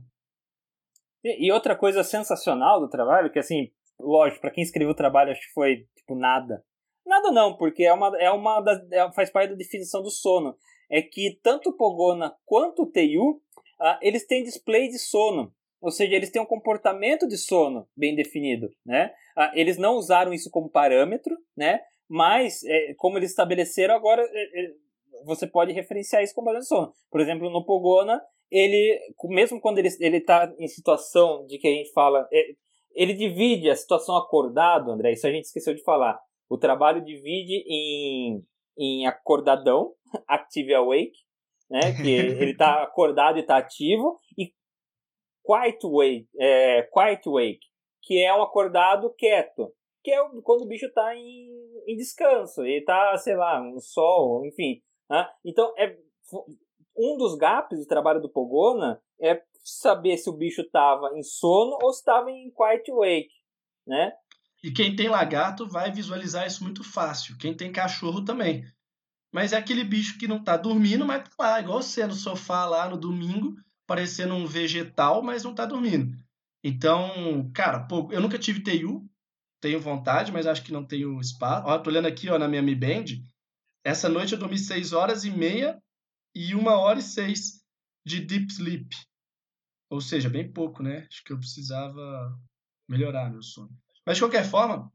E, 1.22 1.46
e 1.46 1.52
outra 1.52 1.76
coisa 1.76 2.02
sensacional 2.02 2.80
do 2.80 2.90
trabalho, 2.90 3.30
que 3.30 3.38
assim, 3.38 3.70
lógico, 4.00 4.40
para 4.40 4.50
quem 4.50 4.64
escreveu 4.64 4.90
o 4.90 4.96
trabalho, 4.96 5.30
acho 5.30 5.40
que 5.40 5.54
foi, 5.54 5.86
tipo, 5.94 6.16
nada. 6.16 6.64
Nada 7.06 7.30
não, 7.30 7.56
porque 7.56 7.84
é 7.84 7.92
uma, 7.92 8.10
é 8.20 8.28
uma 8.32 8.60
das, 8.60 8.90
é, 8.90 9.12
faz 9.12 9.30
parte 9.30 9.50
da 9.50 9.56
definição 9.56 10.02
do 10.02 10.10
sono. 10.10 10.56
É 10.90 11.00
que 11.00 11.38
tanto 11.42 11.70
o 11.70 11.76
Pogona 11.76 12.34
quanto 12.44 12.82
o 12.82 12.86
TU, 12.86 13.40
uh, 13.80 13.98
eles 14.02 14.26
têm 14.26 14.42
display 14.42 14.88
de 14.88 14.98
sono. 14.98 15.52
Ou 15.80 15.90
seja, 15.90 16.14
eles 16.14 16.30
têm 16.30 16.42
um 16.42 16.46
comportamento 16.46 17.26
de 17.26 17.38
sono 17.38 17.88
bem 17.96 18.14
definido, 18.14 18.68
né? 18.84 19.12
Uh, 19.36 19.50
eles 19.54 19.78
não 19.78 19.94
usaram 19.94 20.32
isso 20.32 20.50
como 20.50 20.68
parâmetro, 20.68 21.36
né? 21.56 21.80
Mas, 22.08 22.64
é, 22.64 22.92
como 22.94 23.18
eles 23.18 23.30
estabeleceram, 23.30 23.94
agora 23.94 24.20
é, 24.22 24.64
é, 24.64 24.72
você 25.24 25.46
pode 25.46 25.72
referenciar 25.72 26.22
isso 26.22 26.34
como 26.34 26.46
parâmetro 26.46 26.64
de 26.64 26.68
sono. 26.68 26.92
Por 27.08 27.20
exemplo, 27.20 27.48
no 27.48 27.64
Pogona, 27.64 28.20
ele, 28.50 28.98
mesmo 29.26 29.60
quando 29.60 29.78
ele 29.78 29.88
está 29.88 30.52
em 30.58 30.66
situação 30.66 31.46
de 31.46 31.56
que 31.58 31.68
a 31.68 31.72
gente 31.72 31.92
fala... 31.92 32.28
É, 32.32 32.54
ele 32.94 33.14
divide 33.14 33.70
a 33.70 33.76
situação 33.76 34.16
acordado, 34.16 34.90
André, 34.90 35.12
isso 35.12 35.26
a 35.26 35.30
gente 35.30 35.44
esqueceu 35.44 35.74
de 35.74 35.82
falar. 35.82 36.18
O 36.48 36.58
trabalho 36.58 37.04
divide 37.04 37.64
em, 37.66 38.44
em 38.76 39.06
acordadão, 39.06 39.92
active 40.28 40.74
awake, 40.74 41.18
né? 41.70 41.92
Que 41.92 42.10
ele 42.42 42.52
está 42.52 42.82
acordado 42.82 43.38
e 43.38 43.40
está 43.40 43.58
ativo, 43.58 44.18
e 44.36 44.52
quiet 45.44 45.80
wake, 45.82 46.28
é, 46.38 46.82
quiet 46.82 47.22
wake, 47.26 47.66
que 48.02 48.22
é 48.22 48.34
um 48.34 48.42
acordado 48.42 49.12
quieto, 49.14 49.72
que 50.02 50.10
é 50.10 50.18
quando 50.42 50.62
o 50.62 50.66
bicho 50.66 50.86
está 50.86 51.14
em, 51.14 51.48
em 51.86 51.96
descanso, 51.96 52.62
ele 52.62 52.78
está, 52.78 53.16
sei 53.18 53.36
lá, 53.36 53.60
no 53.60 53.80
sol, 53.80 54.44
enfim. 54.46 54.82
Né? 55.08 55.28
Então, 55.44 55.72
é, 55.76 55.96
um 56.96 57.16
dos 57.16 57.36
gaps 57.36 57.78
do 57.78 57.86
trabalho 57.86 58.20
do 58.20 58.30
Pogona 58.30 59.02
é 59.20 59.42
saber 59.62 60.16
se 60.16 60.30
o 60.30 60.36
bicho 60.36 60.62
estava 60.62 61.10
em 61.16 61.22
sono 61.22 61.78
ou 61.82 61.90
estava 61.90 62.30
em 62.30 62.50
quiet 62.50 62.90
wake, 62.90 63.34
né? 63.86 64.12
E 64.62 64.70
quem 64.70 64.94
tem 64.94 65.08
lagarto 65.08 65.66
vai 65.66 65.90
visualizar 65.90 66.46
isso 66.46 66.62
muito 66.62 66.84
fácil. 66.84 67.36
Quem 67.38 67.56
tem 67.56 67.72
cachorro 67.72 68.24
também. 68.24 68.62
Mas 69.32 69.52
é 69.52 69.56
aquele 69.56 69.84
bicho 69.84 70.18
que 70.18 70.26
não 70.26 70.42
tá 70.42 70.56
dormindo, 70.56 71.04
mas 71.04 71.22
tá 71.28 71.30
lá, 71.38 71.60
igual 71.60 71.82
você 71.82 72.06
no 72.06 72.14
sofá 72.14 72.64
lá 72.64 72.88
no 72.88 72.96
domingo, 72.96 73.56
parecendo 73.86 74.34
um 74.34 74.46
vegetal, 74.46 75.22
mas 75.22 75.44
não 75.44 75.54
tá 75.54 75.64
dormindo. 75.64 76.16
Então, 76.62 77.50
cara, 77.54 77.80
pô, 77.80 78.08
eu 78.12 78.20
nunca 78.20 78.38
tive 78.38 78.62
TU, 78.62 79.08
tenho 79.60 79.80
vontade, 79.80 80.32
mas 80.32 80.46
acho 80.46 80.62
que 80.62 80.72
não 80.72 80.84
tenho 80.84 81.20
espaço. 81.20 81.66
Ó, 81.66 81.78
tô 81.78 81.90
olhando 81.90 82.06
aqui, 82.06 82.28
ó, 82.28 82.38
na 82.38 82.48
minha 82.48 82.62
Mi 82.62 82.74
Band. 82.74 83.04
Essa 83.84 84.08
noite 84.08 84.32
eu 84.32 84.38
dormi 84.38 84.58
6 84.58 84.92
horas 84.92 85.24
e 85.24 85.30
meia 85.30 85.80
e 86.34 86.54
1 86.54 86.66
hora 86.66 86.98
e 86.98 87.02
6 87.02 87.62
de 88.04 88.20
deep 88.20 88.52
sleep. 88.52 88.96
Ou 89.90 90.00
seja, 90.00 90.28
bem 90.28 90.50
pouco, 90.50 90.82
né? 90.82 91.06
Acho 91.10 91.24
que 91.24 91.32
eu 91.32 91.38
precisava 91.38 92.38
melhorar 92.88 93.30
meu 93.30 93.42
sono. 93.42 93.70
Mas 94.06 94.16
de 94.16 94.22
qualquer 94.22 94.44
forma, 94.44 94.92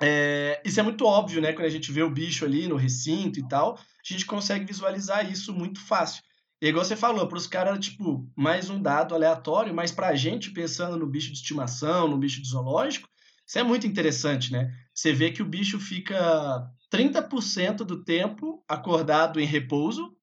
é, 0.00 0.60
isso 0.64 0.78
é 0.78 0.82
muito 0.82 1.04
óbvio, 1.04 1.40
né? 1.40 1.52
Quando 1.52 1.66
a 1.66 1.70
gente 1.70 1.90
vê 1.90 2.02
o 2.02 2.10
bicho 2.10 2.44
ali 2.44 2.68
no 2.68 2.76
recinto 2.76 3.38
e 3.38 3.48
tal, 3.48 3.74
a 3.74 4.12
gente 4.12 4.24
consegue 4.26 4.64
visualizar 4.64 5.30
isso 5.30 5.52
muito 5.52 5.80
fácil. 5.80 6.22
E 6.60 6.68
igual 6.68 6.84
você 6.84 6.96
falou, 6.96 7.26
para 7.28 7.38
os 7.38 7.46
caras, 7.46 7.78
tipo, 7.78 8.28
mais 8.36 8.68
um 8.68 8.80
dado 8.80 9.14
aleatório, 9.14 9.74
mas 9.74 9.92
para 9.92 10.08
a 10.08 10.16
gente, 10.16 10.50
pensando 10.50 10.96
no 10.96 11.06
bicho 11.06 11.28
de 11.28 11.38
estimação, 11.38 12.08
no 12.08 12.18
bicho 12.18 12.42
de 12.42 12.48
zoológico, 12.48 13.08
isso 13.46 13.58
é 13.58 13.62
muito 13.62 13.86
interessante, 13.86 14.52
né? 14.52 14.72
Você 14.92 15.12
vê 15.12 15.30
que 15.30 15.42
o 15.42 15.46
bicho 15.46 15.78
fica 15.78 16.68
30% 16.92 17.78
do 17.78 18.04
tempo 18.04 18.62
acordado 18.68 19.40
em 19.40 19.46
repouso, 19.46 20.16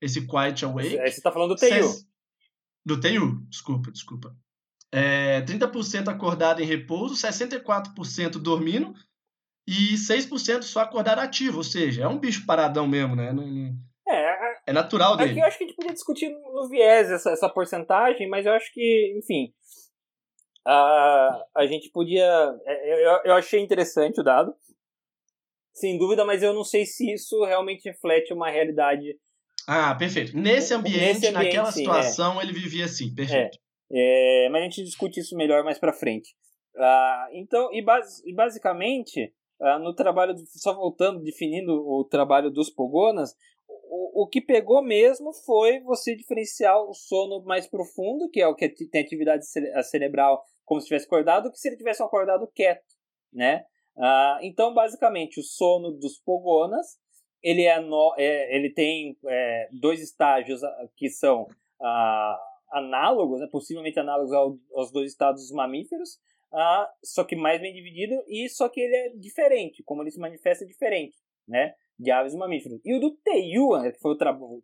esse 0.00 0.26
quiet 0.26 0.64
awake. 0.64 0.98
Aí 0.98 1.10
você 1.10 1.18
está 1.18 1.32
falando 1.32 1.54
do 1.54 1.56
TEIU. 1.56 1.92
Do 2.84 3.00
TEIU, 3.00 3.46
desculpa, 3.48 3.90
desculpa 3.90 4.36
é, 4.90 5.42
30% 5.42 6.08
acordado 6.08 6.62
em 6.62 6.66
repouso, 6.66 7.14
64% 7.14 8.38
dormindo 8.38 8.94
e 9.68 9.96
6% 9.96 10.62
só 10.62 10.80
acordado 10.80 11.18
ativo, 11.18 11.58
ou 11.58 11.62
seja, 11.62 12.04
é 12.04 12.08
um 12.08 12.18
bicho 12.18 12.46
paradão 12.46 12.88
mesmo, 12.88 13.14
né? 13.14 13.30
Não, 13.30 13.46
não... 13.46 13.74
É, 14.08 14.54
é 14.68 14.72
natural 14.72 15.14
dele. 15.14 15.32
Aqui 15.32 15.40
eu 15.40 15.44
acho 15.44 15.58
que 15.58 15.64
a 15.64 15.66
gente 15.66 15.76
podia 15.76 15.92
discutir 15.92 16.30
no 16.30 16.66
viés 16.70 17.10
essa, 17.10 17.30
essa 17.30 17.50
porcentagem, 17.50 18.26
mas 18.30 18.46
eu 18.46 18.52
acho 18.52 18.72
que, 18.72 19.14
enfim, 19.18 19.52
a, 20.66 21.44
a 21.54 21.66
gente 21.66 21.90
podia. 21.90 22.24
É, 22.64 23.06
eu, 23.06 23.20
eu 23.26 23.34
achei 23.34 23.60
interessante 23.60 24.18
o 24.18 24.24
dado, 24.24 24.54
sem 25.74 25.98
dúvida, 25.98 26.24
mas 26.24 26.42
eu 26.42 26.54
não 26.54 26.64
sei 26.64 26.86
se 26.86 27.12
isso 27.12 27.44
realmente 27.44 27.90
reflete 27.90 28.32
uma 28.32 28.48
realidade. 28.48 29.18
Ah, 29.66 29.94
perfeito. 29.94 30.34
Nesse 30.34 30.72
ambiente, 30.72 30.98
Nesse 30.98 31.26
ambiente 31.26 31.44
naquela 31.44 31.70
sim, 31.72 31.82
é. 31.82 31.84
situação, 31.84 32.40
é. 32.40 32.44
ele 32.44 32.54
vivia 32.54 32.86
assim, 32.86 33.14
perfeito. 33.14 33.58
É. 33.92 34.46
É, 34.46 34.48
mas 34.48 34.62
a 34.62 34.64
gente 34.64 34.82
discute 34.82 35.20
isso 35.20 35.36
melhor 35.36 35.62
mais 35.62 35.78
para 35.78 35.92
frente. 35.92 36.34
Ah, 36.74 37.28
então, 37.32 37.70
e, 37.74 37.82
bas 37.82 38.24
e 38.24 38.34
basicamente, 38.34 39.30
ah, 39.60 39.78
no 39.78 39.94
trabalho, 39.94 40.34
só 40.46 40.74
voltando, 40.74 41.22
definindo 41.22 41.72
o 41.72 42.04
trabalho 42.04 42.50
dos 42.50 42.70
pogonas, 42.70 43.34
o, 43.68 44.22
o 44.22 44.26
que 44.26 44.40
pegou 44.40 44.82
mesmo 44.82 45.32
foi 45.32 45.80
você 45.80 46.14
diferenciar 46.14 46.80
o 46.82 46.94
sono 46.94 47.42
mais 47.44 47.66
profundo, 47.66 48.28
que 48.30 48.40
é 48.40 48.46
o 48.46 48.54
que 48.54 48.68
tem 48.68 49.02
atividade 49.02 49.44
cerebral 49.84 50.42
como 50.64 50.80
se 50.80 50.86
tivesse 50.86 51.06
acordado, 51.06 51.50
que 51.50 51.58
se 51.58 51.68
ele 51.68 51.76
tivesse 51.76 52.02
acordado 52.02 52.46
quieto, 52.54 52.84
né? 53.32 53.64
Ah, 53.96 54.38
então, 54.42 54.72
basicamente, 54.72 55.40
o 55.40 55.42
sono 55.42 55.90
dos 55.92 56.18
pogonas, 56.18 56.98
ele, 57.42 57.64
é, 57.64 57.80
no, 57.80 58.14
é 58.16 58.54
ele 58.54 58.70
tem 58.70 59.16
é, 59.26 59.68
dois 59.72 60.00
estágios 60.00 60.60
que 60.96 61.08
são 61.08 61.48
análogos, 62.70 63.40
né, 63.40 63.48
possivelmente 63.50 63.98
análogos 63.98 64.32
ao, 64.32 64.58
aos 64.74 64.92
dois 64.92 65.10
estados 65.10 65.50
mamíferos, 65.52 66.18
só 67.04 67.24
que 67.24 67.36
mais 67.36 67.60
bem 67.60 67.72
dividido, 67.72 68.14
e 68.28 68.48
só 68.48 68.68
que 68.68 68.80
ele 68.80 68.96
é 68.96 69.08
diferente, 69.10 69.82
como 69.84 70.02
ele 70.02 70.10
se 70.10 70.18
manifesta 70.18 70.66
diferente, 70.66 71.16
né, 71.46 71.74
de 71.98 72.10
aves 72.10 72.34
e 72.34 72.36
mamíferos. 72.36 72.80
E 72.84 72.94
o 72.94 73.00
do 73.00 73.16
Teiu, 73.16 73.70
que 73.92 73.98
foi 74.00 74.16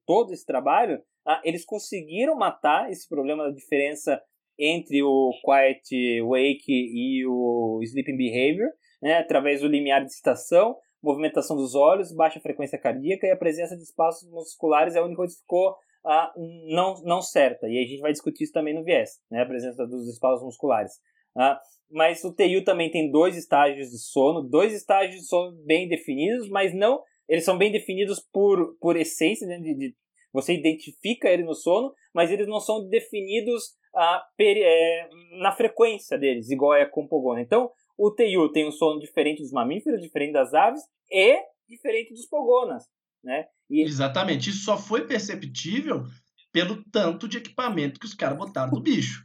todo 0.06 0.32
esse 0.32 0.46
trabalho, 0.46 1.02
eles 1.42 1.64
conseguiram 1.64 2.36
matar 2.36 2.90
esse 2.90 3.08
problema 3.08 3.44
da 3.44 3.50
diferença 3.50 4.22
entre 4.58 5.02
o 5.02 5.32
Quiet 5.44 6.22
Wake 6.22 6.62
e 6.68 7.26
o 7.26 7.80
Sleeping 7.82 8.16
Behavior, 8.16 8.70
né, 9.02 9.18
através 9.18 9.60
do 9.60 9.68
limiar 9.68 10.00
de 10.00 10.06
excitação, 10.06 10.76
movimentação 11.02 11.56
dos 11.56 11.74
olhos, 11.74 12.14
baixa 12.14 12.40
frequência 12.40 12.78
cardíaca 12.78 13.26
e 13.26 13.30
a 13.30 13.36
presença 13.36 13.76
de 13.76 13.82
espaços 13.82 14.28
musculares 14.30 14.94
é 14.94 14.98
a 14.98 15.04
única 15.04 15.18
coisa 15.18 15.34
que 15.34 15.40
ficou 15.40 15.76
ah, 16.06 16.32
não, 16.68 16.94
não 17.02 17.22
certa. 17.22 17.66
E 17.68 17.78
a 17.78 17.86
gente 17.86 18.00
vai 18.00 18.12
discutir 18.12 18.44
isso 18.44 18.52
também 18.52 18.74
no 18.74 18.84
viés, 18.84 19.20
né? 19.30 19.42
a 19.42 19.46
presença 19.46 19.86
dos 19.86 20.08
espasmos 20.08 20.44
musculares. 20.44 20.92
Ah, 21.36 21.60
mas 21.90 22.24
o 22.24 22.34
TIU 22.34 22.64
também 22.64 22.90
tem 22.90 23.10
dois 23.10 23.36
estágios 23.36 23.90
de 23.90 23.98
sono, 23.98 24.42
dois 24.42 24.72
estágios 24.72 25.20
de 25.20 25.26
sono 25.26 25.56
bem 25.64 25.88
definidos, 25.88 26.48
mas 26.48 26.74
não. 26.74 27.02
Eles 27.28 27.44
são 27.44 27.56
bem 27.56 27.72
definidos 27.72 28.20
por, 28.32 28.76
por 28.78 28.96
essência, 28.96 29.46
né? 29.46 29.58
de, 29.58 29.74
de, 29.74 29.96
você 30.32 30.54
identifica 30.54 31.28
ele 31.28 31.44
no 31.44 31.54
sono, 31.54 31.92
mas 32.12 32.30
eles 32.30 32.46
não 32.46 32.60
são 32.60 32.88
definidos 32.88 33.74
ah, 33.94 34.22
per, 34.36 34.56
é, 34.58 35.08
na 35.40 35.52
frequência 35.52 36.18
deles, 36.18 36.50
igual 36.50 36.74
é 36.74 36.84
com 36.84 37.04
o 37.04 37.08
Pogona. 37.08 37.40
Então, 37.40 37.70
o 37.96 38.10
TIU 38.10 38.50
tem 38.50 38.66
um 38.66 38.72
sono 38.72 38.98
diferente 38.98 39.42
dos 39.42 39.52
mamíferos, 39.52 40.02
diferente 40.02 40.32
das 40.32 40.52
aves 40.52 40.82
e 41.10 41.38
diferente 41.68 42.12
dos 42.12 42.26
Pogonas. 42.26 42.84
Né? 43.22 43.46
E... 43.70 43.82
Exatamente. 43.82 44.50
Isso 44.50 44.64
só 44.64 44.76
foi 44.76 45.06
perceptível 45.06 46.02
pelo 46.52 46.84
tanto 46.90 47.26
de 47.26 47.38
equipamento 47.38 47.98
que 47.98 48.06
os 48.06 48.14
caras 48.14 48.36
botaram 48.36 48.72
no 48.72 48.80
bicho. 48.80 49.24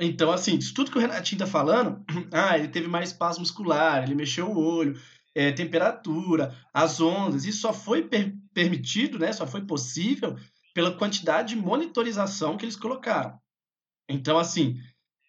Então, 0.00 0.32
assim, 0.32 0.56
isso 0.56 0.72
tudo 0.72 0.90
que 0.90 0.96
o 0.96 1.00
Renatinho 1.00 1.40
tá 1.40 1.46
falando, 1.46 2.02
ah, 2.32 2.58
ele 2.58 2.68
teve 2.68 2.88
mais 2.88 3.10
espasmo 3.10 3.40
muscular, 3.40 4.02
ele 4.02 4.14
mexeu 4.14 4.50
o 4.50 4.58
olho, 4.58 4.98
é, 5.34 5.52
temperatura, 5.52 6.56
as 6.72 7.00
ondas, 7.00 7.44
isso 7.44 7.60
só 7.60 7.72
foi 7.72 8.02
per 8.02 8.34
permitido, 8.52 9.16
né, 9.16 9.32
só 9.32 9.46
foi 9.46 9.64
possível 9.64 10.36
pela 10.74 10.96
quantidade 10.96 11.54
de 11.54 11.60
monitorização 11.60 12.56
que 12.56 12.64
eles 12.64 12.74
colocaram. 12.74 13.38
Então, 14.08 14.38
assim, 14.38 14.80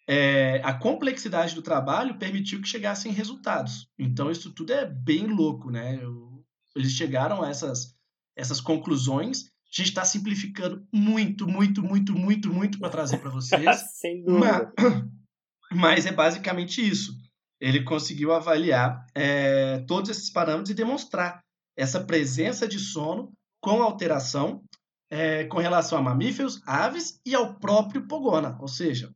é, 0.08 0.60
a 0.64 0.74
complexidade 0.74 1.54
do 1.54 1.62
trabalho 1.62 2.18
permitiu 2.18 2.60
que 2.60 2.68
chegassem 2.68 3.12
resultados. 3.12 3.88
Então, 3.96 4.30
isso 4.30 4.52
tudo 4.52 4.72
é 4.72 4.84
bem 4.84 5.26
louco, 5.26 5.70
né? 5.70 6.00
Eu, 6.02 6.44
eles 6.74 6.92
chegaram 6.92 7.42
a 7.42 7.48
essas, 7.48 7.94
essas 8.36 8.60
conclusões. 8.60 9.51
A 9.72 9.76
gente 9.76 9.88
está 9.88 10.04
simplificando 10.04 10.86
muito, 10.92 11.48
muito, 11.48 11.82
muito, 11.82 12.12
muito, 12.14 12.52
muito 12.52 12.78
para 12.78 12.90
trazer 12.90 13.18
para 13.18 13.30
vocês. 13.30 13.64
Sem 13.98 14.22
dúvida. 14.22 14.70
Mas, 14.76 15.02
mas, 15.72 16.06
é 16.06 16.12
basicamente 16.12 16.86
isso. 16.86 17.12
Ele 17.58 17.82
conseguiu 17.82 18.32
avaliar 18.32 19.06
é, 19.14 19.78
todos 19.86 20.10
esses 20.10 20.30
parâmetros 20.30 20.70
e 20.70 20.74
demonstrar 20.74 21.40
essa 21.76 22.04
presença 22.04 22.68
de 22.68 22.78
sono 22.78 23.32
com 23.62 23.82
alteração 23.82 24.62
é, 25.12 25.44
com 25.44 25.58
relação 25.58 25.98
a 25.98 26.02
mamíferos, 26.02 26.60
aves 26.66 27.20
e 27.24 27.34
ao 27.34 27.58
próprio 27.58 28.06
pogona. 28.08 28.56
Ou 28.60 28.66
seja, 28.68 29.10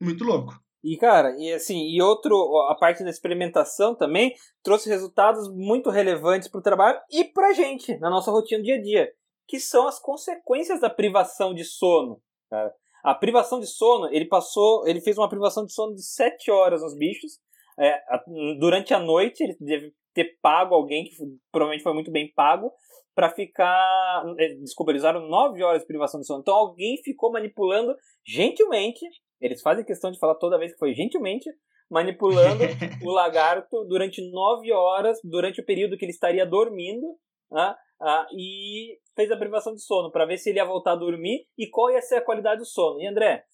muito 0.00 0.24
louco. 0.24 0.60
E, 0.84 0.96
cara, 0.98 1.34
e 1.38 1.52
assim, 1.52 1.88
e 1.88 2.02
outro, 2.02 2.34
a 2.70 2.74
parte 2.74 3.02
da 3.02 3.10
experimentação 3.10 3.94
também 3.94 4.34
trouxe 4.62 4.88
resultados 4.88 5.48
muito 5.54 5.90
relevantes 5.90 6.48
para 6.48 6.58
o 6.58 6.62
trabalho 6.62 6.98
e 7.10 7.24
para 7.24 7.48
a 7.48 7.52
gente, 7.52 7.98
na 7.98 8.10
nossa 8.10 8.30
rotina 8.30 8.60
do 8.60 8.64
dia 8.64 8.76
a 8.76 8.82
dia, 8.82 9.08
que 9.50 9.58
são 9.58 9.88
as 9.88 9.98
consequências 10.00 10.80
da 10.80 10.88
privação 10.88 11.52
de 11.52 11.64
sono. 11.64 12.22
Cara. 12.48 12.72
A 13.02 13.14
privação 13.14 13.58
de 13.58 13.66
sono, 13.66 14.08
ele 14.12 14.26
passou, 14.26 14.86
ele 14.86 15.00
fez 15.00 15.18
uma 15.18 15.28
privação 15.28 15.66
de 15.66 15.72
sono 15.72 15.94
de 15.94 16.04
7 16.04 16.50
horas 16.50 16.82
nos 16.82 16.96
bichos. 16.96 17.40
É, 17.78 17.92
a, 17.92 18.22
durante 18.58 18.94
a 18.94 19.00
noite, 19.00 19.42
ele 19.42 19.56
deve 19.58 19.92
ter 20.14 20.38
pago 20.40 20.74
alguém, 20.74 21.04
que 21.04 21.16
provavelmente 21.50 21.82
foi 21.82 21.94
muito 21.94 22.12
bem 22.12 22.32
pago, 22.32 22.70
para 23.14 23.30
ficar. 23.30 24.22
É, 24.38 24.54
desculpa, 24.54 24.92
eles 24.92 25.02
usaram 25.02 25.28
9 25.28 25.62
horas 25.62 25.82
de 25.82 25.88
privação 25.88 26.20
de 26.20 26.26
sono. 26.26 26.40
Então 26.40 26.54
alguém 26.54 26.96
ficou 27.02 27.32
manipulando 27.32 27.96
gentilmente 28.24 29.04
eles 29.40 29.62
fazem 29.62 29.84
questão 29.84 30.10
de 30.10 30.18
falar 30.18 30.34
toda 30.34 30.58
vez 30.58 30.72
que 30.72 30.78
foi 30.78 30.94
gentilmente 30.94 31.48
manipulando 31.90 32.62
o 33.02 33.10
lagarto 33.10 33.84
durante 33.86 34.20
nove 34.30 34.70
horas, 34.70 35.18
durante 35.24 35.60
o 35.60 35.64
período 35.64 35.96
que 35.96 36.04
ele 36.04 36.12
estaria 36.12 36.46
dormindo, 36.46 37.06
né? 37.50 37.74
ah, 38.00 38.26
e 38.32 38.98
fez 39.20 39.30
a 39.30 39.36
privação 39.36 39.74
de 39.74 39.82
sono 39.82 40.10
para 40.10 40.26
ver 40.26 40.38
se 40.38 40.50
ele 40.50 40.58
ia 40.58 40.64
voltar 40.64 40.92
a 40.92 40.96
dormir 40.96 41.46
e 41.56 41.68
qual 41.68 41.90
ia 41.90 42.00
ser 42.00 42.16
a 42.16 42.24
qualidade 42.24 42.60
do 42.60 42.66
sono. 42.66 43.00
E 43.00 43.06
André, 43.06 43.44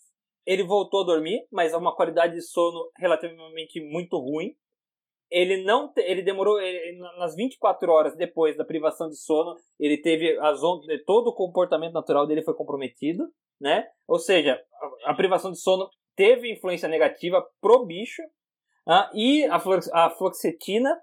ele 0.46 0.62
voltou 0.62 1.02
a 1.02 1.06
dormir, 1.06 1.46
mas 1.50 1.72
é 1.72 1.76
uma 1.76 1.94
qualidade 1.94 2.34
de 2.34 2.42
sono 2.42 2.90
relativamente 2.96 3.80
muito 3.80 4.16
ruim. 4.18 4.54
Ele 5.28 5.64
não, 5.64 5.92
ele 5.96 6.22
demorou 6.22 6.60
ele, 6.60 6.98
nas 7.18 7.34
24 7.34 7.90
horas 7.90 8.16
depois 8.16 8.56
da 8.56 8.64
privação 8.64 9.08
de 9.08 9.16
sono, 9.16 9.56
ele 9.78 9.98
teve 9.98 10.38
as 10.38 10.62
ondas, 10.62 10.86
todo 11.04 11.28
o 11.28 11.34
comportamento 11.34 11.94
natural 11.94 12.28
dele 12.28 12.42
foi 12.42 12.54
comprometido 12.54 13.24
né? 13.60 13.86
Ou 14.06 14.18
seja, 14.18 14.60
a, 15.04 15.10
a 15.10 15.14
privação 15.14 15.50
de 15.50 15.60
sono 15.60 15.88
teve 16.14 16.52
influência 16.52 16.88
negativa 16.88 17.44
pro 17.60 17.84
bicho, 17.84 18.22
ah, 18.88 19.10
e 19.14 19.44
a, 19.46 19.56
a 19.92 20.10
fluoxetina 20.10 20.96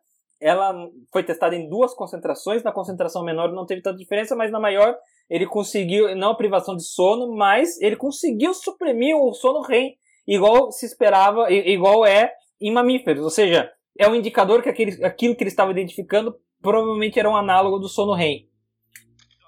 ela 0.43 0.75
foi 1.11 1.23
testada 1.23 1.55
em 1.55 1.69
duas 1.69 1.93
concentrações, 1.93 2.63
na 2.63 2.71
concentração 2.71 3.23
menor 3.23 3.53
não 3.53 3.65
teve 3.65 3.81
tanta 3.81 3.97
diferença, 3.97 4.35
mas 4.35 4.51
na 4.51 4.59
maior 4.59 4.93
ele 5.29 5.47
conseguiu, 5.47 6.13
não 6.17 6.31
a 6.31 6.35
privação 6.35 6.75
de 6.75 6.83
sono, 6.83 7.33
mas 7.33 7.79
ele 7.81 7.95
conseguiu 7.95 8.53
suprimir 8.53 9.15
o 9.15 9.33
sono 9.33 9.61
REM, 9.61 9.95
igual 10.27 10.69
se 10.69 10.85
esperava, 10.85 11.49
igual 11.49 12.05
é 12.05 12.33
em 12.59 12.73
mamíferos, 12.73 13.23
ou 13.23 13.29
seja, 13.29 13.71
é 13.97 14.05
um 14.07 14.15
indicador 14.15 14.61
que 14.61 14.67
aquele, 14.67 15.03
aquilo 15.05 15.33
que 15.33 15.43
ele 15.43 15.49
estava 15.49 15.71
identificando 15.71 16.35
provavelmente 16.61 17.17
era 17.17 17.29
um 17.29 17.37
análogo 17.37 17.79
do 17.79 17.87
sono 17.87 18.13
REM. 18.13 18.49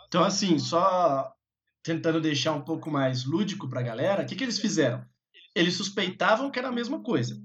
Então, 0.08 0.24
assim, 0.24 0.58
só 0.58 1.30
tentando 1.84 2.22
deixar 2.22 2.54
um 2.54 2.62
pouco 2.62 2.90
mais 2.90 3.26
lúdico 3.26 3.70
para 3.70 3.82
a 3.82 3.84
galera, 3.84 4.24
o 4.24 4.26
que, 4.26 4.36
que 4.36 4.44
eles 4.46 4.60
fizeram? 4.60 5.04
Eles 5.54 5.76
suspeitavam 5.76 6.50
que 6.50 6.58
era 6.58 6.70
a 6.70 6.72
mesma 6.72 7.04
coisa. 7.04 7.36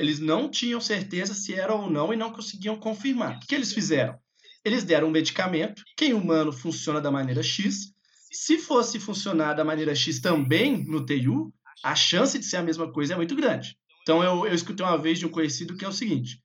Eles 0.00 0.18
não 0.18 0.48
tinham 0.48 0.80
certeza 0.80 1.34
se 1.34 1.54
era 1.54 1.74
ou 1.74 1.90
não 1.90 2.10
e 2.10 2.16
não 2.16 2.32
conseguiam 2.32 2.74
confirmar. 2.74 3.36
O 3.36 3.40
que, 3.40 3.54
eles 3.54 3.74
fizeram? 3.74 4.18
Eles 4.64 4.82
deram 4.82 5.08
um 5.08 5.10
medicamento 5.10 5.82
que 5.94 6.06
em 6.06 6.14
humano 6.14 6.54
funciona 6.54 7.02
da 7.02 7.10
maneira 7.10 7.42
X. 7.42 7.92
Se 8.32 8.56
fosse 8.56 8.98
funcionar 8.98 9.52
da 9.52 9.62
maneira 9.62 9.94
X 9.94 10.18
também 10.18 10.82
no 10.86 11.04
TU, 11.04 11.52
a 11.84 11.94
chance 11.94 12.38
de 12.38 12.46
ser 12.46 12.56
a 12.56 12.62
mesma 12.62 12.90
coisa 12.90 13.12
é 13.12 13.16
muito 13.16 13.36
grande. 13.36 13.76
Então 14.00 14.24
eu, 14.24 14.46
eu 14.46 14.54
escutei 14.54 14.86
uma 14.86 14.96
vez 14.96 15.18
de 15.18 15.26
um 15.26 15.30
conhecido 15.30 15.76
que 15.76 15.84
é 15.84 15.88
o 15.88 15.92
seguinte: 15.92 16.42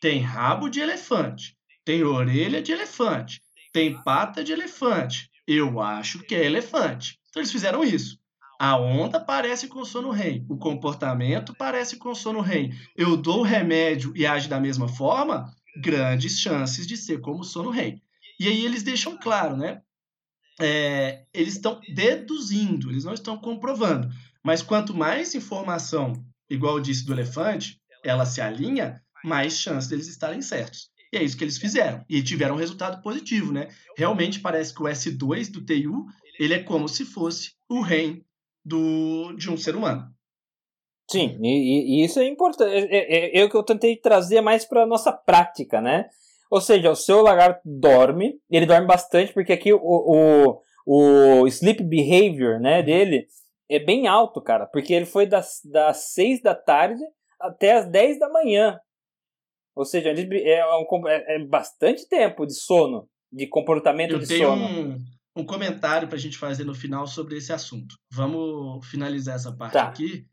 tem 0.00 0.20
rabo 0.20 0.68
de 0.68 0.78
elefante, 0.78 1.56
tem 1.84 2.04
orelha 2.04 2.62
de 2.62 2.70
elefante, 2.70 3.42
tem 3.72 4.00
pata 4.04 4.44
de 4.44 4.52
elefante, 4.52 5.28
eu 5.48 5.80
acho 5.80 6.20
que 6.20 6.34
é 6.36 6.44
elefante. 6.44 7.18
Então 7.28 7.42
eles 7.42 7.50
fizeram 7.50 7.82
isso. 7.82 8.20
A 8.58 8.76
onda 8.76 9.20
parece 9.20 9.68
com 9.68 9.84
sono 9.84 10.10
REM, 10.10 10.44
o 10.48 10.56
comportamento 10.56 11.54
parece 11.56 11.96
com 11.96 12.12
sono 12.12 12.40
REM. 12.40 12.72
Eu 12.96 13.16
dou 13.16 13.40
o 13.40 13.44
remédio 13.44 14.12
e 14.16 14.26
age 14.26 14.48
da 14.48 14.58
mesma 14.58 14.88
forma, 14.88 15.54
grandes 15.80 16.40
chances 16.40 16.84
de 16.84 16.96
ser 16.96 17.20
como 17.20 17.44
sono 17.44 17.70
REM. 17.70 18.02
E 18.40 18.48
aí 18.48 18.64
eles 18.64 18.82
deixam 18.82 19.16
claro, 19.16 19.56
né? 19.56 19.80
É, 20.60 21.24
eles 21.32 21.54
estão 21.54 21.80
deduzindo, 21.94 22.90
eles 22.90 23.04
não 23.04 23.14
estão 23.14 23.38
comprovando. 23.38 24.08
Mas 24.44 24.60
quanto 24.60 24.92
mais 24.92 25.36
informação, 25.36 26.12
igual 26.50 26.78
eu 26.78 26.82
disse 26.82 27.06
do 27.06 27.12
elefante, 27.12 27.80
ela 28.04 28.26
se 28.26 28.40
alinha, 28.40 29.00
mais 29.24 29.60
chances 29.60 29.88
deles 29.88 30.08
estarem 30.08 30.42
certos. 30.42 30.90
E 31.12 31.16
é 31.16 31.22
isso 31.22 31.36
que 31.36 31.44
eles 31.44 31.58
fizeram. 31.58 32.04
E 32.08 32.20
tiveram 32.24 32.56
um 32.56 32.58
resultado 32.58 33.00
positivo, 33.02 33.52
né? 33.52 33.68
Realmente 33.96 34.40
parece 34.40 34.74
que 34.74 34.82
o 34.82 34.86
S2 34.86 35.48
do 35.48 35.64
TU, 35.64 36.06
ele 36.40 36.54
é 36.54 36.62
como 36.62 36.88
se 36.88 37.04
fosse 37.04 37.52
o 37.68 37.80
REM 37.80 38.24
do, 38.68 39.34
de 39.36 39.50
um 39.50 39.56
ser 39.56 39.74
humano. 39.74 40.04
Sim, 41.10 41.38
e, 41.42 42.02
e 42.02 42.04
isso 42.04 42.20
é 42.20 42.26
importante. 42.26 42.70
É, 42.70 42.80
é, 42.80 43.40
é, 43.40 43.44
o 43.44 43.48
que 43.48 43.56
eu 43.56 43.62
tentei 43.62 43.96
trazer 43.96 44.40
mais 44.42 44.66
para 44.66 44.86
nossa 44.86 45.10
prática, 45.10 45.80
né? 45.80 46.08
Ou 46.50 46.60
seja, 46.60 46.90
o 46.90 46.96
seu 46.96 47.22
lagarto 47.22 47.60
dorme, 47.64 48.38
ele 48.50 48.66
dorme 48.66 48.86
bastante, 48.86 49.32
porque 49.32 49.52
aqui 49.52 49.72
o, 49.72 49.80
o, 49.82 50.60
o 50.86 51.46
sleep 51.46 51.82
behavior 51.82 52.58
né, 52.60 52.82
dele 52.82 53.26
é 53.70 53.78
bem 53.78 54.06
alto, 54.06 54.40
cara, 54.40 54.66
porque 54.66 54.94
ele 54.94 55.04
foi 55.04 55.26
das, 55.26 55.60
das 55.64 56.12
6 56.12 56.42
da 56.42 56.54
tarde 56.54 57.02
até 57.40 57.74
as 57.74 57.86
10 57.90 58.18
da 58.18 58.30
manhã. 58.30 58.78
Ou 59.74 59.84
seja, 59.84 60.10
é, 60.10 60.64
um, 60.66 61.08
é, 61.08 61.36
é 61.36 61.38
bastante 61.44 62.08
tempo 62.08 62.46
de 62.46 62.54
sono, 62.54 63.08
de 63.30 63.46
comportamento 63.46 64.12
Eu 64.12 64.18
de 64.18 64.38
sono. 64.38 64.64
Um, 64.64 64.98
um 65.38 65.44
comentário 65.44 66.08
para 66.08 66.16
a 66.16 66.20
gente 66.20 66.36
fazer 66.36 66.64
no 66.64 66.74
final 66.74 67.06
sobre 67.06 67.36
esse 67.36 67.52
assunto. 67.52 67.96
Vamos 68.10 68.84
finalizar 68.86 69.36
essa 69.36 69.52
parte 69.52 69.74
tá. 69.74 69.84
aqui. 69.84 70.26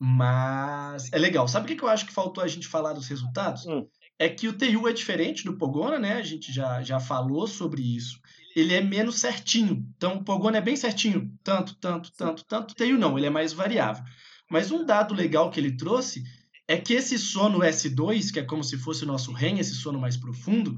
Mas 0.00 1.12
é 1.12 1.18
legal. 1.18 1.46
Sabe 1.46 1.72
o 1.72 1.76
que 1.76 1.82
eu 1.82 1.88
acho 1.88 2.06
que 2.06 2.12
faltou 2.12 2.42
a 2.42 2.48
gente 2.48 2.66
falar 2.66 2.92
dos 2.92 3.06
resultados? 3.06 3.64
Hum. 3.66 3.86
É 4.18 4.28
que 4.28 4.48
o 4.48 4.52
TU 4.52 4.88
é 4.88 4.92
diferente 4.92 5.44
do 5.44 5.56
Pogona, 5.56 5.98
né? 5.98 6.14
A 6.14 6.22
gente 6.22 6.52
já, 6.52 6.82
já 6.82 6.98
falou 6.98 7.46
sobre 7.46 7.82
isso. 7.82 8.18
Ele 8.56 8.74
é 8.74 8.80
menos 8.80 9.20
certinho. 9.20 9.86
Então, 9.96 10.16
o 10.16 10.24
Pogona 10.24 10.58
é 10.58 10.60
bem 10.60 10.74
certinho. 10.74 11.32
Tanto, 11.44 11.76
tanto, 11.76 12.12
tanto, 12.12 12.44
tanto. 12.44 12.72
O 12.72 12.74
TU 12.74 12.98
não, 12.98 13.16
ele 13.16 13.28
é 13.28 13.30
mais 13.30 13.52
variável. 13.52 14.02
Mas 14.50 14.72
um 14.72 14.84
dado 14.84 15.14
legal 15.14 15.50
que 15.50 15.60
ele 15.60 15.76
trouxe 15.76 16.24
é 16.66 16.76
que 16.76 16.94
esse 16.94 17.18
sono 17.18 17.60
S2, 17.60 18.32
que 18.32 18.40
é 18.40 18.44
como 18.44 18.64
se 18.64 18.76
fosse 18.76 19.04
o 19.04 19.06
nosso 19.06 19.32
REM, 19.32 19.58
esse 19.58 19.74
sono 19.74 20.00
mais 20.00 20.16
profundo, 20.16 20.76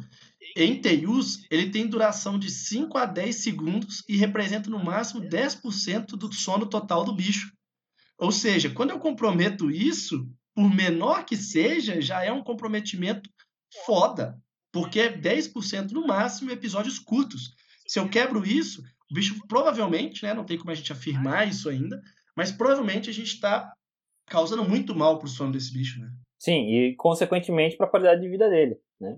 em 0.57 0.81
TUs, 0.81 1.45
ele 1.51 1.71
tem 1.71 1.87
duração 1.87 2.39
de 2.39 2.51
5 2.51 2.97
a 2.97 3.07
10 3.07 3.37
segundos 3.37 4.05
e 4.09 4.17
representa 4.17 4.71
no 4.71 4.83
máximo 4.83 5.23
10% 5.23 6.11
do 6.11 6.33
sono 6.33 6.67
total 6.67 7.05
do 7.05 7.15
bicho. 7.15 7.53
Ou 8.19 8.31
seja, 8.31 8.71
quando 8.71 8.91
eu 8.91 8.99
comprometo 9.01 9.71
isso, 9.71 10.29
por 10.55 10.73
menor 10.73 11.25
que 11.25 11.37
seja, 11.37 12.01
já 12.01 12.25
é 12.25 12.31
um 12.31 12.45
comprometimento 12.45 13.29
foda, 13.85 14.39
porque 14.73 15.01
é 15.01 15.17
10% 15.17 15.91
no 15.91 16.07
máximo 16.07 16.53
episódios 16.53 16.99
curtos. 17.01 17.53
Se 17.89 17.99
eu 17.99 18.09
quebro 18.09 18.47
isso, 18.47 18.81
o 19.11 19.15
bicho 19.15 19.37
provavelmente, 19.49 20.23
né, 20.25 20.33
não 20.33 20.45
tem 20.45 20.57
como 20.57 20.71
a 20.71 20.75
gente 20.75 20.93
afirmar 20.93 21.49
isso 21.49 21.69
ainda, 21.69 22.01
mas 22.37 22.53
provavelmente 22.53 23.11
a 23.11 23.13
gente 23.13 23.35
está 23.35 23.73
causando 24.27 24.69
muito 24.69 24.95
mal 24.95 25.19
pro 25.19 25.29
sono 25.29 25.53
desse 25.53 25.73
bicho, 25.73 26.01
né? 26.01 26.09
Sim, 26.39 26.69
e 26.69 26.95
consequentemente 26.97 27.77
para 27.77 27.87
a 27.87 27.91
qualidade 27.91 28.21
de 28.21 28.29
vida 28.29 28.49
dele, 28.49 28.77
né? 29.01 29.17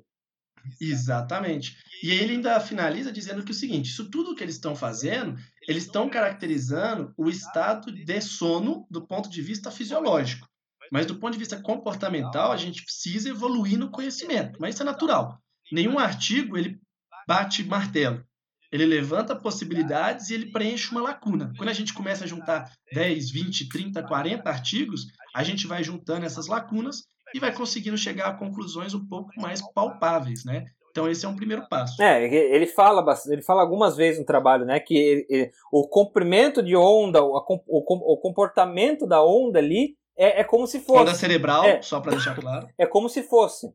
Exatamente. 0.80 1.76
E 2.02 2.10
ele 2.10 2.34
ainda 2.34 2.60
finaliza 2.60 3.12
dizendo 3.12 3.42
que 3.42 3.50
o 3.50 3.54
seguinte: 3.54 3.90
isso 3.90 4.10
tudo 4.10 4.34
que 4.34 4.42
eles 4.42 4.56
estão 4.56 4.76
fazendo, 4.76 5.38
eles 5.66 5.84
estão 5.84 6.08
caracterizando 6.08 7.12
o 7.16 7.28
estado 7.28 7.92
de 7.92 8.20
sono 8.20 8.86
do 8.90 9.06
ponto 9.06 9.28
de 9.28 9.42
vista 9.42 9.70
fisiológico. 9.70 10.48
Mas 10.90 11.06
do 11.06 11.16
ponto 11.16 11.32
de 11.32 11.38
vista 11.38 11.60
comportamental, 11.60 12.52
a 12.52 12.56
gente 12.56 12.84
precisa 12.84 13.28
evoluir 13.28 13.78
no 13.78 13.90
conhecimento. 13.90 14.58
Mas 14.60 14.74
isso 14.74 14.82
é 14.82 14.86
natural. 14.86 15.40
Nenhum 15.72 15.98
artigo 15.98 16.56
ele 16.56 16.78
bate 17.26 17.64
martelo. 17.64 18.24
Ele 18.70 18.84
levanta 18.84 19.34
possibilidades 19.34 20.28
e 20.28 20.34
ele 20.34 20.50
preenche 20.50 20.90
uma 20.90 21.00
lacuna. 21.00 21.52
Quando 21.56 21.68
a 21.68 21.72
gente 21.72 21.94
começa 21.94 22.24
a 22.24 22.26
juntar 22.26 22.70
10, 22.92 23.30
20, 23.30 23.68
30, 23.68 24.02
40 24.02 24.48
artigos, 24.48 25.06
a 25.34 25.42
gente 25.42 25.66
vai 25.66 25.82
juntando 25.82 26.26
essas 26.26 26.46
lacunas 26.46 27.04
e 27.34 27.40
vai 27.40 27.52
conseguindo 27.52 27.96
chegar 27.96 28.28
a 28.28 28.34
conclusões 28.34 28.94
um 28.94 29.06
pouco 29.06 29.30
mais 29.36 29.60
palpáveis, 29.72 30.44
né? 30.44 30.66
Então 30.90 31.10
esse 31.10 31.26
é 31.26 31.28
um 31.28 31.36
primeiro 31.36 31.68
passo. 31.68 32.02
É, 32.02 32.24
ele 32.24 32.66
fala, 32.66 33.04
ele 33.28 33.42
fala 33.42 33.60
algumas 33.60 33.96
vezes 33.96 34.18
no 34.18 34.24
trabalho, 34.24 34.64
né, 34.64 34.80
que 34.80 34.96
ele, 34.96 35.26
ele, 35.28 35.50
o 35.70 35.86
comprimento 35.86 36.62
de 36.62 36.74
onda, 36.74 37.22
o, 37.22 37.36
o, 37.36 38.14
o, 38.14 38.16
comportamento 38.16 39.06
da 39.06 39.22
onda 39.22 39.58
ali 39.58 39.94
é, 40.16 40.40
é 40.40 40.44
como 40.44 40.66
se 40.66 40.80
fosse. 40.80 41.02
Onda 41.02 41.14
cerebral, 41.14 41.64
é, 41.64 41.82
só 41.82 42.00
para 42.00 42.12
deixar 42.12 42.34
claro. 42.34 42.66
É 42.78 42.86
como 42.86 43.10
se 43.10 43.22
fosse. 43.22 43.70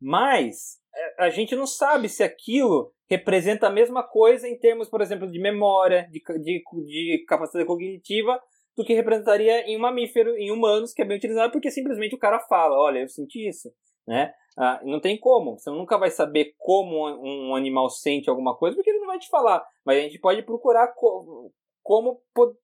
Mas 0.00 0.80
é, 0.92 1.24
a 1.24 1.30
gente 1.30 1.54
não 1.54 1.66
sabe 1.66 2.08
se 2.08 2.24
aquilo 2.24 2.92
representa 3.08 3.68
a 3.68 3.70
mesma 3.70 4.02
coisa 4.02 4.48
em 4.48 4.58
termos, 4.58 4.88
por 4.88 5.00
exemplo, 5.00 5.30
de 5.30 5.38
memória, 5.38 6.08
de, 6.10 6.20
de, 6.40 6.62
de 6.86 7.24
capacidade 7.28 7.66
cognitiva, 7.68 8.40
do 8.76 8.84
que 8.84 8.94
representaria 8.94 9.62
em 9.68 9.76
um 9.76 9.80
mamífero, 9.80 10.36
em 10.36 10.50
humanos, 10.50 10.92
que 10.92 11.02
é 11.02 11.04
bem 11.04 11.16
utilizado, 11.16 11.52
porque 11.52 11.70
simplesmente 11.70 12.14
o 12.14 12.18
cara 12.18 12.40
fala, 12.40 12.76
olha, 12.78 13.00
eu 13.00 13.08
senti 13.08 13.48
isso, 13.48 13.70
né? 14.06 14.32
Ah, 14.56 14.80
não 14.84 15.00
tem 15.00 15.18
como, 15.18 15.58
você 15.58 15.70
nunca 15.70 15.98
vai 15.98 16.10
saber 16.10 16.54
como 16.58 17.08
um 17.22 17.56
animal 17.56 17.90
sente 17.90 18.30
alguma 18.30 18.56
coisa, 18.56 18.76
porque 18.76 18.90
ele 18.90 19.00
não 19.00 19.08
vai 19.08 19.18
te 19.18 19.28
falar, 19.28 19.64
mas 19.84 19.98
a 19.98 20.02
gente 20.02 20.18
pode 20.18 20.42
procurar 20.42 20.88
co 20.94 21.50
como 21.82 22.20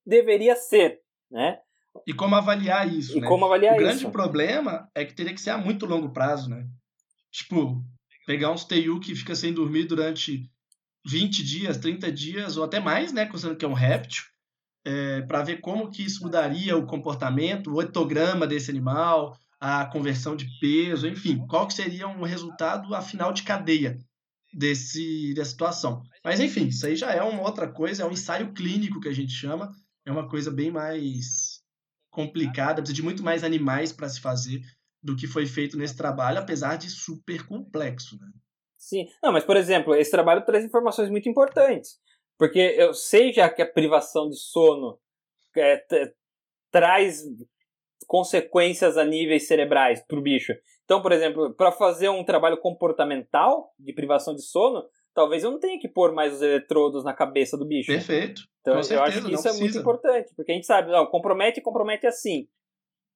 deveria 0.07 0.57
ser, 0.57 1.01
né? 1.31 1.59
E 2.07 2.15
como 2.15 2.35
avaliar 2.37 2.91
isso, 2.91 3.19
e 3.19 3.21
né? 3.21 3.27
como 3.27 3.45
avaliar 3.45 3.75
o 3.75 3.79
grande 3.79 3.99
isso? 3.99 4.11
problema 4.11 4.89
é 4.95 5.05
que 5.05 5.15
teria 5.15 5.35
que 5.35 5.41
ser 5.41 5.51
a 5.51 5.59
muito 5.59 5.85
longo 5.85 6.13
prazo, 6.13 6.49
né? 6.49 6.65
Tipo, 7.31 7.83
pegar 8.27 8.51
uns 8.51 8.65
TU 8.65 9.01
que 9.01 9.15
fica 9.15 9.35
sem 9.35 9.53
dormir 9.53 9.85
durante 9.85 10.49
20 11.07 11.45
dias, 11.45 11.77
30 11.79 12.11
dias 12.13 12.57
ou 12.57 12.65
até 12.65 12.79
mais, 12.81 13.13
né? 13.13 13.27
Considerando 13.27 13.59
que 13.59 13.65
é 13.65 13.69
um 13.69 13.75
réptil, 13.75 14.25
é, 14.85 15.23
para 15.23 15.43
ver 15.43 15.61
como 15.61 15.91
que 15.91 16.05
isso 16.05 16.23
mudaria 16.23 16.77
o 16.77 16.87
comportamento, 16.87 17.73
o 17.73 17.83
etograma 17.83 18.47
desse 18.47 18.71
animal, 18.71 19.37
a 19.61 19.85
conversão 19.85 20.35
de 20.35 20.47
peso, 20.59 21.07
enfim, 21.07 21.47
qual 21.47 21.67
que 21.67 21.75
seria 21.75 22.09
um 22.09 22.23
resultado 22.23 22.95
a 22.95 23.03
final 23.03 23.33
de 23.33 23.43
cadeia 23.43 23.99
desse, 24.53 25.35
dessa 25.35 25.51
situação. 25.51 26.03
Mas 26.25 26.41
enfim, 26.41 26.69
isso 26.69 26.87
aí 26.87 26.97
já 26.97 27.13
é 27.13 27.23
uma 27.23 27.43
outra 27.43 27.71
coisa, 27.71 28.03
é 28.03 28.07
um 28.07 28.13
ensaio 28.13 28.53
clínico 28.53 29.01
que 29.01 29.09
a 29.09 29.15
gente 29.15 29.33
chama, 29.33 29.71
é 30.05 30.11
uma 30.11 30.29
coisa 30.29 30.51
bem 30.51 30.71
mais 30.71 31.61
complicada, 32.11 32.83
precisa 32.83 32.97
de 32.97 33.03
muito 33.03 33.23
mais 33.23 33.45
animais 33.45 33.93
para 33.93 34.09
se 34.09 34.21
fazer 34.21 34.61
do 35.03 35.17
que 35.17 35.27
foi 35.27 35.47
feito 35.47 35.77
nesse 35.77 35.97
trabalho, 35.97 36.39
apesar 36.39 36.77
de 36.77 36.91
super 36.91 37.47
complexo. 37.47 38.19
Né? 38.19 38.29
Sim, 38.77 39.07
não, 39.23 39.33
mas 39.33 39.45
por 39.45 39.57
exemplo, 39.57 39.95
esse 39.95 40.11
trabalho 40.11 40.45
traz 40.45 40.65
informações 40.65 41.11
muito 41.11 41.29
importantes, 41.29 41.99
porque 42.41 42.59
eu 42.79 42.95
sei 42.95 43.35
já 43.35 43.51
que 43.51 43.61
a 43.61 43.71
privação 43.71 44.31
de 44.31 44.37
sono 44.39 44.99
é, 45.59 45.85
traz 46.71 47.23
consequências 48.07 48.97
a 48.97 49.05
níveis 49.05 49.47
cerebrais 49.47 50.03
para 50.07 50.19
o 50.19 50.23
bicho. 50.23 50.55
Então, 50.85 51.03
por 51.03 51.13
exemplo, 51.13 51.55
para 51.55 51.71
fazer 51.71 52.09
um 52.09 52.25
trabalho 52.25 52.57
comportamental 52.59 53.71
de 53.79 53.93
privação 53.93 54.35
de 54.35 54.41
sono, 54.41 54.83
talvez 55.15 55.45
eu 55.45 55.51
não 55.51 55.61
tenha 55.61 55.79
que 55.79 55.87
pôr 55.87 56.15
mais 56.15 56.33
os 56.33 56.41
eletrodos 56.41 57.05
na 57.05 57.13
cabeça 57.13 57.59
do 57.59 57.67
bicho. 57.67 57.93
Perfeito. 57.93 58.41
Então, 58.63 58.73
Com 58.73 58.79
eu 58.81 58.85
certeza, 58.85 59.05
acho 59.19 59.27
que 59.27 59.35
isso 59.35 59.45
não 59.45 59.51
é 59.51 59.53
muito 59.53 59.59
precisa. 59.59 59.81
importante, 59.81 60.33
porque 60.35 60.53
a 60.53 60.55
gente 60.55 60.67
sabe, 60.67 60.91
não, 60.91 61.05
compromete, 61.07 61.61
compromete 61.61 62.07
assim. 62.07 62.49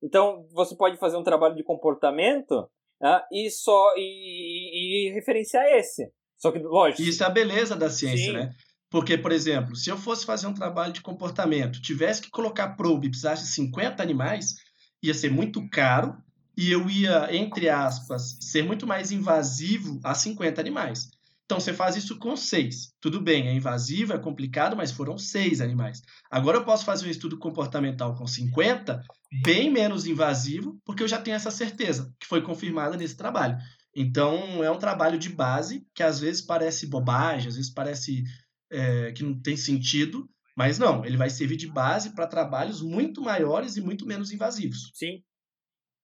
Então, 0.03 0.47
você 0.53 0.77
pode 0.77 0.99
fazer 0.99 1.16
um 1.16 1.25
trabalho 1.25 1.55
de 1.57 1.64
comportamento 1.64 2.68
né, 3.01 3.22
e 3.33 3.49
só 3.51 3.95
e, 3.97 4.03
e- 4.03 5.09
e 5.09 5.12
referenciar 5.14 5.64
esse. 5.77 6.12
Só 6.37 6.53
que, 6.53 6.59
lógico. 6.59 7.01
Isso 7.01 7.22
é 7.22 7.27
a 7.27 7.31
beleza 7.31 7.75
da 7.75 7.89
ciência, 7.89 8.27
Sim. 8.27 8.33
né? 8.35 8.51
Porque, 8.95 9.18
por 9.18 9.32
exemplo, 9.32 9.74
se 9.74 9.90
eu 9.90 9.99
fosse 9.99 10.24
fazer 10.24 10.47
um 10.47 10.55
trabalho 10.55 10.92
de 10.92 11.01
comportamento, 11.01 11.82
tivesse 11.82 12.22
que 12.22 12.30
colocar 12.30 12.76
probe 12.76 13.09
e 13.09 13.11
precisasse 13.11 13.42
de 13.42 13.49
50 13.49 14.01
animais, 14.01 14.55
ia 15.03 15.12
ser 15.12 15.32
muito 15.32 15.68
caro 15.68 16.16
e 16.57 16.70
eu 16.70 16.88
ia, 16.88 17.26
entre 17.34 17.68
aspas, 17.68 18.38
ser 18.40 18.62
muito 18.62 18.86
mais 18.86 19.11
invasivo 19.11 19.99
a 20.05 20.14
50 20.14 20.61
animais. 20.61 21.09
Então 21.45 21.59
você 21.59 21.72
faz 21.72 21.97
isso 21.97 22.20
com 22.20 22.36
seis. 22.36 22.92
Tudo 23.01 23.20
bem, 23.20 23.49
é 23.49 23.53
invasivo, 23.53 24.12
é 24.12 24.18
complicado, 24.18 24.76
mas 24.76 24.92
foram 24.92 25.18
seis 25.18 25.61
animais. 25.61 26.01
Agora 26.30 26.59
eu 26.59 26.64
posso 26.64 26.84
fazer 26.84 27.09
um 27.09 27.11
estudo 27.11 27.36
comportamental 27.36 28.14
com 28.14 28.28
50, 28.28 29.03
bem 29.42 29.72
menos 29.72 30.07
invasivo, 30.07 30.80
porque 30.84 31.03
eu 31.03 31.09
já 31.09 31.20
tenho 31.20 31.34
essa 31.34 31.51
certeza, 31.51 32.14
que 32.20 32.28
foi 32.28 32.42
confirmada 32.42 32.97
nesse 32.97 33.16
trabalho. 33.16 33.59
Então 33.97 34.62
é 34.62 34.70
um 34.70 34.78
trabalho 34.78 35.18
de 35.18 35.28
base 35.28 35.84
que 35.92 36.03
às 36.03 36.20
vezes 36.20 36.42
parece 36.42 36.86
bobagem, 36.86 37.49
às 37.49 37.57
vezes 37.57 37.72
parece 37.72 38.22
é, 38.71 39.12
que 39.12 39.23
não 39.23 39.41
tem 39.41 39.57
sentido, 39.57 40.29
mas 40.57 40.79
não, 40.79 41.05
ele 41.05 41.17
vai 41.17 41.31
servir 41.31 41.57
de 41.57 41.67
base 41.71 42.15
para 42.15 42.27
trabalhos 42.27 42.81
muito 42.81 43.21
maiores 43.21 43.77
e 43.77 43.81
muito 43.81 44.07
menos 44.07 44.31
invasivos. 44.33 44.91
Sim. 44.95 45.23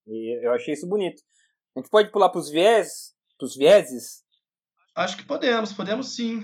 E 0.06 0.44
eu 0.46 0.52
achei 0.52 0.74
isso 0.74 0.88
bonito. 0.88 1.22
A 1.76 1.80
gente 1.80 1.90
pode 1.90 2.10
pular 2.10 2.28
para 2.30 2.40
os 2.40 2.50
viés, 2.50 3.14
pros 3.38 3.54
vieses. 3.56 4.22
Acho 4.96 5.16
que 5.16 5.24
podemos, 5.24 5.72
podemos 5.72 6.14
sim. 6.14 6.42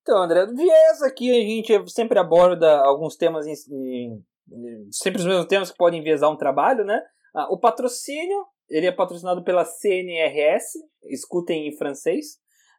Então, 0.00 0.22
André, 0.22 0.46
viés 0.46 1.02
aqui 1.02 1.30
a 1.30 1.34
gente 1.74 1.90
sempre 1.90 2.18
aborda 2.18 2.78
alguns 2.80 3.14
temas, 3.14 3.46
em, 3.46 3.52
em- 3.70 4.24
em- 4.50 4.88
sempre 4.90 5.20
os 5.20 5.26
mesmos 5.26 5.44
temas 5.46 5.70
que 5.70 5.76
podem 5.76 6.00
enviesar 6.00 6.30
um 6.30 6.36
trabalho, 6.36 6.82
né? 6.82 6.98
Ah, 7.34 7.52
o 7.52 7.58
patrocínio, 7.60 8.46
ele 8.70 8.86
é 8.86 8.92
patrocinado 8.92 9.44
pela 9.44 9.66
CNRS, 9.66 10.78
escutem 11.04 11.68
em 11.68 11.76
francês, 11.76 12.38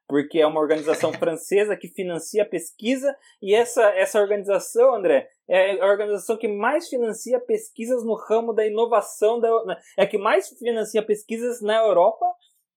porque 0.09 0.39
é 0.39 0.47
uma 0.47 0.59
organização 0.59 1.13
francesa 1.13 1.77
que 1.77 1.87
financia 1.87 2.41
a 2.41 2.49
pesquisa, 2.49 3.15
e 3.39 3.53
essa, 3.53 3.83
essa 3.91 4.19
organização, 4.19 4.95
André, 4.95 5.29
é 5.47 5.79
a 5.79 5.85
organização 5.85 6.35
que 6.35 6.47
mais 6.47 6.89
financia 6.89 7.39
pesquisas 7.39 8.03
no 8.03 8.15
ramo 8.15 8.51
da 8.51 8.65
inovação, 8.65 9.39
da, 9.39 9.49
é 9.95 10.03
a 10.03 10.07
que 10.07 10.17
mais 10.17 10.49
financia 10.49 11.05
pesquisas 11.05 11.61
na 11.61 11.77
Europa, 11.77 12.25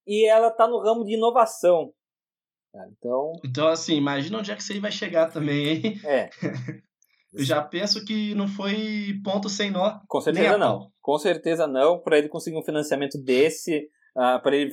e 0.05 0.25
ela 0.29 0.49
está 0.49 0.67
no 0.67 0.79
ramo 0.79 1.03
de 1.03 1.15
inovação. 1.15 1.91
Então, 2.97 3.33
Então, 3.45 3.67
assim, 3.67 3.95
imagina 3.95 4.37
onde 4.37 4.51
é 4.51 4.55
que 4.55 4.61
isso 4.61 4.73
aí 4.73 4.79
vai 4.79 4.91
chegar 4.91 5.31
também, 5.31 5.67
hein? 5.67 5.99
é, 6.05 6.29
Eu 7.33 7.43
já 7.43 7.63
penso 7.63 8.05
que 8.05 8.35
não 8.35 8.47
foi 8.47 9.19
ponto 9.23 9.49
sem 9.49 9.71
nó. 9.71 9.99
Com 10.07 10.21
certeza 10.21 10.55
não. 10.55 10.91
Com 11.01 11.17
certeza 11.17 11.65
não. 11.65 11.99
Para 11.99 12.19
ele 12.19 12.29
conseguir 12.29 12.55
um 12.57 12.63
financiamento 12.63 13.17
desse, 13.17 13.89
ah, 14.15 14.37
para 14.37 14.55
ele. 14.55 14.71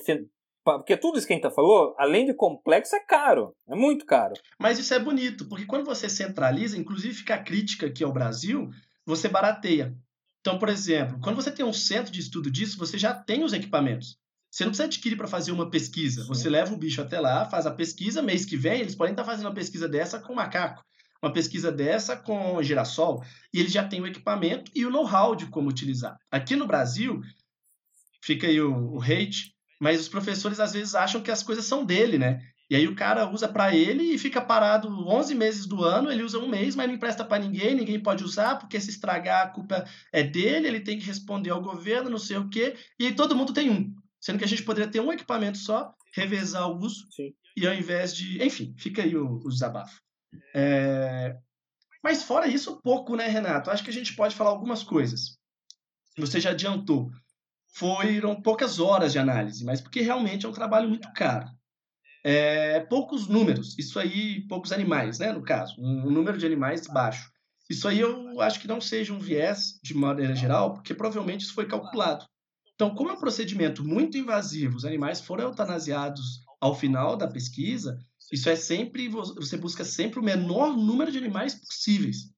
Porque 0.65 0.97
tudo 0.97 1.19
isso 1.19 1.27
que 1.27 1.33
a 1.33 1.37
gente 1.37 1.43
tá 1.43 1.51
falou, 1.51 1.95
além 1.99 2.27
de 2.27 2.35
complexo, 2.35 2.95
é 2.95 3.01
caro. 3.01 3.55
É 3.69 3.75
muito 3.75 4.05
caro. 4.05 4.35
Mas 4.59 4.79
isso 4.79 4.93
é 4.93 4.99
bonito, 4.99 5.49
porque 5.49 5.65
quando 5.65 5.85
você 5.85 6.09
centraliza, 6.09 6.79
inclusive 6.79 7.15
fica 7.15 7.35
a 7.35 7.43
crítica 7.43 7.87
aqui 7.87 8.05
ao 8.05 8.13
Brasil, 8.13 8.71
você 9.07 9.29
barateia. 9.29 9.95
Então, 10.41 10.59
por 10.59 10.69
exemplo, 10.69 11.19
quando 11.23 11.37
você 11.37 11.51
tem 11.51 11.65
um 11.65 11.73
centro 11.73 12.13
de 12.13 12.21
estudo 12.21 12.51
disso, 12.51 12.79
você 12.79 12.99
já 12.99 13.15
tem 13.15 13.45
os 13.45 13.53
equipamentos. 13.53 14.19
Você 14.51 14.65
não 14.65 14.71
precisa 14.71 14.87
adquirir 14.87 15.17
para 15.17 15.29
fazer 15.29 15.53
uma 15.53 15.71
pesquisa. 15.71 16.23
Sim. 16.23 16.29
Você 16.29 16.51
leva 16.51 16.75
o 16.75 16.79
bicho 16.79 17.01
até 17.01 17.21
lá, 17.21 17.45
faz 17.45 17.67
a 17.67 17.71
pesquisa, 17.71 18.23
mês 18.23 18.45
que 18.45 18.57
vem 18.57 18.81
eles 18.81 18.95
podem 18.95 19.13
estar 19.13 19.25
fazendo 19.25 19.47
uma 19.47 19.55
pesquisa 19.55 19.89
dessa 19.89 20.19
com 20.19 20.35
macaco, 20.35 20.85
uma 21.23 21.33
pesquisa 21.33 21.71
dessa 21.71 22.17
com 22.17 22.61
girassol, 22.63 23.23
e 23.55 23.61
eles 23.61 23.71
já 23.71 23.87
têm 23.87 24.01
o 24.01 24.07
equipamento 24.07 24.71
e 24.75 24.85
o 24.85 24.91
know-how 24.91 25.37
de 25.37 25.47
como 25.47 25.69
utilizar. 25.69 26.19
Aqui 26.31 26.57
no 26.57 26.67
Brasil, 26.67 27.21
fica 28.21 28.47
aí 28.47 28.61
o, 28.61 28.95
o 28.95 29.03
hate, 29.03 29.55
mas 29.81 30.01
os 30.01 30.09
professores 30.09 30.61
às 30.61 30.73
vezes 30.73 30.95
acham 30.95 31.23
que 31.23 31.31
as 31.31 31.43
coisas 31.43 31.65
são 31.65 31.85
dele, 31.85 32.19
né? 32.19 32.43
E 32.69 32.77
aí 32.77 32.87
o 32.87 32.95
cara 32.95 33.29
usa 33.29 33.49
para 33.49 33.75
ele 33.75 34.15
e 34.15 34.19
fica 34.19 34.41
parado 34.41 34.89
11 34.89 35.35
meses 35.35 35.67
do 35.67 35.83
ano, 35.83 36.11
ele 36.11 36.23
usa 36.23 36.39
um 36.39 36.49
mês, 36.49 36.77
mas 36.77 36.87
não 36.87 36.95
empresta 36.95 37.25
para 37.25 37.43
ninguém, 37.43 37.75
ninguém 37.75 38.01
pode 38.01 38.23
usar, 38.23 38.57
porque 38.61 38.81
se 38.81 38.91
estragar 38.91 39.45
a 39.45 39.51
culpa 39.51 39.85
é 40.13 40.23
dele, 40.23 40.69
ele 40.69 40.81
tem 40.81 40.97
que 40.97 41.05
responder 41.05 41.51
ao 41.51 41.61
governo, 41.61 42.09
não 42.09 42.19
sei 42.19 42.37
o 42.37 42.49
quê, 42.49 42.77
e 42.97 43.11
todo 43.11 43.35
mundo 43.35 43.53
tem 43.53 43.71
um. 43.71 43.93
Sendo 44.21 44.39
que 44.39 44.45
a 44.45 44.49
gente 44.49 44.63
poderia 44.63 44.89
ter 44.89 45.01
um 45.01 45.13
equipamento 45.13 45.59
só, 45.59 45.93
revezar 46.15 46.69
o 46.71 46.79
uso, 46.79 47.07
Sim. 47.11 47.35
e 47.57 47.67
ao 47.67 47.75
invés 47.75 48.15
de. 48.15 48.41
Enfim, 48.41 48.73
fica 48.79 49.03
aí 49.03 49.17
o, 49.17 49.41
o 49.45 49.49
desabafo. 49.49 50.01
É, 50.55 51.35
Mas 52.05 52.23
fora 52.23 52.47
isso, 52.47 52.81
pouco, 52.83 53.17
né, 53.17 53.27
Renato? 53.27 53.71
Acho 53.71 53.83
que 53.83 53.91
a 53.91 53.93
gente 53.93 54.15
pode 54.15 54.37
falar 54.37 54.51
algumas 54.51 54.85
coisas. 54.85 55.37
Você 56.17 56.39
já 56.39 56.51
adiantou. 56.51 57.11
Foram 57.73 58.41
poucas 58.41 58.79
horas 58.79 59.13
de 59.13 59.19
análise, 59.19 59.65
mas 59.65 59.81
porque 59.81 60.01
realmente 60.01 60.45
é 60.45 60.49
um 60.49 60.53
trabalho 60.53 60.89
muito 60.89 61.11
caro. 61.13 61.49
É, 62.23 62.81
poucos 62.81 63.29
números, 63.29 63.79
isso 63.79 63.99
aí, 63.99 64.47
poucos 64.47 64.73
animais, 64.73 65.19
né, 65.19 65.33
no 65.33 65.43
caso, 65.43 65.75
um, 65.79 66.11
número 66.11 66.37
de 66.37 66.45
animais 66.45 66.87
baixo. 66.87 67.31
Isso 67.69 67.89
aí 67.89 68.01
eu 68.01 68.41
acho 68.41 68.61
que 68.61 68.69
não 68.69 68.81
seja 68.81 69.15
um 69.15 69.19
viés 69.19 69.79
de 69.83 69.95
maneira 69.95 70.35
geral, 70.35 70.75
porque 70.75 70.93
provavelmente 70.93 71.43
isso 71.43 71.55
foi 71.55 71.67
calculado. 71.67 72.27
Então, 72.75 72.95
como 72.95 73.11
é 73.11 73.13
um 73.13 73.21
procedimento 73.21 73.85
muito 73.85 74.19
invasivo, 74.19 74.77
os 74.77 74.85
animais 74.85 75.21
foram 75.21 75.45
eutanasiados 75.45 76.41
ao 76.61 76.75
final 76.75 77.17
da 77.17 77.29
pesquisa, 77.29 77.99
isso 78.31 78.49
é 78.49 78.57
sempre, 78.57 79.09
você 79.09 79.57
busca 79.57 79.85
sempre 79.85 80.19
o 80.19 80.23
menor 80.23 80.77
número 80.77 81.11
de 81.11 81.19
animais 81.19 81.55
possíveis, 81.55 82.31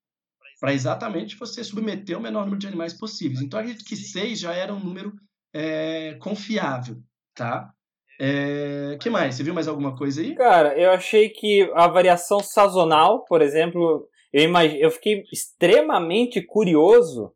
para 0.63 0.73
exatamente 0.73 1.37
você 1.37 1.65
submeter 1.65 2.17
o 2.17 2.21
menor 2.21 2.45
número 2.45 2.61
de 2.61 2.69
animais 2.69 2.95
possíveis. 2.95 3.43
Então, 3.43 3.59
acredito 3.59 3.85
que 3.85 3.97
seis 3.97 4.39
já 4.39 4.55
era 4.55 4.73
um 4.73 4.79
número 4.79 5.13
é, 5.53 6.15
confiável, 6.21 6.99
tá? 7.35 7.73
É, 8.21 8.97
que 9.01 9.11
mais? 9.11 9.35
Você 9.35 9.43
viu 9.43 9.53
mais 9.53 9.67
alguma 9.67 9.97
coisa 9.97 10.21
aí? 10.21 10.37
Cara, 10.37 10.79
eu 10.79 10.93
achei 10.93 11.31
que 11.31 11.69
a 11.75 11.89
variação 11.89 12.39
sazonal, 12.39 13.25
por 13.25 13.43
exemplo, 13.43 14.09
eu, 14.33 14.45
imag... 14.45 14.81
eu 14.81 14.89
fiquei 14.93 15.25
extremamente 15.33 16.41
curioso 16.41 17.35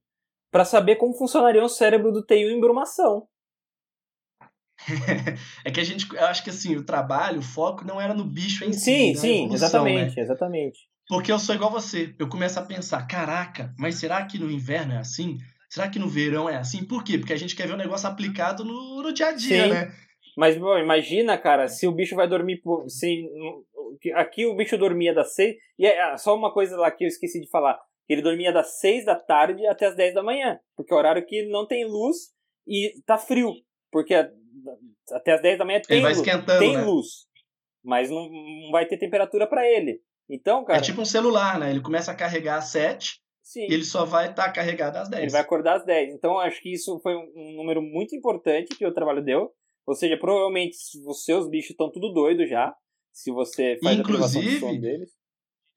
para 0.52 0.64
saber 0.64 0.94
como 0.94 1.18
funcionaria 1.18 1.64
o 1.64 1.68
cérebro 1.68 2.12
do 2.12 2.24
TU 2.24 2.34
em 2.34 2.60
brumação. 2.60 3.26
é 5.64 5.70
que 5.72 5.80
a 5.80 5.84
gente, 5.84 6.06
eu 6.14 6.26
acho 6.26 6.44
que 6.44 6.50
assim, 6.50 6.76
o 6.76 6.86
trabalho, 6.86 7.40
o 7.40 7.42
foco 7.42 7.84
não 7.84 8.00
era 8.00 8.14
no 8.14 8.24
bicho 8.24 8.64
em 8.64 8.72
si. 8.72 8.78
Sim, 8.78 9.14
na 9.14 9.20
sim, 9.20 9.52
exatamente, 9.52 10.14
né? 10.14 10.22
exatamente. 10.22 10.78
Porque 11.09 11.30
eu 11.30 11.38
sou 11.38 11.54
igual 11.54 11.70
você. 11.70 12.14
Eu 12.18 12.28
começo 12.28 12.59
a 12.59 12.62
pensar, 12.62 13.07
caraca, 13.07 13.72
mas 13.78 13.96
será 13.96 14.24
que 14.24 14.38
no 14.38 14.50
inverno 14.50 14.94
é 14.94 14.98
assim? 14.98 15.38
Será 15.68 15.88
que 15.88 15.98
no 15.98 16.09
verão 16.09 16.48
é 16.48 16.57
assim? 16.57 16.84
Por 16.84 17.04
quê? 17.04 17.18
Porque 17.18 17.32
a 17.32 17.38
gente 17.38 17.54
quer 17.54 17.66
ver 17.66 17.74
o 17.74 17.78
negócio 17.78 18.09
aplicado 18.09 18.64
no, 18.64 19.02
no 19.02 19.12
dia 19.12 19.28
a 19.28 19.32
dia, 19.32 19.64
Sim. 19.64 19.70
né? 19.70 19.92
Mas 20.36 20.59
bom, 20.59 20.76
imagina, 20.78 21.38
cara, 21.38 21.66
se 21.66 21.86
o 21.86 21.92
bicho 21.92 22.14
vai 22.14 22.28
dormir 22.28 22.61
por. 22.61 22.88
Se, 22.88 23.24
aqui 24.14 24.46
o 24.46 24.54
bicho 24.54 24.76
dormia 24.76 25.14
das 25.14 25.34
seis. 25.34 25.57
E 25.78 25.86
é, 25.86 26.16
só 26.16 26.36
uma 26.36 26.52
coisa 26.52 26.76
lá 26.76 26.90
que 26.90 27.04
eu 27.04 27.09
esqueci 27.09 27.40
de 27.40 27.48
falar. 27.48 27.78
Ele 28.09 28.22
dormia 28.22 28.52
das 28.52 28.78
seis 28.78 29.04
da 29.04 29.16
tarde 29.16 29.66
até 29.66 29.86
as 29.86 29.96
10 29.96 30.14
da 30.14 30.22
manhã. 30.22 30.61
Porque 30.76 30.92
é 30.92 30.96
o 30.96 30.98
horário 30.98 31.26
que 31.26 31.48
não 31.48 31.66
tem 31.66 31.84
luz 31.84 32.32
e 32.66 33.02
tá 33.04 33.18
frio. 33.18 33.52
Porque 33.90 34.14
até 35.11 35.32
as 35.32 35.42
10 35.42 35.59
da 35.59 35.64
manhã 35.64 35.80
tem 35.80 35.96
Ele 35.96 36.02
vai 36.02 36.14
luz. 36.14 36.59
Tem 36.59 36.76
né? 36.76 36.82
luz. 36.82 37.07
Mas 37.82 38.11
não, 38.11 38.28
não 38.28 38.70
vai 38.70 38.86
ter 38.86 38.98
temperatura 38.98 39.46
para 39.46 39.66
ele. 39.66 40.00
Então, 40.28 40.64
cara. 40.64 40.78
É 40.78 40.82
tipo 40.82 41.00
um 41.00 41.04
celular, 41.04 41.58
né? 41.58 41.70
Ele 41.70 41.80
começa 41.80 42.10
a 42.10 42.14
carregar 42.14 42.58
às 42.58 42.66
7, 42.66 43.20
Sim. 43.46 43.60
E 43.70 43.72
ele 43.72 43.84
só 43.84 44.04
vai 44.04 44.30
estar 44.30 44.46
tá 44.46 44.52
carregado 44.52 44.96
às 44.96 45.08
10. 45.08 45.22
Ele 45.22 45.30
vai 45.30 45.40
acordar 45.40 45.76
às 45.76 45.86
10. 45.86 46.14
Então 46.14 46.36
acho 46.40 46.60
que 46.60 46.72
isso 46.72 46.98
foi 46.98 47.14
um 47.14 47.54
número 47.56 47.80
muito 47.80 48.16
importante 48.16 48.74
que 48.76 48.84
o 48.84 48.92
trabalho 48.92 49.22
deu. 49.22 49.52
Ou 49.86 49.94
seja, 49.94 50.18
provavelmente 50.18 50.76
os 51.06 51.22
seus 51.22 51.48
bichos 51.48 51.70
estão 51.70 51.90
tudo 51.90 52.12
doido 52.12 52.44
já. 52.44 52.74
Se 53.12 53.30
você 53.30 53.78
faz 53.80 53.98
Inclusive, 54.00 54.56
a 54.56 54.58
privação 54.58 54.80
deles. 54.80 55.10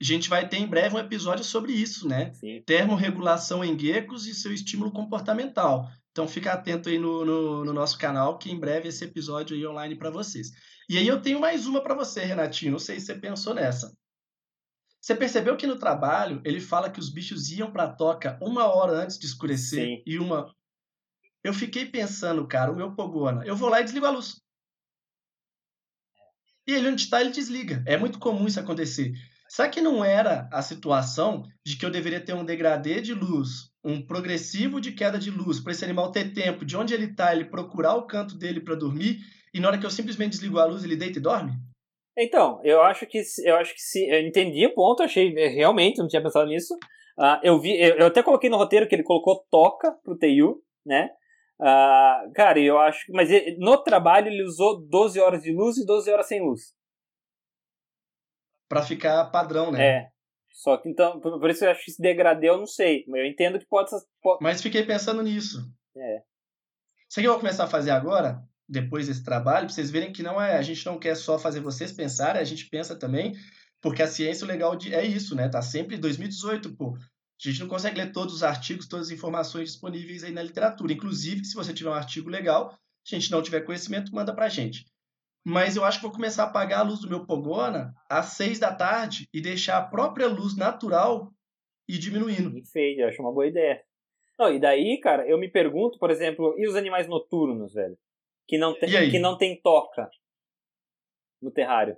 A 0.02 0.04
gente 0.04 0.30
vai 0.30 0.50
ter 0.50 0.58
em 0.58 0.66
breve 0.66 0.96
um 0.96 1.00
episódio 1.00 1.44
sobre 1.44 1.72
isso, 1.72 2.08
né? 2.08 2.34
Sim. 2.34 2.64
Termorregulação 2.66 3.64
em 3.64 3.78
geckos 3.78 4.26
e 4.26 4.34
seu 4.34 4.52
estímulo 4.52 4.92
comportamental. 4.92 5.86
Então 6.12 6.28
fica 6.28 6.54
atento 6.54 6.90
aí 6.90 6.98
no, 6.98 7.24
no, 7.24 7.66
no, 7.66 7.74
nosso 7.74 8.00
canal, 8.00 8.40
que 8.40 8.50
em 8.50 8.60
breve 8.60 8.90
esse 8.90 9.06
episódio 9.06 9.56
aí 9.56 9.66
online 9.68 9.96
para 9.96 10.10
vocês. 10.10 10.48
E 10.90 10.98
aí 10.98 11.08
eu 11.08 11.22
tenho 11.22 11.40
mais 11.40 11.68
uma 11.68 11.84
para 11.84 11.94
você, 11.94 12.22
Renatinho. 12.22 12.72
Não 12.72 12.80
sei 12.80 13.00
se 13.00 13.06
você 13.06 13.16
pensou 13.16 13.54
nessa. 13.54 13.96
Você 15.02 15.16
percebeu 15.16 15.56
que 15.56 15.68
no 15.68 15.80
trabalho 15.80 16.42
ele 16.44 16.60
fala 16.60 16.90
que 16.90 17.00
os 17.00 17.10
bichos 17.10 17.50
iam 17.52 17.72
para 17.72 17.84
a 17.84 17.94
toca 17.94 18.38
uma 18.42 18.66
hora 18.66 18.94
antes 18.94 19.18
de 19.18 19.26
escurecer 19.26 19.86
Sim. 19.86 20.04
e 20.06 20.20
uma. 20.20 20.54
Eu 21.44 21.54
fiquei 21.54 21.86
pensando, 21.86 22.46
cara, 22.48 22.72
o 22.72 22.76
meu 22.76 22.94
Pogona, 22.94 23.46
eu 23.46 23.56
vou 23.56 23.70
lá 23.70 23.80
e 23.80 23.84
desligo 23.84 24.06
a 24.06 24.12
luz. 24.12 24.42
E 26.68 26.74
ele 26.74 26.90
onde 26.90 27.02
está, 27.02 27.22
ele 27.22 27.32
desliga. 27.32 27.82
É 27.88 27.98
muito 27.98 28.20
comum 28.20 28.46
isso 28.46 28.60
acontecer. 28.60 29.14
Será 29.50 29.68
que 29.68 29.82
não 29.82 30.06
era 30.06 30.48
a 30.54 30.62
situação 30.62 31.44
de 31.66 31.76
que 31.76 31.84
eu 31.84 31.90
deveria 31.90 32.24
ter 32.24 32.34
um 32.34 32.46
degradê 32.46 33.02
de 33.02 33.16
luz, 33.16 33.72
um 33.84 34.06
progressivo 34.06 34.80
de 34.80 34.92
queda 34.92 35.18
de 35.18 35.32
luz, 35.32 35.60
para 35.60 35.72
esse 35.72 35.84
animal 35.84 36.12
ter 36.12 36.34
tempo 36.34 36.64
de 36.64 36.78
onde 36.78 36.94
ele 36.94 37.06
está, 37.06 37.34
ele 37.34 37.46
procurar 37.46 37.96
o 37.96 38.06
canto 38.06 38.38
dele 38.38 38.62
para 38.62 38.76
dormir, 38.76 39.26
e 39.52 39.60
na 39.60 39.70
hora 39.70 39.78
que 39.80 39.86
eu 39.86 39.90
simplesmente 39.90 40.34
desligo 40.34 40.60
a 40.60 40.66
luz, 40.66 40.84
ele 40.84 40.96
deita 40.96 41.18
e 41.18 41.22
dorme? 41.22 41.60
Então, 42.22 42.60
eu 42.66 42.82
acho 42.82 43.06
que 43.06 43.22
eu 43.46 43.56
acho 43.56 43.74
que 43.74 43.80
se 43.80 44.06
eu 44.10 44.20
entendi 44.20 44.66
o 44.66 44.74
ponto, 44.74 45.02
achei 45.02 45.34
é, 45.38 45.48
realmente 45.48 46.00
não 46.00 46.08
tinha 46.08 46.22
pensado 46.22 46.48
nisso. 46.48 46.74
Uh, 47.18 47.40
eu 47.42 47.60
vi, 47.60 47.80
eu, 47.80 47.96
eu, 47.98 48.08
até 48.08 48.22
coloquei 48.22 48.50
no 48.50 48.58
roteiro 48.58 48.88
que 48.88 48.96
ele 48.96 49.04
colocou 49.04 49.46
toca 49.50 49.92
pro 50.04 50.18
TU, 50.18 50.62
né? 50.86 51.10
Uh, 51.60 52.32
cara, 52.34 52.60
eu 52.60 52.78
acho. 52.78 53.06
Mas 53.14 53.32
ele, 53.32 53.58
no 53.58 53.82
trabalho 53.82 54.28
ele 54.28 54.44
usou 54.44 54.86
12 54.86 55.20
horas 55.20 55.42
de 55.42 55.54
luz 55.54 55.78
e 55.78 55.86
12 55.86 56.12
horas 56.12 56.28
sem 56.28 56.42
luz. 56.42 56.74
Pra 58.68 58.84
ficar 58.84 59.32
padrão, 59.32 59.72
né? 59.72 59.86
É. 59.86 60.10
Só 60.52 60.78
que 60.78 60.90
então, 60.90 61.22
por, 61.22 61.40
por 61.40 61.50
isso 61.50 61.64
eu 61.64 61.72
acho 61.72 61.86
que 61.86 61.92
esse 61.92 62.02
degradê 62.02 62.50
eu 62.50 62.58
não 62.58 62.66
sei. 62.66 63.06
Mas 63.08 63.22
eu 63.22 63.28
entendo 63.28 63.60
que 63.60 63.66
pode, 63.66 63.92
pode. 64.22 64.44
Mas 64.44 64.62
fiquei 64.62 64.84
pensando 64.84 65.24
nisso. 65.24 65.60
É. 65.96 66.22
Sabe 67.08 67.22
o 67.22 67.22
que 67.22 67.28
eu 67.28 67.32
vou 67.32 67.40
começar 67.40 67.64
a 67.64 67.68
fazer 67.68 67.92
agora? 67.92 68.42
Depois 68.70 69.08
desse 69.08 69.24
trabalho, 69.24 69.66
para 69.66 69.74
vocês 69.74 69.90
verem 69.90 70.14
que 70.14 70.22
não 70.22 70.40
é, 70.40 70.56
a 70.56 70.62
gente 70.62 70.86
não 70.86 71.00
quer 71.00 71.16
só 71.16 71.40
fazer 71.40 71.60
vocês 71.60 71.92
pensarem, 71.92 72.40
a 72.40 72.46
gente 72.46 72.70
pensa 72.70 72.96
também, 72.96 73.36
porque 73.82 74.04
a 74.04 74.08
ciência 74.08 74.46
o 74.46 74.48
legal 74.48 74.76
de, 74.76 74.94
é 74.94 75.04
isso, 75.04 75.36
né? 75.36 75.50
Tá 75.50 75.62
sempre 75.62 75.98
2018, 75.98 76.76
pô. 76.76 76.96
A 76.96 77.50
gente 77.50 77.62
não 77.62 77.68
consegue 77.68 77.98
ler 77.98 78.12
todos 78.12 78.36
os 78.36 78.44
artigos, 78.44 78.88
todas 78.88 79.08
as 79.08 79.12
informações 79.12 79.72
disponíveis 79.72 80.24
aí 80.24 80.32
na 80.32 80.44
literatura. 80.44 80.94
Inclusive, 80.94 81.46
se 81.46 81.56
você 81.56 81.74
tiver 81.74 81.90
um 81.90 81.94
artigo 81.94 82.30
legal, 82.30 82.70
a 82.72 83.16
gente 83.16 83.32
não 83.32 83.42
tiver 83.42 83.62
conhecimento, 83.62 84.14
manda 84.14 84.36
pra 84.36 84.50
gente. 84.50 84.86
Mas 85.44 85.76
eu 85.76 85.86
acho 85.86 86.00
que 86.00 86.04
vou 86.04 86.12
começar 86.12 86.44
a 86.44 86.48
apagar 86.48 86.82
a 86.82 86.84
luz 86.84 87.00
do 87.00 87.10
meu 87.10 87.26
Pogona 87.26 87.94
às 88.10 88.34
seis 88.34 88.60
da 88.60 88.74
tarde 88.76 89.28
e 89.34 89.42
deixar 89.42 89.78
a 89.78 89.86
própria 89.86 90.28
luz 90.28 90.56
natural 90.56 91.32
ir 91.88 91.98
diminuindo. 91.98 92.52
Perfeito, 92.52 93.02
eu 93.02 93.08
acho 93.08 93.22
uma 93.22 93.32
boa 93.32 93.48
ideia. 93.48 93.82
Não, 94.38 94.54
e 94.54 94.60
daí, 94.60 95.00
cara, 95.00 95.28
eu 95.28 95.38
me 95.40 95.50
pergunto, 95.50 95.98
por 95.98 96.12
exemplo, 96.12 96.54
e 96.58 96.68
os 96.68 96.76
animais 96.76 97.08
noturnos, 97.08 97.74
velho? 97.74 97.98
Que 98.50 98.58
não 98.58 98.74
tem, 98.74 99.12
que 99.12 99.20
não 99.20 99.38
tem 99.38 99.62
toca 99.62 100.10
no 101.40 101.52
terrário. 101.52 101.96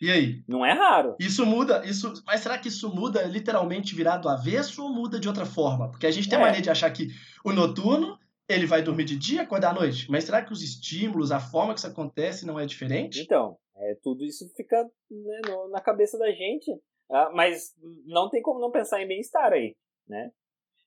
E 0.00 0.08
aí? 0.08 0.44
Não 0.46 0.64
é 0.64 0.72
raro. 0.72 1.16
Isso 1.18 1.44
muda, 1.44 1.84
isso, 1.84 2.22
mas 2.24 2.40
será 2.40 2.56
que 2.56 2.68
isso 2.68 2.88
muda 2.94 3.22
literalmente 3.24 3.94
virado 3.94 4.28
avesso 4.28 4.84
ou 4.84 4.94
muda 4.94 5.18
de 5.18 5.26
outra 5.26 5.44
forma? 5.44 5.90
Porque 5.90 6.06
a 6.06 6.10
gente 6.10 6.28
tem 6.28 6.38
é. 6.38 6.40
a 6.40 6.46
mania 6.46 6.62
de 6.62 6.70
achar 6.70 6.90
que 6.90 7.08
o 7.44 7.52
noturno 7.52 8.16
ele 8.48 8.64
vai 8.64 8.80
dormir 8.80 9.04
de 9.04 9.16
dia, 9.16 9.42
acordar 9.42 9.70
à 9.70 9.74
noite. 9.74 10.08
Mas 10.08 10.24
será 10.24 10.42
que 10.42 10.52
os 10.52 10.62
estímulos, 10.62 11.32
a 11.32 11.40
forma 11.40 11.74
que 11.74 11.80
isso 11.80 11.88
acontece 11.88 12.46
não 12.46 12.58
é 12.58 12.64
diferente? 12.64 13.20
Então, 13.20 13.58
é, 13.76 13.96
tudo 14.02 14.24
isso 14.24 14.48
fica 14.56 14.84
né, 15.10 15.40
no, 15.48 15.68
na 15.68 15.80
cabeça 15.80 16.16
da 16.16 16.30
gente. 16.30 16.70
Ah, 17.10 17.30
mas 17.34 17.74
não 18.06 18.30
tem 18.30 18.40
como 18.40 18.60
não 18.60 18.70
pensar 18.70 19.02
em 19.02 19.08
bem-estar 19.08 19.52
aí, 19.52 19.76
né? 20.08 20.30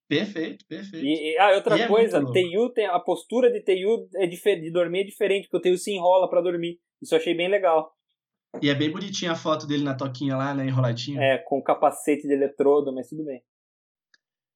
Perfeito, 0.08 0.66
perfeito. 0.68 1.06
E, 1.06 1.34
e 1.34 1.38
ah, 1.38 1.56
outra 1.56 1.78
e 1.78 1.82
é 1.82 1.88
coisa, 1.88 2.18
é 2.18 2.22
TU 2.22 2.70
tem 2.74 2.86
a 2.86 3.00
postura 3.00 3.52
de 3.52 3.62
TU 3.62 4.08
é 4.16 4.28
de 4.28 4.72
dormir 4.72 5.02
é 5.02 5.04
diferente, 5.06 5.48
porque 5.50 5.70
o 5.70 5.72
TU 5.72 5.78
se 5.78 5.92
enrola 5.92 6.30
para 6.30 6.42
dormir. 6.42 6.80
Isso 7.02 7.16
eu 7.16 7.20
achei 7.20 7.34
bem 7.34 7.50
legal. 7.50 7.92
E 8.62 8.70
é 8.70 8.76
bem 8.76 8.92
bonitinha 8.92 9.32
a 9.32 9.36
foto 9.36 9.66
dele 9.66 9.84
na 9.84 9.96
toquinha 9.96 10.36
lá, 10.36 10.54
né, 10.54 10.66
enroladinho. 10.66 11.20
É, 11.20 11.38
com 11.40 11.62
capacete 11.62 12.28
de 12.28 12.34
eletrodo, 12.34 12.94
mas 12.94 13.10
tudo 13.10 13.26
bem. 13.26 13.42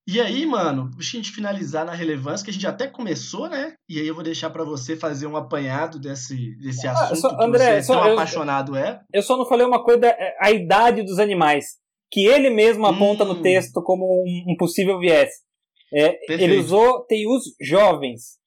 E 0.10 0.22
aí, 0.22 0.46
mano, 0.46 0.90
deixa 0.96 1.18
a 1.18 1.22
gente 1.22 1.34
finalizar 1.34 1.86
na 1.86 1.92
relevância, 1.92 2.46
que 2.46 2.50
a 2.50 2.54
gente 2.54 2.66
até 2.66 2.88
começou, 2.88 3.50
né? 3.50 3.74
E 3.90 4.00
aí 4.00 4.08
eu 4.08 4.16
vou 4.16 4.24
deixar 4.24 4.50
para 4.50 4.64
você 4.64 4.96
fazer 4.96 5.28
um 5.28 5.36
apanhado 5.36 6.00
desse, 6.00 6.56
desse 6.60 6.88
ah, 6.88 6.94
assunto 6.94 7.20
só, 7.20 7.42
André, 7.42 7.76
que 7.76 7.82
você 7.82 7.88
só, 7.88 8.00
tão 8.00 8.08
eu, 8.08 8.14
apaixonado 8.14 8.76
é. 8.78 9.02
Eu 9.12 9.22
só 9.22 9.36
não 9.36 9.46
falei 9.46 9.66
uma 9.66 9.84
coisa, 9.84 10.06
é, 10.06 10.38
a 10.40 10.50
idade 10.50 11.04
dos 11.04 11.20
animais 11.20 11.78
que 12.12 12.26
ele 12.26 12.50
mesmo 12.50 12.86
aponta 12.86 13.24
hum. 13.24 13.28
no 13.28 13.42
texto 13.42 13.82
como 13.84 14.06
um, 14.06 14.54
um 14.54 14.56
possível 14.58 15.00
viés. 15.00 15.30
É, 15.94 16.20
ele 16.32 16.58
usou 16.58 17.06
TUs 17.06 17.44
jovens. 17.62 18.38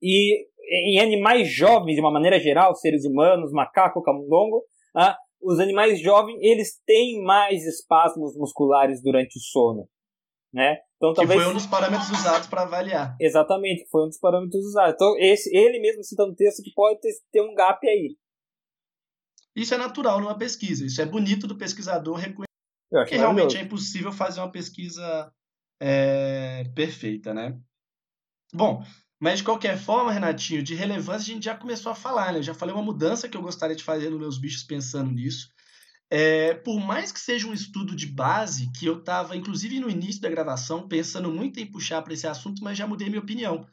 E 0.00 0.46
em 0.72 1.00
animais 1.00 1.48
jovens, 1.52 1.94
de 1.94 2.00
uma 2.00 2.10
maneira 2.10 2.40
geral, 2.40 2.74
seres 2.74 3.04
humanos, 3.04 3.52
macaco, 3.52 4.02
camundongo, 4.02 4.64
ah, 4.96 5.16
os 5.40 5.58
animais 5.58 6.00
jovens 6.00 6.38
eles 6.40 6.80
têm 6.86 7.22
mais 7.22 7.64
espasmos 7.64 8.36
musculares 8.36 9.02
durante 9.02 9.38
o 9.38 9.40
sono. 9.40 9.88
Né? 10.52 10.78
Então, 10.96 11.14
talvez... 11.14 11.38
Que 11.38 11.44
foi 11.44 11.52
um 11.52 11.56
dos 11.56 11.66
parâmetros 11.66 12.10
usados 12.10 12.46
para 12.46 12.62
avaliar. 12.62 13.16
Exatamente, 13.20 13.86
foi 13.90 14.04
um 14.04 14.08
dos 14.08 14.18
parâmetros 14.18 14.64
usados. 14.64 14.94
Então, 14.94 15.14
esse, 15.18 15.54
ele 15.54 15.80
mesmo 15.80 16.04
cita 16.04 16.26
no 16.26 16.34
texto 16.34 16.62
que 16.62 16.72
pode 16.74 17.00
ter, 17.00 17.12
ter 17.30 17.40
um 17.40 17.54
gap 17.54 17.86
aí. 17.86 18.16
Isso 19.56 19.74
é 19.74 19.78
natural 19.78 20.20
numa 20.20 20.38
pesquisa. 20.38 20.86
Isso 20.86 21.00
é 21.00 21.06
bonito 21.06 21.46
do 21.46 21.58
pesquisador 21.58 22.16
reconhecer 22.16 22.51
que 23.08 23.16
realmente 23.16 23.56
é 23.56 23.62
impossível 23.62 24.12
fazer 24.12 24.40
uma 24.40 24.52
pesquisa 24.52 25.32
é, 25.80 26.64
perfeita, 26.74 27.32
né? 27.32 27.58
Bom, 28.52 28.84
mas 29.20 29.38
de 29.38 29.44
qualquer 29.44 29.78
forma, 29.78 30.12
Renatinho, 30.12 30.62
de 30.62 30.74
relevância 30.74 31.30
a 31.30 31.34
gente 31.34 31.44
já 31.44 31.56
começou 31.56 31.92
a 31.92 31.94
falar, 31.94 32.32
né? 32.32 32.40
Eu 32.40 32.42
já 32.42 32.54
falei 32.54 32.74
uma 32.74 32.82
mudança 32.82 33.28
que 33.28 33.36
eu 33.36 33.42
gostaria 33.42 33.76
de 33.76 33.84
fazer 33.84 34.10
nos 34.10 34.18
meus 34.18 34.38
bichos 34.38 34.62
pensando 34.62 35.10
nisso. 35.10 35.48
É, 36.10 36.52
por 36.54 36.78
mais 36.78 37.10
que 37.10 37.18
seja 37.18 37.46
um 37.46 37.54
estudo 37.54 37.96
de 37.96 38.06
base, 38.06 38.70
que 38.72 38.84
eu 38.84 38.98
estava, 38.98 39.34
inclusive 39.34 39.80
no 39.80 39.88
início 39.88 40.20
da 40.20 40.28
gravação, 40.28 40.86
pensando 40.86 41.32
muito 41.32 41.58
em 41.58 41.64
puxar 41.64 42.02
para 42.02 42.12
esse 42.12 42.26
assunto, 42.26 42.62
mas 42.62 42.76
já 42.76 42.86
mudei 42.86 43.08
minha 43.08 43.22
opinião. 43.22 43.66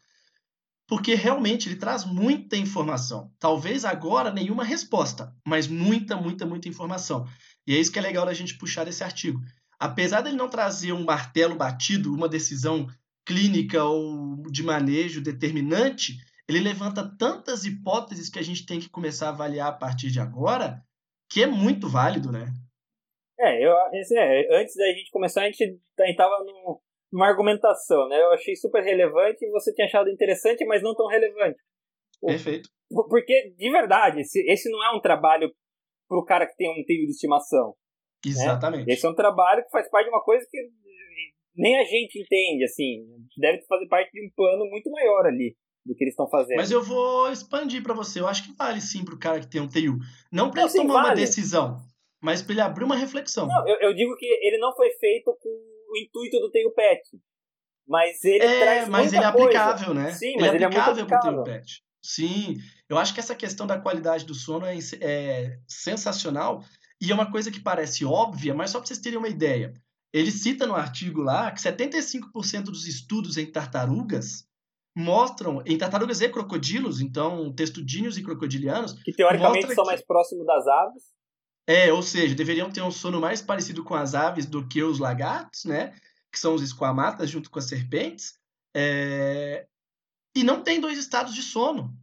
Porque 0.87 1.15
realmente 1.15 1.67
ele 1.67 1.75
traz 1.75 2.05
muita 2.05 2.55
informação. 2.55 3.31
Talvez 3.37 3.83
agora 3.83 4.31
nenhuma 4.31 4.63
resposta, 4.63 5.35
mas 5.45 5.67
muita, 5.67 6.15
muita, 6.15 6.45
muita 6.45 6.69
informação. 6.69 7.27
E 7.69 7.75
é 7.75 7.79
isso 7.79 7.91
que 7.91 7.99
é 7.99 8.01
legal 8.01 8.25
da 8.25 8.33
gente 8.33 8.57
puxar 8.57 8.87
esse 8.87 9.03
artigo. 9.03 9.39
Apesar 9.79 10.21
dele 10.21 10.35
não 10.35 10.49
trazer 10.49 10.91
um 10.91 11.03
martelo 11.03 11.53
batido, 11.53 12.11
uma 12.11 12.27
decisão 12.27 12.87
clínica 13.23 13.83
ou 13.83 14.41
de 14.49 14.63
manejo 14.63 15.21
determinante, 15.21 16.17
ele 16.47 16.61
levanta 16.61 17.15
tantas 17.15 17.65
hipóteses 17.65 18.27
que 18.27 18.39
a 18.39 18.41
gente 18.41 18.65
tem 18.65 18.79
que 18.79 18.89
começar 18.89 19.27
a 19.27 19.29
avaliar 19.29 19.67
a 19.67 19.77
partir 19.77 20.09
de 20.09 20.19
agora, 20.19 20.81
que 21.29 21.43
é 21.43 21.45
muito 21.45 21.87
válido, 21.87 22.31
né? 22.31 22.47
É, 23.39 23.63
eu, 23.63 23.71
é, 23.71 24.59
antes 24.59 24.75
da 24.75 24.87
gente 24.87 25.11
começar, 25.11 25.43
a 25.43 25.45
gente 25.45 25.79
estava 25.99 26.43
numa 27.13 27.27
argumentação, 27.27 28.09
né? 28.09 28.19
Eu 28.19 28.33
achei 28.33 28.55
super 28.55 28.83
relevante 28.83 29.45
e 29.45 29.51
você 29.51 29.71
tinha 29.75 29.85
achado 29.85 30.09
interessante, 30.09 30.65
mas 30.65 30.81
não 30.81 30.95
tão 30.95 31.05
relevante. 31.05 31.59
Perfeito. 32.19 32.67
Porque, 32.89 33.53
de 33.55 33.69
verdade, 33.69 34.21
esse, 34.21 34.41
esse 34.51 34.71
não 34.71 34.83
é 34.83 34.97
um 34.97 34.99
trabalho 34.99 35.53
para 36.09 36.19
o 36.19 36.25
cara 36.25 36.47
que 36.47 36.57
tem 36.57 36.69
um 36.69 36.83
trio 36.83 37.05
de 37.05 37.11
estimação. 37.11 37.75
Né? 38.25 38.31
Exatamente. 38.31 38.87
Né? 38.87 38.93
Esse 38.93 39.05
é 39.05 39.09
um 39.09 39.15
trabalho 39.15 39.63
que 39.63 39.69
faz 39.69 39.89
parte 39.89 40.07
de 40.07 40.11
uma 40.11 40.23
coisa 40.23 40.45
que 40.49 40.57
nem 41.55 41.79
a 41.79 41.83
gente 41.83 42.19
entende, 42.19 42.63
assim. 42.63 43.05
Deve 43.37 43.61
fazer 43.67 43.87
parte 43.87 44.11
de 44.11 44.25
um 44.25 44.29
plano 44.35 44.65
muito 44.65 44.89
maior 44.89 45.27
ali 45.27 45.55
do 45.85 45.95
que 45.95 46.03
eles 46.03 46.13
estão 46.13 46.29
fazendo. 46.29 46.57
Mas 46.57 46.71
eu 46.71 46.83
vou 46.83 47.31
expandir 47.31 47.83
para 47.83 47.93
você. 47.93 48.19
Eu 48.19 48.27
acho 48.27 48.43
que 48.43 48.55
vale 48.57 48.81
sim 48.81 49.05
para 49.05 49.15
o 49.15 49.19
cara 49.19 49.39
que 49.39 49.49
tem 49.49 49.61
um 49.61 49.67
TU. 49.67 49.97
Não 50.31 50.51
para 50.51 50.63
ele 50.63 50.73
tomar 50.73 50.93
vale. 50.93 51.07
uma 51.07 51.15
decisão, 51.15 51.77
mas 52.21 52.41
para 52.41 52.53
ele 52.53 52.61
abrir 52.61 52.83
uma 52.83 52.95
reflexão. 52.95 53.47
Não, 53.47 53.67
eu, 53.67 53.77
eu, 53.81 53.93
digo 53.93 54.15
que 54.17 54.25
ele 54.25 54.57
não 54.57 54.75
foi 54.75 54.89
feito 54.91 55.35
com 55.39 55.49
o 55.49 55.97
intuito 55.97 56.39
do 56.39 56.51
TU 56.51 56.73
Pet. 56.75 57.01
Mas 57.87 58.23
ele 58.23 58.45
é, 58.45 58.59
traz 58.59 58.87
mas 58.87 59.13
ele 59.13 59.23
é 59.23 59.27
aplicável, 59.27 59.93
né? 59.95 60.11
Sim, 60.11 60.27
ele 60.27 60.37
mas 60.41 60.51
é 60.51 60.55
ele 60.55 60.65
aplicável 60.65 60.93
é 60.93 60.95
muito 60.97 61.13
aplicável. 61.13 61.43
pro 61.43 61.43
TU 61.43 61.59
Pet. 61.59 61.83
Sim, 62.01 62.55
eu 62.89 62.97
acho 62.97 63.13
que 63.13 63.19
essa 63.19 63.35
questão 63.35 63.67
da 63.67 63.79
qualidade 63.79 64.25
do 64.25 64.33
sono 64.33 64.65
é, 64.65 64.77
é 65.01 65.59
sensacional 65.67 66.63
e 67.01 67.11
é 67.11 67.13
uma 67.13 67.31
coisa 67.31 67.51
que 67.51 67.59
parece 67.59 68.03
óbvia, 68.03 68.53
mas 68.53 68.71
só 68.71 68.79
para 68.79 68.87
vocês 68.87 68.99
terem 68.99 69.17
uma 69.17 69.29
ideia. 69.29 69.73
Ele 70.11 70.31
cita 70.31 70.65
no 70.65 70.75
artigo 70.75 71.21
lá 71.21 71.51
que 71.51 71.61
75% 71.61 72.63
dos 72.63 72.87
estudos 72.87 73.37
em 73.37 73.45
tartarugas 73.45 74.43
mostram, 74.97 75.61
em 75.65 75.77
tartarugas 75.77 76.19
e 76.19 76.27
crocodilos, 76.27 76.99
então 76.99 77.53
testudinhos 77.53 78.17
e 78.17 78.23
crocodilianos. 78.23 78.93
Que 79.03 79.13
teoricamente 79.13 79.73
são 79.73 79.83
que, 79.83 79.91
mais 79.91 80.03
próximos 80.03 80.45
das 80.45 80.67
aves. 80.67 81.03
É, 81.67 81.93
ou 81.93 82.01
seja, 82.01 82.33
deveriam 82.33 82.71
ter 82.71 82.81
um 82.81 82.89
sono 82.89 83.21
mais 83.21 83.41
parecido 83.41 83.83
com 83.83 83.93
as 83.93 84.15
aves 84.15 84.47
do 84.47 84.67
que 84.67 84.81
os 84.81 84.97
lagartos, 84.97 85.65
né? 85.65 85.93
que 86.31 86.39
são 86.39 86.53
os 86.53 86.61
esquamatas 86.61 87.29
junto 87.29 87.49
com 87.49 87.59
as 87.59 87.65
serpentes, 87.65 88.39
é... 88.75 89.67
e 90.35 90.43
não 90.43 90.63
tem 90.63 90.79
dois 90.79 90.97
estados 90.97 91.33
de 91.33 91.41
sono. 91.41 91.93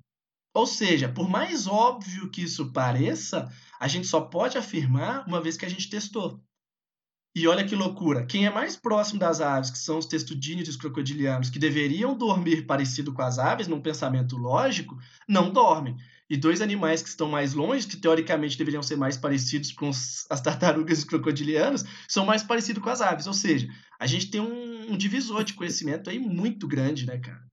Ou 0.56 0.66
seja, 0.66 1.06
por 1.06 1.28
mais 1.28 1.66
óbvio 1.66 2.30
que 2.30 2.40
isso 2.40 2.72
pareça, 2.72 3.46
a 3.78 3.86
gente 3.86 4.06
só 4.06 4.22
pode 4.22 4.56
afirmar 4.56 5.22
uma 5.28 5.38
vez 5.38 5.54
que 5.54 5.66
a 5.66 5.68
gente 5.68 5.90
testou. 5.90 6.42
E 7.34 7.46
olha 7.46 7.62
que 7.62 7.76
loucura, 7.76 8.24
quem 8.24 8.46
é 8.46 8.50
mais 8.50 8.74
próximo 8.74 9.20
das 9.20 9.42
aves, 9.42 9.68
que 9.68 9.76
são 9.76 9.98
os 9.98 10.06
testudíneos 10.06 10.66
e 10.66 10.70
os 10.70 10.78
crocodilianos, 10.78 11.50
que 11.50 11.58
deveriam 11.58 12.16
dormir 12.16 12.64
parecido 12.64 13.12
com 13.12 13.20
as 13.20 13.38
aves, 13.38 13.68
num 13.68 13.82
pensamento 13.82 14.34
lógico, 14.38 14.96
não 15.28 15.52
dormem. 15.52 15.94
E 16.30 16.38
dois 16.38 16.62
animais 16.62 17.02
que 17.02 17.10
estão 17.10 17.28
mais 17.28 17.52
longe, 17.52 17.86
que 17.86 17.98
teoricamente 17.98 18.56
deveriam 18.56 18.82
ser 18.82 18.96
mais 18.96 19.18
parecidos 19.18 19.72
com 19.72 19.90
as 19.90 20.40
tartarugas 20.42 21.00
e 21.00 21.02
os 21.02 21.06
crocodilianos, 21.06 21.84
são 22.08 22.24
mais 22.24 22.42
parecidos 22.42 22.82
com 22.82 22.88
as 22.88 23.02
aves. 23.02 23.26
Ou 23.26 23.34
seja, 23.34 23.68
a 24.00 24.06
gente 24.06 24.30
tem 24.30 24.40
um 24.40 24.96
divisor 24.96 25.44
de 25.44 25.52
conhecimento 25.52 26.08
aí 26.08 26.18
muito 26.18 26.66
grande, 26.66 27.04
né, 27.04 27.18
cara? 27.18 27.44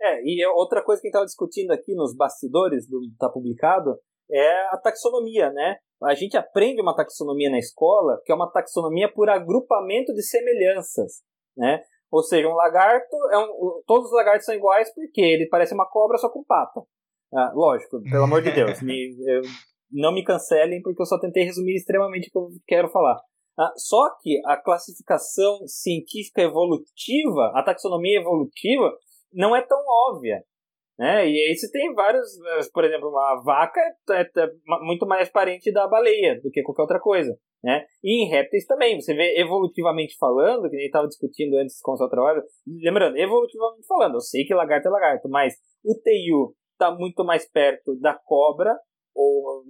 É, 0.00 0.22
e 0.24 0.44
outra 0.46 0.82
coisa 0.82 1.00
que 1.00 1.06
a 1.06 1.08
gente 1.08 1.14
estava 1.14 1.26
discutindo 1.26 1.72
aqui 1.72 1.94
nos 1.94 2.16
bastidores 2.16 2.88
do 2.88 3.00
Tá 3.18 3.28
Publicado 3.28 3.98
é 4.30 4.66
a 4.68 4.78
taxonomia, 4.78 5.50
né? 5.50 5.76
A 6.02 6.14
gente 6.14 6.36
aprende 6.36 6.80
uma 6.80 6.96
taxonomia 6.96 7.50
na 7.50 7.58
escola, 7.58 8.20
que 8.24 8.32
é 8.32 8.34
uma 8.34 8.50
taxonomia 8.50 9.12
por 9.12 9.28
agrupamento 9.28 10.14
de 10.14 10.22
semelhanças, 10.22 11.22
né? 11.56 11.82
Ou 12.10 12.22
seja, 12.22 12.48
um 12.48 12.54
lagarto, 12.54 13.16
é 13.30 13.38
um, 13.38 13.82
todos 13.86 14.06
os 14.06 14.12
lagartos 14.12 14.46
são 14.46 14.54
iguais 14.54 14.92
porque 14.94 15.20
ele 15.20 15.48
parece 15.48 15.74
uma 15.74 15.88
cobra 15.88 16.16
só 16.16 16.28
com 16.30 16.42
pata. 16.44 16.80
Ah, 17.32 17.52
lógico, 17.54 18.02
pelo 18.02 18.24
amor 18.24 18.42
de 18.42 18.50
Deus, 18.50 18.82
me, 18.82 19.14
eu, 19.28 19.42
não 19.92 20.12
me 20.12 20.24
cancelem 20.24 20.82
porque 20.82 21.00
eu 21.00 21.06
só 21.06 21.18
tentei 21.18 21.44
resumir 21.44 21.76
extremamente 21.76 22.28
o 22.28 22.30
que 22.32 22.38
eu 22.38 22.48
quero 22.66 22.88
falar. 22.88 23.20
Ah, 23.58 23.72
só 23.76 24.16
que 24.20 24.40
a 24.46 24.56
classificação 24.56 25.66
científica 25.66 26.42
evolutiva, 26.42 27.52
a 27.54 27.62
taxonomia 27.62 28.18
evolutiva, 28.18 28.92
não 29.32 29.54
é 29.54 29.62
tão 29.62 29.78
óbvia. 30.08 30.42
Né? 30.98 31.30
E 31.30 31.48
aí 31.48 31.56
você 31.56 31.70
tem 31.70 31.94
vários, 31.94 32.28
por 32.74 32.84
exemplo, 32.84 33.08
a 33.18 33.42
vaca 33.42 33.80
é, 34.10 34.20
é, 34.20 34.22
é 34.22 34.50
muito 34.82 35.06
mais 35.06 35.30
parente 35.30 35.72
da 35.72 35.88
baleia 35.88 36.38
do 36.42 36.50
que 36.50 36.62
qualquer 36.62 36.82
outra 36.82 37.00
coisa. 37.00 37.34
Né? 37.64 37.86
E 38.04 38.24
em 38.24 38.28
répteis 38.28 38.66
também, 38.66 39.00
você 39.00 39.14
vê 39.14 39.40
evolutivamente 39.40 40.16
falando, 40.18 40.68
que 40.68 40.76
gente 40.76 40.86
estava 40.86 41.08
discutindo 41.08 41.56
antes 41.56 41.80
com 41.80 41.92
o 41.92 41.96
seu 41.96 42.08
trabalho, 42.08 42.42
lembrando, 42.82 43.16
evolutivamente 43.16 43.86
falando, 43.86 44.14
eu 44.14 44.20
sei 44.20 44.44
que 44.44 44.54
lagarto 44.54 44.88
é 44.88 44.90
lagarto, 44.90 45.28
mas 45.28 45.54
o 45.84 45.94
TU 45.94 46.54
está 46.72 46.94
muito 46.94 47.24
mais 47.24 47.50
perto 47.50 47.98
da 47.98 48.14
cobra 48.14 48.76
ou, 49.14 49.64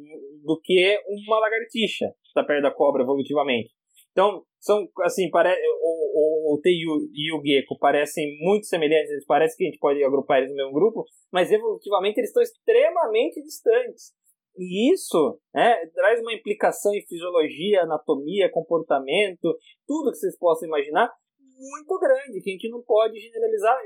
do 0.45 0.61
que 0.63 0.99
uma 1.27 1.39
lagartixa 1.39 2.07
está 2.25 2.45
perto 2.45 2.63
da 2.63 2.75
cobra 2.75 3.03
evolutivamente. 3.03 3.71
Então, 4.13 4.45
são, 4.59 4.89
assim, 5.03 5.31
pare... 5.31 5.55
o, 5.83 6.55
o, 6.55 6.55
o, 6.55 6.61
e 6.65 7.33
o 7.33 7.43
Gecko 7.45 7.79
parecem 7.79 8.37
muito 8.41 8.67
semelhantes, 8.67 9.11
eles 9.11 9.25
parecem 9.25 9.57
que 9.57 9.65
a 9.65 9.67
gente 9.71 9.79
pode 9.79 10.03
agrupar 10.05 10.39
eles 10.39 10.51
no 10.51 10.57
mesmo 10.57 10.73
grupo, 10.73 11.05
mas 11.33 11.51
evolutivamente 11.51 12.19
eles 12.19 12.31
estão 12.31 12.43
extremamente 12.43 13.43
distantes. 13.43 14.13
E 14.59 14.93
isso 14.93 15.41
né, 15.55 15.87
traz 15.95 16.21
uma 16.21 16.35
implicação 16.35 16.93
em 16.93 17.07
fisiologia, 17.07 17.83
anatomia, 17.83 18.51
comportamento, 18.51 19.57
tudo 19.87 20.11
que 20.11 20.19
vocês 20.19 20.37
possam 20.37 20.69
imaginar, 20.69 21.11
muito 21.39 21.99
grande, 21.99 22.43
que 22.43 22.51
a 22.51 22.53
gente 22.53 22.69
não 22.69 22.83
pode 22.83 23.19
generalizar 23.19 23.79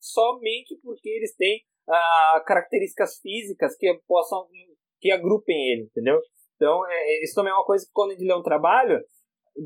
somente 0.00 0.78
porque 0.82 1.08
eles 1.08 1.34
têm 1.34 1.62
ah, 1.88 2.42
características 2.46 3.18
físicas 3.20 3.76
que 3.76 3.92
possam 4.06 4.46
que 5.00 5.10
agrupem 5.10 5.72
ele, 5.72 5.82
entendeu? 5.82 6.18
Então, 6.56 6.80
é, 6.88 7.24
isso 7.24 7.34
também 7.34 7.52
é 7.52 7.54
uma 7.54 7.64
coisa 7.64 7.84
que 7.84 7.92
quando 7.92 8.10
a 8.10 8.14
gente 8.14 8.26
lê 8.26 8.34
um 8.34 8.42
trabalho, 8.42 8.98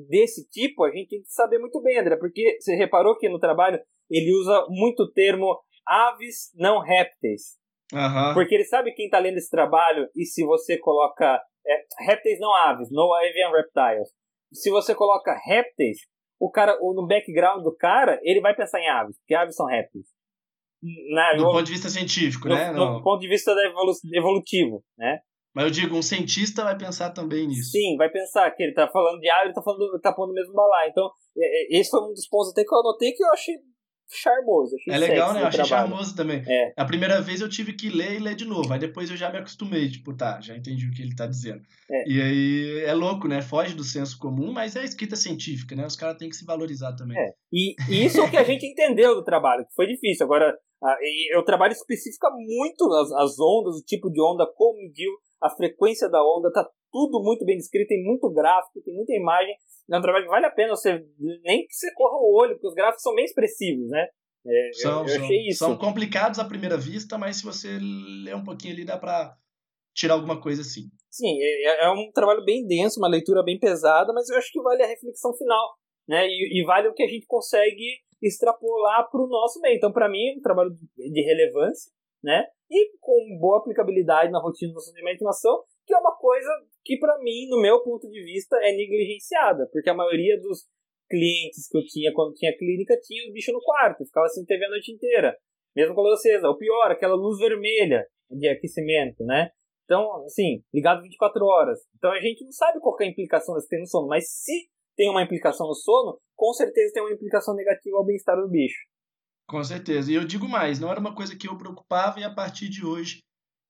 desse 0.08 0.48
tipo, 0.50 0.84
a 0.84 0.90
gente 0.90 1.08
tem 1.08 1.22
que 1.22 1.28
saber 1.28 1.58
muito 1.58 1.80
bem, 1.82 1.98
André, 1.98 2.16
porque 2.16 2.58
você 2.60 2.74
reparou 2.74 3.16
que 3.16 3.28
no 3.28 3.38
trabalho 3.38 3.80
ele 4.10 4.32
usa 4.40 4.66
muito 4.68 5.04
o 5.04 5.12
termo 5.12 5.58
aves 5.86 6.50
não 6.54 6.80
répteis. 6.80 7.58
Uhum. 7.92 8.34
Porque 8.34 8.54
ele 8.54 8.64
sabe 8.64 8.92
quem 8.92 9.06
está 9.06 9.18
lendo 9.18 9.38
esse 9.38 9.50
trabalho 9.50 10.08
e 10.14 10.24
se 10.24 10.44
você 10.44 10.78
coloca 10.78 11.40
é, 11.66 12.04
répteis 12.06 12.38
não 12.38 12.54
aves, 12.54 12.88
no 12.90 13.12
avian 13.14 13.50
reptiles. 13.50 14.08
Se 14.52 14.70
você 14.70 14.94
coloca 14.94 15.34
répteis, 15.46 15.98
o 16.40 16.50
cara, 16.50 16.78
no 16.80 17.06
background 17.06 17.62
do 17.62 17.74
cara, 17.74 18.18
ele 18.22 18.40
vai 18.40 18.54
pensar 18.54 18.80
em 18.80 18.88
aves, 18.88 19.16
porque 19.18 19.34
aves 19.34 19.56
são 19.56 19.66
répteis. 19.66 20.06
Na, 21.10 21.32
do 21.34 21.44
ponto 21.44 21.64
de 21.64 21.72
vista 21.72 21.88
científico, 21.88 22.48
no, 22.48 22.54
né? 22.54 22.70
No, 22.70 22.94
no 22.94 23.02
ponto 23.02 23.20
de 23.20 23.28
vista 23.28 23.50
evolu 23.50 23.92
evolutivo, 24.14 24.84
né? 24.96 25.20
Mas 25.58 25.64
eu 25.64 25.70
digo, 25.72 25.96
um 25.96 26.02
cientista 26.02 26.62
vai 26.62 26.78
pensar 26.78 27.10
também 27.10 27.48
nisso. 27.48 27.72
Sim, 27.72 27.96
vai 27.96 28.08
pensar 28.08 28.48
que 28.52 28.62
ele 28.62 28.72
tá 28.74 28.86
falando 28.86 29.18
de 29.18 29.28
árvore, 29.28 29.54
tá 29.54 29.60
falando, 29.60 30.00
tá 30.00 30.12
pondo 30.12 30.32
mesmo 30.32 30.52
balaio. 30.52 30.88
Então, 30.88 31.10
é, 31.36 31.76
é, 31.76 31.80
esse 31.80 31.90
foi 31.90 32.00
um 32.00 32.12
dos 32.12 32.28
pontos 32.28 32.52
até 32.52 32.62
que 32.62 32.72
eu 32.72 32.78
anotei 32.78 33.10
que 33.10 33.24
eu 33.24 33.32
achei 33.32 33.56
charmoso. 34.08 34.76
Achei 34.76 34.94
é 34.94 34.98
legal, 34.98 35.32
né? 35.34 35.42
Eu 35.42 35.46
achei 35.48 35.64
trabalho. 35.64 35.88
charmoso 35.88 36.14
também. 36.14 36.44
É. 36.46 36.72
A 36.76 36.84
primeira 36.84 37.20
vez 37.20 37.40
eu 37.40 37.48
tive 37.48 37.72
que 37.72 37.88
ler 37.88 38.14
e 38.14 38.18
ler 38.20 38.36
de 38.36 38.44
novo. 38.44 38.72
Aí 38.72 38.78
depois 38.78 39.10
eu 39.10 39.16
já 39.16 39.32
me 39.32 39.38
acostumei, 39.38 39.90
tipo, 39.90 40.16
tá, 40.16 40.40
já 40.40 40.56
entendi 40.56 40.86
o 40.86 40.92
que 40.92 41.02
ele 41.02 41.16
tá 41.16 41.26
dizendo. 41.26 41.60
É. 41.90 42.08
E 42.08 42.22
aí 42.22 42.84
é 42.84 42.94
louco, 42.94 43.26
né? 43.26 43.42
Foge 43.42 43.74
do 43.74 43.82
senso 43.82 44.16
comum, 44.16 44.52
mas 44.52 44.76
é 44.76 44.84
escrita 44.84 45.16
científica, 45.16 45.74
né? 45.74 45.84
Os 45.84 45.96
caras 45.96 46.18
têm 46.18 46.28
que 46.28 46.36
se 46.36 46.46
valorizar 46.46 46.94
também. 46.94 47.18
É. 47.18 47.30
E, 47.52 47.74
e 47.90 48.04
isso 48.06 48.20
é 48.20 48.22
o 48.22 48.30
que 48.30 48.36
a 48.36 48.44
gente 48.44 48.64
entendeu 48.64 49.16
do 49.16 49.24
trabalho, 49.24 49.66
que 49.66 49.74
foi 49.74 49.88
difícil. 49.88 50.24
Agora, 50.24 50.56
eu 51.32 51.44
trabalho 51.44 51.72
especifica 51.72 52.30
muito 52.30 52.84
as, 52.94 53.10
as 53.10 53.40
ondas, 53.40 53.74
o 53.74 53.84
tipo 53.84 54.08
de 54.08 54.22
onda, 54.22 54.46
como 54.54 54.78
mediu, 54.78 55.10
a 55.40 55.50
frequência 55.50 56.08
da 56.08 56.22
onda, 56.22 56.52
tá 56.52 56.68
tudo 56.90 57.22
muito 57.22 57.44
bem 57.44 57.56
descrito, 57.56 57.88
tem 57.88 58.02
muito 58.02 58.30
gráfico, 58.30 58.82
tem 58.82 58.94
muita 58.94 59.12
imagem. 59.14 59.54
É 59.90 59.98
um 59.98 60.02
trabalho 60.02 60.24
que 60.24 60.30
vale 60.30 60.46
a 60.46 60.50
pena 60.50 60.70
você, 60.70 61.04
nem 61.42 61.66
que 61.66 61.74
você 61.74 61.92
corra 61.94 62.16
o 62.16 62.36
olho, 62.36 62.54
porque 62.54 62.68
os 62.68 62.74
gráficos 62.74 63.02
são 63.02 63.14
bem 63.14 63.24
expressivos, 63.24 63.88
né? 63.88 64.06
É, 64.46 64.70
são, 64.72 65.02
eu, 65.02 65.08
eu 65.08 65.22
achei 65.22 65.36
são, 65.36 65.46
isso. 65.46 65.58
são 65.58 65.78
complicados 65.78 66.38
à 66.38 66.44
primeira 66.44 66.76
vista, 66.76 67.18
mas 67.18 67.36
se 67.36 67.44
você 67.44 67.78
ler 68.24 68.34
um 68.36 68.44
pouquinho 68.44 68.74
ali, 68.74 68.84
dá 68.84 68.96
pra 68.96 69.34
tirar 69.94 70.14
alguma 70.14 70.40
coisa 70.40 70.62
assim. 70.62 70.88
Sim, 71.10 71.36
é, 71.40 71.86
é 71.86 71.90
um 71.90 72.10
trabalho 72.12 72.44
bem 72.44 72.66
denso, 72.66 73.00
uma 73.00 73.08
leitura 73.08 73.42
bem 73.42 73.58
pesada, 73.58 74.12
mas 74.12 74.28
eu 74.28 74.36
acho 74.36 74.52
que 74.52 74.62
vale 74.62 74.82
a 74.82 74.86
reflexão 74.86 75.34
final, 75.34 75.74
né? 76.08 76.26
E, 76.26 76.60
e 76.60 76.64
vale 76.64 76.88
o 76.88 76.94
que 76.94 77.02
a 77.02 77.08
gente 77.08 77.26
consegue 77.26 77.98
extrapolar 78.22 79.08
para 79.10 79.20
o 79.20 79.28
nosso 79.28 79.60
meio. 79.60 79.76
Então, 79.76 79.92
para 79.92 80.08
mim, 80.08 80.28
é 80.28 80.38
um 80.38 80.42
trabalho 80.42 80.70
de 80.70 81.20
relevância, 81.22 81.90
né? 82.22 82.44
E 82.70 82.96
com 83.00 83.38
boa 83.40 83.58
aplicabilidade 83.58 84.30
na 84.30 84.40
rotina 84.40 84.72
do 84.72 84.80
cinema 84.80 85.10
de 85.10 85.16
animação, 85.16 85.62
que 85.86 85.94
é 85.94 85.98
uma 85.98 86.14
coisa 86.16 86.48
que, 86.84 86.98
para 86.98 87.18
mim, 87.18 87.48
no 87.48 87.60
meu 87.60 87.82
ponto 87.82 88.08
de 88.08 88.22
vista, 88.22 88.56
é 88.58 88.72
negligenciada, 88.72 89.68
porque 89.72 89.88
a 89.88 89.94
maioria 89.94 90.38
dos 90.40 90.66
clientes 91.08 91.66
que 91.68 91.78
eu 91.78 91.84
tinha 91.84 92.12
quando 92.12 92.34
tinha 92.34 92.56
clínica 92.56 92.98
tinha 93.00 93.26
os 93.26 93.32
bichos 93.32 93.54
no 93.54 93.62
quarto, 93.62 94.04
ficava 94.04 94.26
assistindo 94.26 94.46
TV 94.46 94.66
a 94.66 94.70
noite 94.70 94.92
inteira, 94.92 95.36
mesmo 95.74 95.94
com 95.94 96.02
a 96.02 96.04
luz 96.04 96.20
acesa. 96.20 96.50
O 96.50 96.58
pior, 96.58 96.90
aquela 96.90 97.14
luz 97.14 97.38
vermelha 97.38 98.06
de 98.30 98.48
aquecimento, 98.48 99.24
né? 99.24 99.50
Então, 99.84 100.22
assim, 100.24 100.62
ligado 100.72 101.02
24 101.02 101.42
horas. 101.46 101.78
Então 101.96 102.12
a 102.12 102.20
gente 102.20 102.44
não 102.44 102.52
sabe 102.52 102.78
qual 102.78 102.94
é 103.00 103.04
a 103.04 103.08
implicação 103.08 103.54
desse 103.54 103.68
ter 103.68 103.78
no 103.78 103.86
sono, 103.86 104.06
mas 104.06 104.28
se 104.28 104.68
tem 104.94 105.08
uma 105.08 105.22
implicação 105.22 105.66
no 105.66 105.74
sono, 105.74 106.20
com 106.36 106.52
certeza 106.52 106.92
tem 106.92 107.02
uma 107.02 107.12
implicação 107.12 107.54
negativa 107.54 107.96
ao 107.96 108.04
bem-estar 108.04 108.36
do 108.36 108.50
bicho. 108.50 108.78
Com 109.48 109.64
certeza. 109.64 110.12
E 110.12 110.14
eu 110.14 110.24
digo 110.24 110.46
mais, 110.46 110.78
não 110.78 110.90
era 110.90 111.00
uma 111.00 111.14
coisa 111.14 111.34
que 111.34 111.48
eu 111.48 111.56
preocupava 111.56 112.20
e 112.20 112.24
a 112.24 112.30
partir 112.30 112.68
de 112.68 112.84
hoje 112.84 113.24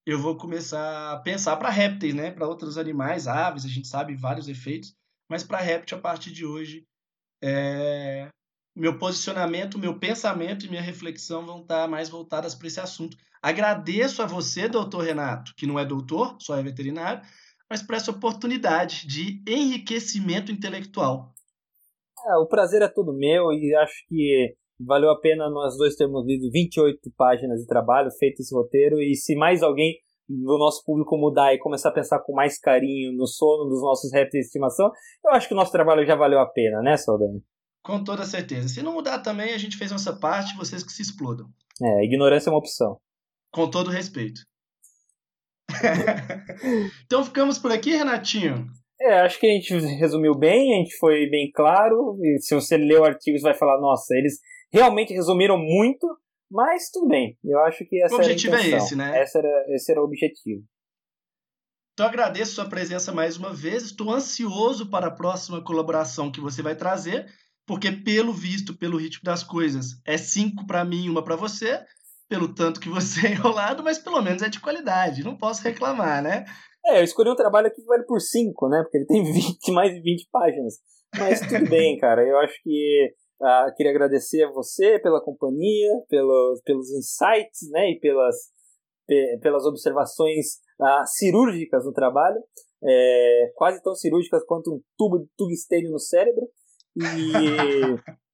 eu 0.05 0.19
vou 0.19 0.37
começar 0.37 1.13
a 1.13 1.21
pensar 1.21 1.57
para 1.57 1.71
répteis, 1.71 2.15
né? 2.15 2.33
Para 2.33 2.49
outros 2.49 2.77
animais, 2.77 3.29
aves, 3.29 3.65
a 3.65 3.69
gente 3.69 3.87
sabe 3.87 4.17
vários 4.17 4.49
efeitos, 4.49 4.97
mas 5.31 5.45
para 5.45 5.59
réptil 5.59 5.97
a 5.97 6.01
partir 6.01 6.33
de 6.33 6.45
hoje 6.45 6.85
é... 7.41 8.29
meu 8.75 8.99
posicionamento, 8.99 9.79
meu 9.79 9.97
pensamento 9.97 10.67
e 10.67 10.69
minha 10.69 10.83
reflexão 10.83 11.47
vão 11.47 11.61
estar 11.61 11.87
mais 11.87 12.09
voltadas 12.09 12.57
para 12.57 12.67
esse 12.67 12.81
assunto. 12.81 13.17
Agradeço 13.41 14.21
a 14.21 14.27
você, 14.27 14.69
doutor 14.69 15.05
Renato, 15.05 15.55
que 15.57 15.67
não 15.67 15.79
é 15.79 15.85
doutor, 15.85 16.37
só 16.41 16.57
é 16.57 16.63
veterinário, 16.63 17.23
mas 17.71 17.83
por 17.83 17.95
essa 17.95 18.11
oportunidade 18.11 19.07
de 19.07 19.41
enriquecimento 19.47 20.51
intelectual. 20.51 21.33
É, 22.27 22.35
o 22.37 22.47
prazer 22.47 22.83
é 22.83 22.89
todo 22.89 23.17
meu 23.17 23.53
e 23.53 23.77
acho 23.77 24.05
que 24.09 24.57
valeu 24.81 25.11
a 25.11 25.21
pena 25.21 25.51
nós 25.51 25.77
dois 25.77 25.97
termos 25.97 26.27
lido 26.27 26.51
28 26.51 26.99
páginas 27.17 27.61
de 27.61 27.67
trabalho, 27.67 28.11
feito 28.19 28.41
esse 28.41 28.55
roteiro, 28.55 29.01
e 29.01 29.15
se 29.15 29.35
mais 29.35 29.63
alguém 29.63 29.97
do 30.29 30.59
nosso 30.59 30.85
público 30.85 31.17
mudar 31.17 31.55
e 31.55 31.59
começar 31.59 31.89
a 31.89 31.95
pensar 31.95 32.21
com 32.21 32.35
mais 32.35 32.59
carinho 32.59 33.13
no 33.17 33.27
sono 33.27 33.69
dos 33.69 33.81
nossos 33.81 34.13
répteis 34.13 34.43
de 34.43 34.47
estimação, 34.49 34.91
eu 35.25 35.33
acho 35.33 35.49
que 35.49 35.55
o 35.55 35.57
nosso 35.57 35.73
trabalho 35.73 36.07
já 36.07 36.15
valeu 36.15 36.39
a 36.39 36.47
pena, 36.47 36.83
né, 36.83 36.97
Saldanha? 36.97 37.41
Com 37.83 38.05
toda 38.05 38.25
certeza. 38.25 38.69
Se 38.69 38.83
não 38.83 38.93
mudar 38.93 39.21
também, 39.21 39.55
a 39.55 39.59
gente 39.59 39.79
fez 39.79 39.91
nossa 39.91 40.15
parte, 40.19 40.57
vocês 40.57 40.83
que 40.83 40.93
se 40.93 41.01
explodam. 41.01 41.47
É, 41.83 42.05
ignorância 42.05 42.51
é 42.51 42.53
uma 42.53 42.59
opção. 42.59 42.99
Com 43.51 43.71
todo 43.71 43.91
respeito. 43.91 44.43
então 47.07 47.25
ficamos 47.25 47.59
por 47.59 47.73
aqui, 47.73 47.97
Renatinho. 47.97 48.67
É, 49.01 49.21
acho 49.21 49.39
que 49.39 49.47
a 49.47 49.51
gente 49.51 49.73
resumiu 49.97 50.35
bem, 50.35 50.75
a 50.75 50.79
gente 50.79 50.97
foi 50.99 51.31
bem 51.31 51.51
claro. 51.55 52.19
E 52.21 52.39
se 52.41 52.55
você 52.55 52.77
ler 52.77 53.01
o 53.01 53.05
artigo, 53.05 53.39
você 53.39 53.45
vai 53.45 53.55
falar, 53.55 53.81
nossa, 53.81 54.15
eles 54.15 54.39
realmente 54.73 55.13
resumiram 55.13 55.59
muito, 55.59 56.07
mas 56.51 56.91
tudo 56.91 57.09
bem. 57.09 57.39
Eu 57.45 57.61
acho 57.61 57.85
que 57.87 58.03
essa 58.03 58.15
o 58.15 58.19
objetivo 58.19 58.55
era 58.55 58.63
a 58.63 58.67
é 58.67 58.71
esse, 58.71 58.97
né? 58.97 59.21
Essa 59.21 59.39
era, 59.39 59.65
esse 59.69 59.93
era 59.93 60.01
o 60.01 60.05
objetivo. 60.05 60.63
Então 61.93 62.07
agradeço 62.07 62.53
sua 62.53 62.69
presença 62.69 63.13
mais 63.13 63.37
uma 63.37 63.53
vez. 63.53 63.83
Estou 63.83 64.11
ansioso 64.11 64.89
para 64.89 65.09
a 65.09 65.15
próxima 65.15 65.63
colaboração 65.63 66.31
que 66.31 66.41
você 66.41 66.63
vai 66.63 66.77
trazer. 66.77 67.27
porque 67.67 67.93
pelo 67.93 68.33
visto, 68.33 68.79
pelo 68.79 68.97
ritmo 68.97 69.23
das 69.25 69.43
coisas, 69.43 70.01
é 70.07 70.17
cinco 70.17 70.67
para 70.67 70.85
mim, 70.87 71.11
uma 71.11 71.23
para 71.23 71.37
você, 71.37 71.79
pelo 72.27 72.55
tanto 72.55 72.81
que 72.81 72.89
você 72.89 73.27
é 73.29 73.33
enrolado, 73.33 73.83
mas 73.85 73.99
pelo 73.99 74.23
menos 74.23 74.43
é 74.43 74.49
de 74.49 74.59
qualidade, 74.59 75.23
não 75.23 75.37
posso 75.37 75.63
reclamar, 75.63 76.23
né? 76.23 76.47
É, 76.87 77.01
eu 77.01 77.05
escolhi 77.05 77.31
um 77.31 77.37
trabalho 77.37 77.67
aqui 77.67 77.83
que 77.83 77.87
vale 77.87 78.05
por 78.05 78.21
5, 78.21 78.69
né? 78.69 78.83
Porque 78.83 78.97
ele 78.97 79.07
tem 79.07 79.23
20, 79.33 79.71
mais 79.73 79.93
de 79.93 80.01
20 80.01 80.29
páginas. 80.33 80.75
Mas 81.17 81.41
tudo 81.41 81.69
bem, 81.69 81.97
cara. 82.01 82.23
Eu 82.23 82.39
acho 82.39 82.55
que 82.63 83.13
uh, 83.41 83.75
queria 83.77 83.93
agradecer 83.93 84.45
a 84.45 84.51
você 84.51 84.99
pela 85.01 85.23
companhia, 85.23 85.91
pelos, 86.09 86.61
pelos 86.63 86.91
insights, 86.91 87.71
né? 87.71 87.91
E 87.91 88.01
pelas, 88.01 88.37
pelas 89.41 89.65
observações 89.65 90.59
uh, 90.81 91.07
cirúrgicas 91.07 91.85
no 91.85 91.93
trabalho. 91.93 92.41
É, 92.83 93.53
quase 93.57 93.83
tão 93.83 93.95
cirúrgicas 93.95 94.45
quanto 94.45 94.73
um 94.73 94.81
tubo 94.97 95.19
de 95.19 95.29
tungstênio 95.37 95.91
no 95.91 95.99
cérebro. 95.99 96.49
E 96.97 97.01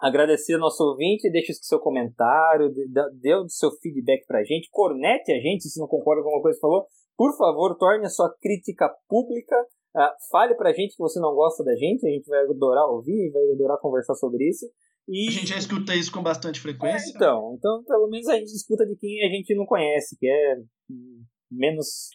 agradecer 0.00 0.54
ao 0.54 0.60
nosso 0.60 0.82
ouvinte, 0.84 1.30
deixe 1.30 1.52
o 1.52 1.56
seu 1.56 1.80
comentário, 1.80 2.72
dê 3.20 3.34
o 3.34 3.48
seu 3.48 3.70
feedback 3.82 4.24
pra 4.26 4.44
gente, 4.44 4.68
cornete 4.70 5.32
a 5.32 5.40
gente 5.40 5.68
se 5.68 5.80
não 5.80 5.88
concorda 5.88 6.22
com 6.22 6.28
alguma 6.28 6.42
coisa 6.42 6.56
que 6.56 6.60
falou. 6.60 6.86
Por 7.16 7.36
favor, 7.36 7.76
torne 7.76 8.06
a 8.06 8.10
sua 8.10 8.32
crítica 8.40 8.88
pública. 9.08 9.56
Uh, 9.96 10.30
fale 10.30 10.54
pra 10.54 10.72
gente 10.72 10.94
que 10.94 11.02
você 11.02 11.18
não 11.18 11.34
gosta 11.34 11.64
da 11.64 11.74
gente, 11.74 12.06
a 12.06 12.10
gente 12.10 12.28
vai 12.28 12.40
adorar 12.44 12.86
ouvir, 12.86 13.30
vai 13.30 13.42
adorar 13.52 13.78
conversar 13.78 14.14
sobre 14.14 14.48
isso. 14.48 14.66
E... 15.08 15.28
A 15.28 15.30
gente 15.30 15.46
já 15.46 15.56
escuta 15.56 15.94
isso 15.94 16.12
com 16.12 16.22
bastante 16.22 16.60
frequência. 16.60 17.08
É, 17.08 17.16
então, 17.16 17.54
então, 17.56 17.82
pelo 17.84 18.08
menos 18.08 18.28
a 18.28 18.36
gente 18.36 18.52
escuta 18.52 18.84
de 18.86 18.94
quem 18.96 19.24
a 19.24 19.30
gente 19.30 19.54
não 19.54 19.64
conhece, 19.64 20.16
que 20.18 20.28
é 20.28 20.56
menos, 21.50 22.10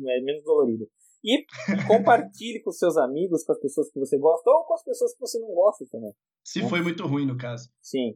é 0.00 0.20
menos 0.22 0.42
dolorido. 0.42 0.88
E 1.22 1.44
compartilhe 1.86 2.62
com 2.62 2.72
seus 2.72 2.96
amigos, 2.96 3.44
com 3.44 3.52
as 3.52 3.60
pessoas 3.60 3.90
que 3.92 3.98
você 3.98 4.18
gosta, 4.18 4.50
ou 4.50 4.64
com 4.64 4.74
as 4.74 4.82
pessoas 4.82 5.12
que 5.12 5.20
você 5.20 5.38
não 5.38 5.48
gosta 5.48 5.84
também. 5.90 6.12
Se 6.42 6.62
né? 6.62 6.68
foi 6.68 6.80
muito 6.80 7.06
ruim, 7.06 7.26
no 7.26 7.36
caso. 7.36 7.68
Sim. 7.82 8.14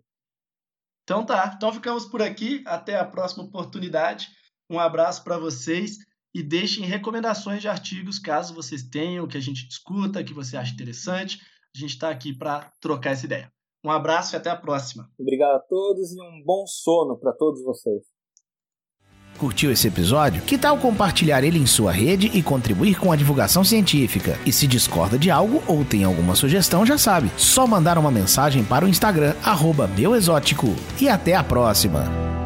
Então 1.02 1.24
tá, 1.26 1.52
então 1.54 1.70
ficamos 1.70 2.06
por 2.06 2.22
aqui. 2.22 2.62
Até 2.66 2.96
a 2.96 3.04
próxima 3.04 3.44
oportunidade. 3.44 4.28
Um 4.70 4.78
abraço 4.78 5.22
para 5.22 5.38
vocês 5.38 5.98
e 6.34 6.42
deixem 6.42 6.84
recomendações 6.84 7.62
de 7.62 7.68
artigos 7.68 8.18
caso 8.18 8.54
vocês 8.54 8.82
tenham, 8.82 9.28
que 9.28 9.38
a 9.38 9.40
gente 9.40 9.68
discuta, 9.68 10.24
que 10.24 10.34
você 10.34 10.56
acha 10.56 10.72
interessante. 10.72 11.38
A 11.74 11.78
gente 11.78 11.90
está 11.90 12.10
aqui 12.10 12.36
para 12.36 12.72
trocar 12.80 13.10
essa 13.10 13.26
ideia. 13.26 13.52
Um 13.84 13.90
abraço 13.90 14.34
e 14.34 14.36
até 14.36 14.50
a 14.50 14.56
próxima. 14.56 15.08
Obrigado 15.18 15.56
a 15.56 15.60
todos 15.60 16.12
e 16.12 16.20
um 16.20 16.42
bom 16.44 16.66
sono 16.66 17.18
para 17.18 17.32
todos 17.32 17.62
vocês. 17.62 18.02
Curtiu 19.38 19.70
esse 19.70 19.88
episódio? 19.88 20.42
Que 20.42 20.56
tal 20.56 20.78
compartilhar 20.78 21.42
ele 21.42 21.58
em 21.58 21.66
sua 21.66 21.90
rede 21.90 22.30
e 22.32 22.42
contribuir 22.42 22.98
com 22.98 23.10
a 23.10 23.16
divulgação 23.16 23.64
científica? 23.64 24.38
E 24.46 24.52
se 24.52 24.66
discorda 24.66 25.18
de 25.18 25.30
algo 25.30 25.62
ou 25.66 25.84
tem 25.84 26.04
alguma 26.04 26.34
sugestão, 26.34 26.86
já 26.86 26.96
sabe. 26.96 27.30
Só 27.36 27.66
mandar 27.66 27.98
uma 27.98 28.12
mensagem 28.12 28.64
para 28.64 28.84
o 28.84 28.88
Instagram, 28.88 29.34
arroba 29.42 29.90
E 31.00 31.08
até 31.08 31.34
a 31.34 31.44
próxima! 31.44 32.43